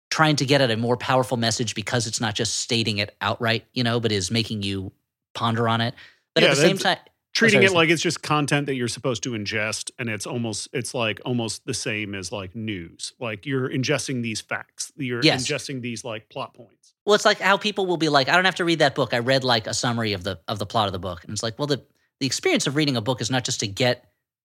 [0.09, 3.65] trying to get at a more powerful message because it's not just stating it outright,
[3.73, 4.89] you know, but is making you
[5.33, 5.93] ponder on it.
[6.33, 8.75] But Yeah, at the same time, oh, treating sorry, it like it's just content that
[8.75, 13.13] you're supposed to ingest and it's almost it's like almost the same as like news
[13.19, 15.45] like you're ingesting these facts you're Yes.
[15.45, 18.45] ingesting these like plot points well, it's like how people will be like, I don't
[18.45, 19.13] have to read that book.
[19.13, 21.23] I read like a summary of the of the plot of the book.
[21.23, 21.83] And it's like, well, the
[22.19, 24.05] the experience of reading a book is not just to get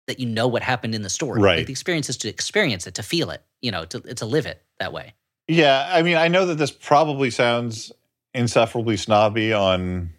[0.07, 1.41] that you know what happened in the story.
[1.41, 1.59] Right.
[1.59, 4.47] Like, the experience is to experience it, to feel it, you know, to to live
[4.47, 5.15] it that way.
[5.49, 7.91] Yeah, I mean, I know that this probably sounds
[8.35, 10.11] insufferably snobby on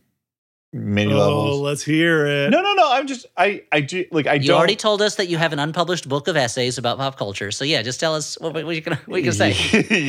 [0.74, 1.28] many levels.
[1.34, 1.60] oh levels.
[1.62, 2.92] let's hear it No, no, no.
[2.92, 4.58] I'm just, I, I do like, I You don't.
[4.58, 7.52] already told us that you have an unpublished book of essays about pop culture.
[7.52, 9.52] So yeah, just tell us what, what you can what you can say.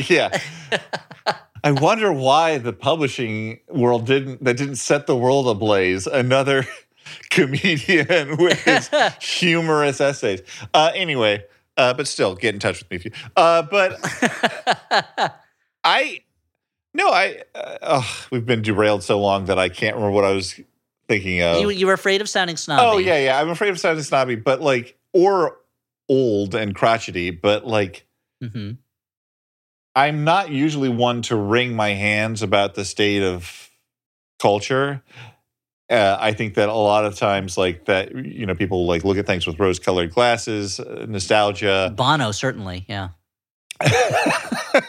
[0.09, 0.37] yeah.
[1.63, 6.07] I wonder why the publishing world didn't that didn't set the world ablaze.
[6.07, 6.65] Another
[7.29, 8.89] comedian with his
[9.21, 10.41] humorous essays.
[10.73, 11.43] Uh, anyway,
[11.77, 13.11] uh, but still, get in touch with me if you.
[13.35, 13.97] Uh, but
[15.83, 16.21] I
[16.93, 20.31] no, I uh, ugh, we've been derailed so long that I can't remember what I
[20.31, 20.59] was
[21.07, 21.59] thinking of.
[21.59, 22.83] you you were afraid of sounding snobby.
[22.85, 23.39] oh yeah, yeah.
[23.41, 25.57] I'm afraid of sounding snobby, but like or
[26.09, 28.05] old and crotchety, but like
[28.41, 28.71] hmm
[29.95, 33.69] I'm not usually one to wring my hands about the state of
[34.39, 35.03] culture.
[35.89, 39.17] Uh, I think that a lot of times, like that, you know, people like look
[39.17, 41.93] at things with rose-colored glasses, uh, nostalgia.
[41.95, 42.85] Bono certainly.
[42.87, 43.09] Yeah,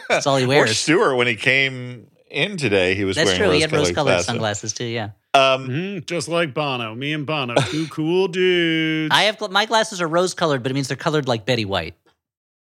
[0.09, 0.79] that's all he or wears.
[0.79, 3.51] Stuart, when he came in today, he was That's wearing true.
[3.51, 4.25] He had rose-colored rose-colored glasses.
[4.25, 4.85] sunglasses too.
[4.85, 6.95] Yeah, Um, Mhm, just like Bono.
[6.95, 9.13] Me and Bono, two cool dudes.
[9.13, 11.93] I have my glasses are rose-colored, but it means they're colored like Betty White.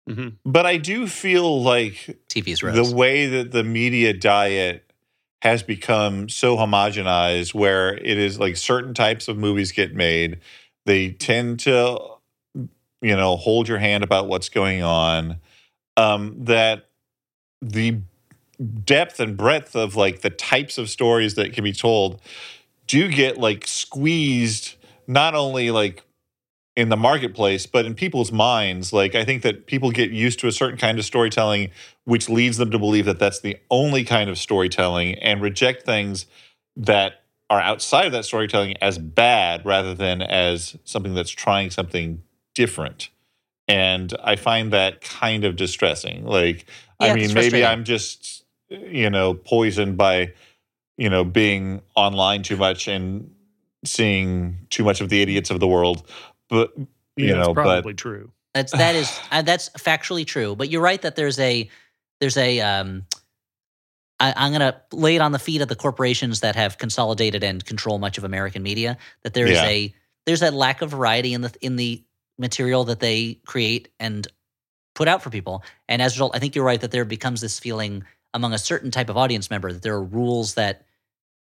[0.07, 0.35] Mhm.
[0.45, 2.75] but I do feel like TV's rose.
[2.89, 4.85] the way that the media diet
[5.41, 10.39] has become so homogenized where it is like certain types of movies get made
[10.85, 11.97] they tend to
[13.01, 15.37] you know hold your hand about what's going on
[15.95, 16.89] um that
[17.61, 17.99] the
[18.83, 22.19] depth and breadth of like the types of stories that can be told
[22.87, 24.75] do get like squeezed
[25.07, 26.03] not only like
[26.79, 30.47] in the marketplace but in people's minds like i think that people get used to
[30.47, 31.69] a certain kind of storytelling
[32.05, 36.25] which leads them to believe that that's the only kind of storytelling and reject things
[36.75, 42.21] that are outside of that storytelling as bad rather than as something that's trying something
[42.53, 43.09] different.
[43.67, 46.25] And i find that kind of distressing.
[46.25, 46.65] Like
[47.01, 50.33] Yeah, i mean maybe i'm just you know poisoned by
[50.97, 53.31] you know being online too much and
[53.85, 56.03] seeing too much of the idiots of the world
[56.49, 58.31] but you Yeah, know it's but probably true.
[58.53, 60.55] That's that is uh, that's factually true.
[60.55, 61.69] But you're right that there's a
[62.19, 63.05] there's a um,
[64.19, 67.43] I, I'm going to lay it on the feet of the corporations that have consolidated
[67.43, 68.97] and control much of American media.
[69.23, 69.65] That there is Yeah.
[69.65, 69.93] a
[70.25, 72.03] there's a lack of variety in the in the
[72.37, 74.27] material that they create and
[74.95, 75.63] put out for people.
[75.87, 78.03] And as a result, I think you're right that there becomes this feeling
[78.33, 80.85] among a certain type of audience member that there are rules that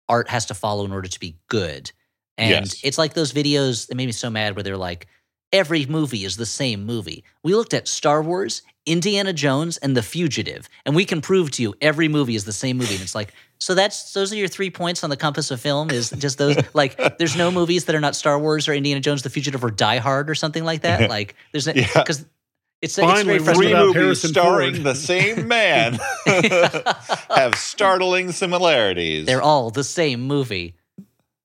[0.09, 1.91] art has to follow in order to be good.
[2.37, 2.79] And Yes.
[2.83, 5.07] it's like those videos that made me so mad where they're like,
[5.53, 7.23] every movie is the same movie.
[7.43, 11.61] We looked at Star Wars, Indiana Jones, and The Fugitive, and we can prove to
[11.63, 12.93] you every movie is the same movie.
[12.95, 15.89] And it's like, so that's those are your three points on the compass of film
[15.89, 19.23] is just those like there's no movies that are not Star Wars or Indiana Jones,
[19.23, 21.09] The Fugitive, or Die Hard or something like that.
[21.09, 21.73] Like there's Yeah.
[21.95, 22.19] because
[22.81, 24.01] it's, it's Finally, very one three frustrating.
[24.03, 24.83] movies starring Ford.
[24.85, 25.97] the same man
[27.29, 29.25] have startling similarities.
[29.25, 30.75] They're all the same movie.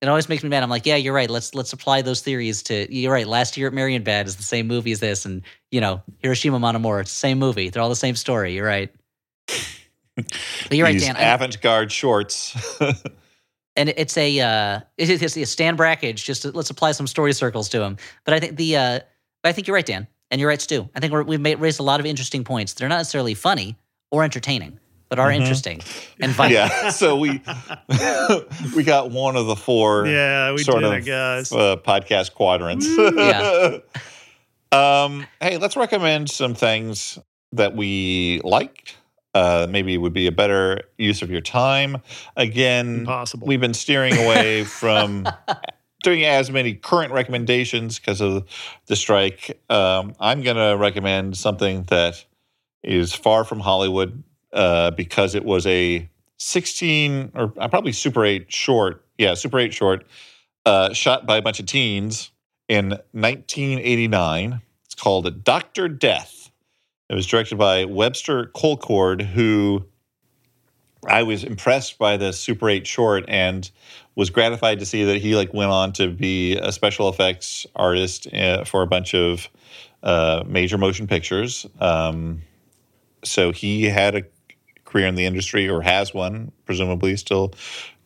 [0.02, 0.64] It always makes me mad.
[0.64, 1.30] I'm like, yeah, you're right.
[1.30, 2.92] Let's let's apply those theories to.
[2.92, 3.26] You're right.
[3.26, 6.74] Last year at Marienbad is the same movie as this, and you know Hiroshima Mon
[6.74, 7.00] Amour.
[7.00, 7.70] It's the same movie.
[7.70, 8.52] They're all the same story.
[8.54, 8.92] You're right.
[10.14, 11.16] But you're right, Dan.
[11.16, 12.54] Avant-garde shorts.
[13.76, 16.22] and it's a uh, it- it's a Stan Brakhage.
[16.24, 17.96] Just to, let's apply some story circles to him.
[18.24, 19.00] But I think the uh,
[19.42, 20.88] but I think you're right, Dan, and you're right, Stu.
[20.94, 22.74] I think we're, we've made, raised a lot of interesting points.
[22.74, 23.76] They're not necessarily funny
[24.10, 24.78] or entertaining,
[25.12, 25.78] but are interesting
[26.20, 26.54] and vital.
[26.54, 26.88] yeah.
[26.90, 27.42] So we
[28.74, 31.52] we got one of the four Yeah, we sort did of it, guys.
[31.52, 32.86] uh, podcast quadrants.
[32.88, 33.76] Yeah.
[34.72, 37.18] um, hey, let's recommend some things
[37.52, 38.96] that we liked.
[39.34, 41.98] Uh, maybe would be a better use of your time.
[42.38, 43.46] Again, Impossible.
[43.46, 45.28] we've been steering away from
[46.02, 48.46] doing as many current recommendations because of
[48.86, 49.60] the strike.
[49.68, 52.24] Um, I'm going to recommend something that
[52.82, 54.22] is far from Hollywood
[54.52, 56.08] uh, because it was a
[56.38, 59.04] 16 or uh, probably Super 8 short.
[59.18, 60.06] Yeah, Super 8 short
[60.66, 62.30] uh, shot by a bunch of teens
[62.68, 64.60] in 1989.
[64.84, 65.88] It's called Dr.
[65.88, 66.50] Death.
[67.08, 69.84] It was directed by Webster Colcord, who
[71.06, 73.70] I was impressed by the Super 8 short and
[74.14, 78.32] was gratified to see that he like went on to be a special effects artist
[78.32, 79.48] uh, for a bunch of
[80.02, 81.66] uh, major motion pictures.
[81.80, 82.42] Um,
[83.24, 84.22] so he had a
[84.92, 87.54] career in the industry or has one, presumably still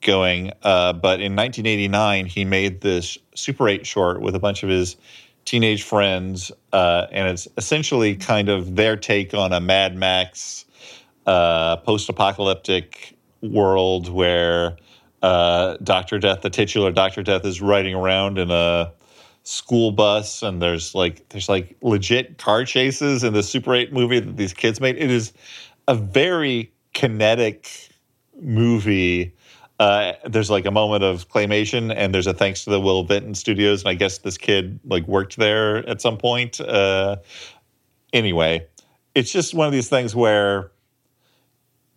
[0.01, 0.53] going.
[0.63, 4.97] Uh, but in 1989, he made this Super 8 short with a bunch of his
[5.45, 10.65] teenage friends, uh, and it's essentially kind of their take on a Mad Max
[11.27, 14.77] uh, post-apocalyptic world where
[15.23, 18.93] uh, Doctor Death, the titular Doctor Death, is riding around in a
[19.45, 24.21] school bus, and there's like there's like legit car chases in the Super 8 movie
[24.21, 24.97] that these kids made.
[24.97, 25.33] It is
[25.89, 27.91] a very kinetic
[28.41, 29.35] movie.
[29.79, 33.35] Uh, there's like a moment of claymation, and there's a thanks to the Will Vinton
[33.35, 36.59] Studios, and I guess this kid like worked there at some point.
[36.59, 37.17] Uh,
[38.15, 38.67] anyway,
[39.15, 40.73] it's just one of these things where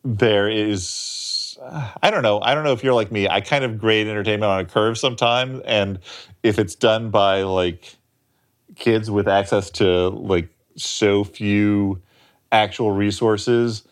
[0.03, 2.41] there is uh, I don't know.
[2.41, 3.29] I don't know if you're like me.
[3.29, 5.99] I kind of grade entertainment on a curve sometimes and
[6.43, 7.95] if it's done by like
[8.75, 12.01] kids with access to like so few
[12.51, 13.83] actual resources,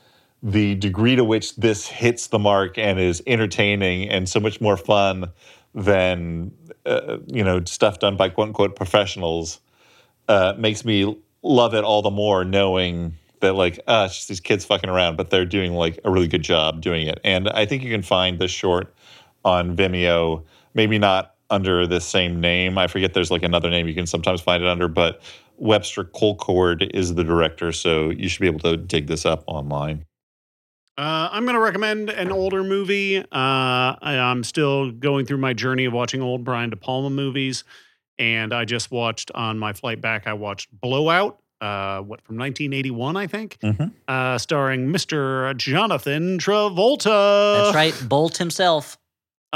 [0.43, 4.77] the degree to which this hits the mark and is entertaining and so much more
[4.77, 5.31] fun
[5.73, 6.51] than
[6.85, 9.59] uh, you know stuff done by quote unquote professionals
[10.27, 14.39] uh, makes me love it all the more knowing that like uh, it's just these
[14.39, 17.19] kids fucking around, but they're doing like a really good job doing it.
[17.23, 18.93] And I think you can find this short
[19.45, 20.43] on Vimeo,
[20.73, 22.77] maybe not under the same name.
[22.77, 25.21] I forget there's like another name you can sometimes find it under, but
[25.57, 30.05] Webster Colcord is the director, so you should be able to dig this up online.
[30.97, 33.17] Uh, I'm going to recommend an older movie.
[33.19, 37.63] Uh, I, I'm still going through my journey of watching old Brian De Palma movies,
[38.17, 40.25] and I just watched on my flight back.
[40.25, 43.91] I watched Blow Out, uh, what from 1981, I think, Mhm.
[44.07, 45.55] uh, starring Mr.
[45.55, 47.61] Jonathan Travolta.
[47.63, 48.97] That's right, Bolt himself.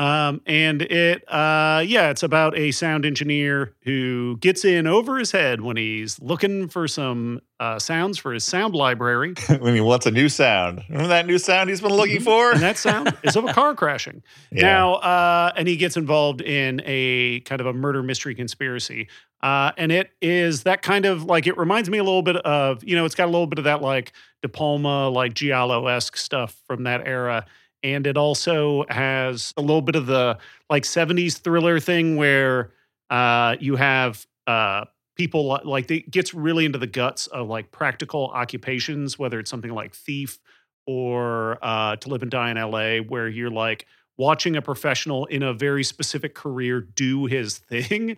[0.01, 5.31] Um, and it, uh, yeah, it's about a sound engineer who gets in over his
[5.31, 9.35] head when he's looking for some uh, sounds for his sound library.
[9.59, 10.81] when he wants a new sound.
[10.89, 12.51] Remember that new sound he's been looking for?
[12.51, 14.23] and that sound is of a car crashing.
[14.51, 14.63] Yeah.
[14.63, 19.07] Now, uh, and he gets involved in a kind of a murder mystery conspiracy.
[19.41, 22.83] Uh, and it is that kind of like, it reminds me a little bit of,
[22.83, 26.17] you know, it's got a little bit of that like De Palma, like Giallo esque
[26.17, 27.45] stuff from that era.
[27.83, 30.37] And it also has a little bit of the
[30.69, 32.71] like 70s thriller thing where
[33.09, 34.85] uh, you have uh,
[35.15, 39.71] people like it gets really into the guts of like practical occupations, whether it's something
[39.73, 40.39] like thief
[40.87, 43.85] or uh, to live and die in LA, where you're like
[44.17, 48.17] watching a professional in a very specific career do his thing,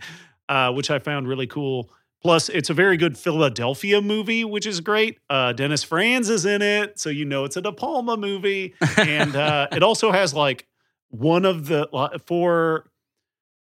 [0.49, 1.89] uh, which I found really cool.
[2.23, 5.19] Plus, it's a very good Philadelphia movie, which is great.
[5.29, 9.35] Uh, Dennis Franz is in it, so you know it's a De Palma movie, and
[9.35, 10.65] uh, it also has like
[11.09, 11.87] one of the
[12.25, 12.89] for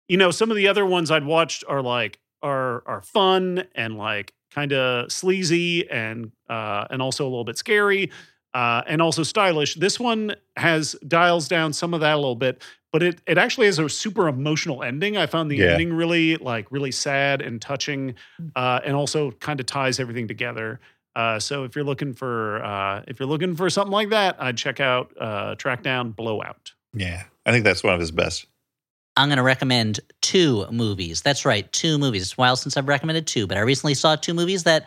[0.08, 3.98] you know some of the other ones I'd watched are like are are fun and
[3.98, 8.12] like kind of sleazy and uh, and also a little bit scary
[8.54, 9.74] uh, and also stylish.
[9.74, 12.62] This one has dials down some of that a little bit,
[12.92, 15.16] but it it actually has a super emotional ending.
[15.16, 15.72] I found the Yeah.
[15.72, 18.14] ending really like really sad and touching,
[18.56, 20.80] uh, and also kind of ties everything together.
[21.16, 24.56] Uh, so if you're looking for uh, if you're looking for something like that, I'd
[24.56, 26.72] check out uh, track down Blow Out.
[26.94, 27.24] Yeah.
[27.46, 28.46] I think that's one of his best.
[29.16, 31.22] I'm going to recommend two movies.
[31.22, 32.22] That's right, two movies.
[32.22, 34.86] It's a while since I've recommended two, but I recently saw two movies that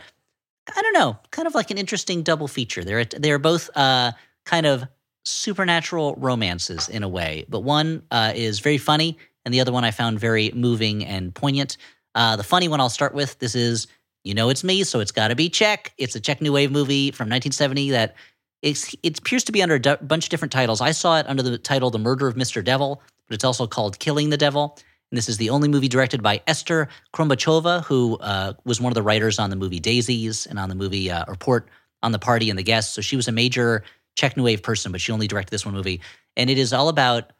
[0.75, 2.83] I don't know, kind of like an interesting double feature.
[2.83, 4.11] They're they're both uh,
[4.45, 4.85] kind of
[5.25, 9.83] supernatural romances in a way, but one uh, is very funny, and the other one
[9.83, 11.77] I found very moving and poignant.
[12.15, 13.37] Uh, the funny one I'll start with.
[13.39, 13.87] This is
[14.23, 15.93] you know it's me, so it's got to be Czech.
[15.97, 18.15] It's a Czech New Wave movie from 1970 that
[18.61, 20.81] it's, it appears to be under a bunch of different titles.
[20.81, 22.63] I saw it under the title The Murder of Mr.
[22.63, 24.77] Devil, but it's also called Killing the Devil.
[25.11, 28.95] And this is the only movie directed by Ester Krumbachová, who uh, was one of
[28.95, 31.69] the writers on the movie Daisies and on the movie uh, Report
[32.03, 32.93] on the Party and the Guests.
[32.93, 33.83] So she was a major
[34.15, 36.01] Czech New Wave person, but she only directed this one movie.
[36.35, 37.31] And it is all about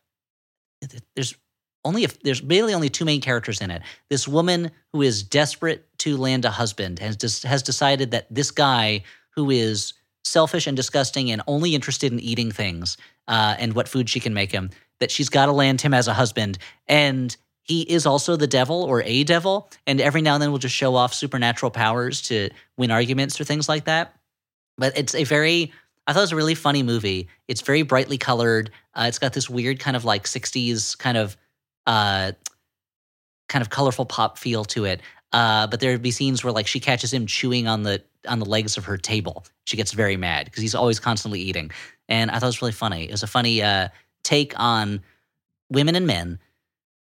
[1.16, 1.36] there's
[1.84, 3.82] only if there's really only two main characters in it.
[4.10, 8.52] This woman who is desperate to land a husband has just has decided that this
[8.52, 13.88] guy who is selfish and disgusting and only interested in eating things uh, and what
[13.88, 14.70] food she can make him
[15.00, 16.58] that she's got to land him as a husband
[16.88, 17.38] and
[17.68, 20.76] he is also the devil or a devil and every now and then will just
[20.76, 24.16] show off supernatural powers to win arguments or things like that.
[24.78, 25.74] But it's a very
[26.08, 27.28] i thought it was a really funny movie.
[27.50, 28.72] It's very brightly colored.
[28.94, 31.36] Uh, it's got this weird kind of like 60s kind of
[31.86, 32.32] uh,
[33.50, 35.02] kind of colorful pop feel to it.
[35.34, 38.46] Uh, but there'd be scenes where like she catches him chewing on the on the
[38.46, 39.46] legs of her table.
[39.66, 41.72] She gets very mad because he's always constantly eating.
[42.08, 43.04] And i thought it was really funny.
[43.04, 43.90] It was a funny uh,
[44.24, 45.02] take on
[45.70, 46.40] women and men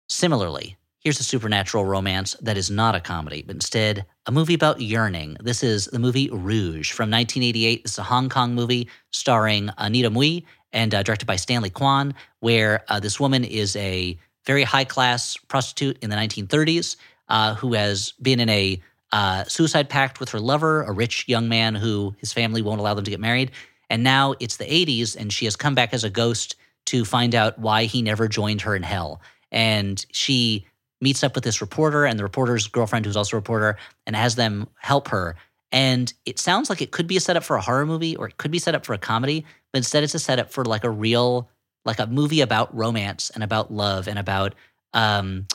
[0.09, 4.81] Similarly, here's a supernatural romance that is not a comedy, but instead a movie about
[4.81, 5.37] yearning.
[5.41, 7.83] This is the movie Rouge from 1988.
[7.83, 12.15] This is a Hong Kong movie starring Anita Mui and uh, directed by Stanley Kwan,
[12.39, 16.97] where uh, this woman is a very high class prostitute in the 1930s
[17.29, 18.81] uh, who has been in a
[19.11, 22.95] uh, suicide pact with her lover, a rich young man who his family won't allow
[22.95, 23.51] them to get married.
[23.91, 26.55] And now it's the 80s, and she has come back as a ghost
[26.87, 29.21] to find out why he never joined her in hell
[29.53, 30.67] and she
[31.01, 34.35] meets up with this reporter and the reporter's girlfriend who's also a reporter and has
[34.35, 35.37] them help her.
[35.73, 38.37] And it sounds like it could be a setup for a horror movie or it
[38.39, 40.91] could be set up for a comedy but instead it's a setup for like a
[40.91, 41.51] real
[41.85, 44.55] like a movie about romance and about love and about
[44.95, 45.47] um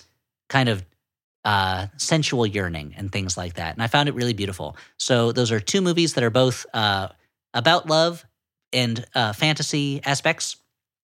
[0.47, 0.85] kind of
[1.43, 3.73] uh sensual yearning and things like that.
[3.73, 4.77] And i found it really beautiful.
[4.97, 7.07] So those are two movies that are both uh
[7.53, 8.25] about love
[8.71, 10.55] and uh, fantasy aspects.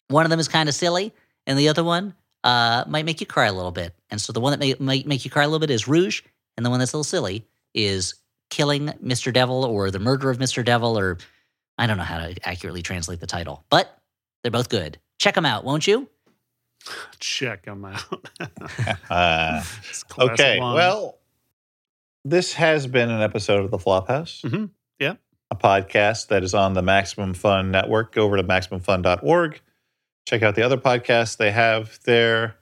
[0.08, 1.14] One of them is kind of silly,
[1.46, 2.14] and the other one
[2.46, 3.92] uh, might make you cry a little bit.
[4.08, 6.22] And so the one that may, might make you cry a little bit is Rouge,
[6.56, 7.44] and the one that's a little silly
[7.74, 8.14] is
[8.50, 9.32] Killing Mr.
[9.32, 10.64] Devil or The Murder of Mr.
[10.64, 11.18] Devil, or
[11.76, 13.98] I don't know how to accurately translate the title, but
[14.42, 14.98] they're both good.
[15.18, 16.08] Check them out, won't you?
[17.18, 18.02] Check them out.
[19.10, 19.62] Uh,
[20.18, 20.74] okay, one.
[20.74, 21.18] well,
[22.24, 24.42] this has been an episode of the Flophouse.
[24.42, 24.70] Mhm,
[25.00, 25.14] yeah.
[25.50, 28.12] A podcast that is on the Maximum Fun Network.
[28.12, 29.60] Go over to MaximumFun.org.
[30.26, 32.56] Check out the other podcasts they have there.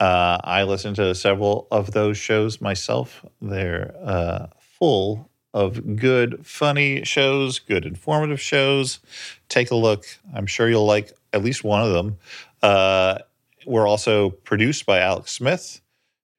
[0.00, 3.24] Uh, I listen to several of those shows myself.
[3.40, 8.98] They're uh, full of good, funny shows, good, informative shows.
[9.48, 10.04] Take a look.
[10.34, 12.18] I'm sure you'll like at least one of them.
[12.60, 13.18] Uh,
[13.64, 15.80] we're also produced by Alex Smith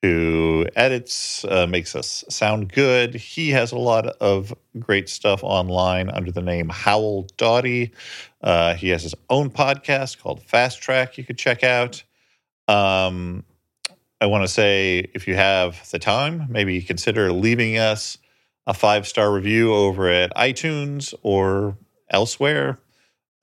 [0.06, 3.15] who edits, uh, makes us sound good.
[3.15, 7.91] He has a lot of great stuff online under the name Howell Doughty.
[8.41, 12.03] Uh, he has his own podcast called Fast Track you could check out.
[12.68, 13.44] Um,
[14.22, 18.19] I want to say if you have the time, maybe consider leaving us
[18.68, 21.77] a five star review over at iTunes or
[22.11, 22.77] elsewhere.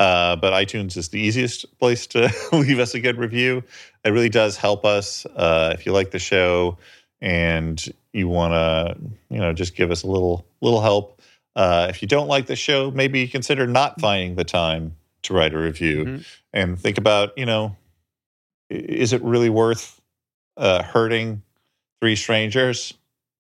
[0.02, 3.62] Uh, but iTunes is the easiest place to leave us a good review.
[4.04, 5.24] It really does help us.
[5.26, 6.76] Uh, if you like the show
[7.20, 7.80] and
[8.12, 8.96] you want to,
[9.32, 11.22] you know, just give us a little little help.
[11.54, 15.54] Uh, if you don't like the show, maybe consider not finding the time to write
[15.54, 16.24] a review Mhm.
[16.52, 17.76] and think about, you know,
[18.70, 20.00] is it really worth
[20.56, 21.42] uh, hurting
[22.00, 22.92] three strangers?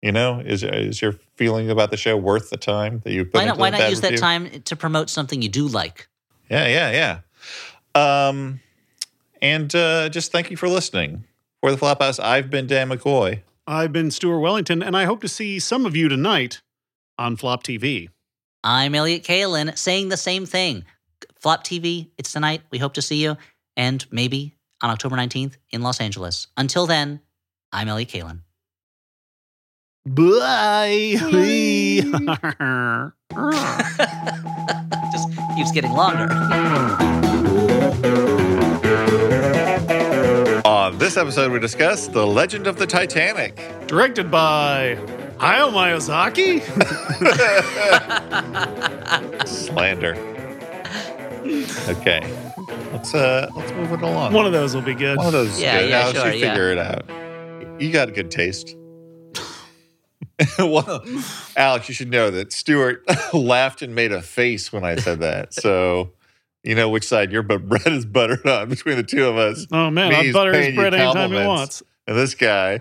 [0.02, 3.34] You know, is is your feeling about the show worth the time that you put
[3.34, 3.58] Why not?
[3.58, 6.08] Why not use that time to promote something you do like?
[6.50, 7.18] Yeah, yeah,
[7.94, 8.28] yeah.
[8.28, 8.60] Um,
[9.40, 11.24] and uh, just thank you for listening.
[11.60, 13.42] For the Flophouse, I've been Dan McCoy.
[13.66, 16.60] I've been Stuart Wellington, and I hope to see some of you tonight
[17.18, 18.08] on Flop TV.
[18.64, 20.84] I'm Elliott Kalan saying the same thing.
[21.38, 22.62] Flop TV, it's tonight.
[22.70, 23.36] We hope to see you,
[23.76, 26.48] and maybe on October 19th in Los Angeles.
[26.56, 27.20] Until then,
[27.72, 28.40] I'm Elliott Kalan.
[30.06, 31.16] Bye.
[35.12, 36.28] Just keeps getting longer.
[40.64, 43.56] On this episode, we discuss The Legend of the Titanic.
[43.86, 44.96] Directed by
[45.38, 46.60] Hayao Miyazaki.
[49.46, 50.14] Slander.
[51.88, 52.20] Okay.
[52.92, 54.32] Let's uh let's move it along.
[54.32, 55.16] One of those will be good.
[55.16, 55.90] One of those is Yeah, good.
[55.90, 56.50] yeah, Alex, sure, you yeah.
[56.50, 57.80] figure it out.
[57.80, 58.76] You got a good taste.
[60.58, 61.04] well,
[61.56, 63.04] Alex, you should know that Stuart
[63.34, 65.52] laughed and made a face when I said that.
[65.60, 66.12] So
[66.62, 69.66] you know which side your bu- bread is buttered on between the two of us.
[69.72, 71.46] Oh man, Me, I'll he's butter paying his you bread anytime he compliments.
[71.48, 71.82] wants.
[72.06, 72.80] And this guy.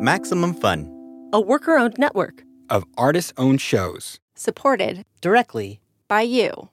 [0.00, 0.88] Maximum Fun
[1.32, 4.18] a worker owned network of artist owned shows.
[4.34, 6.68] supported directly by you.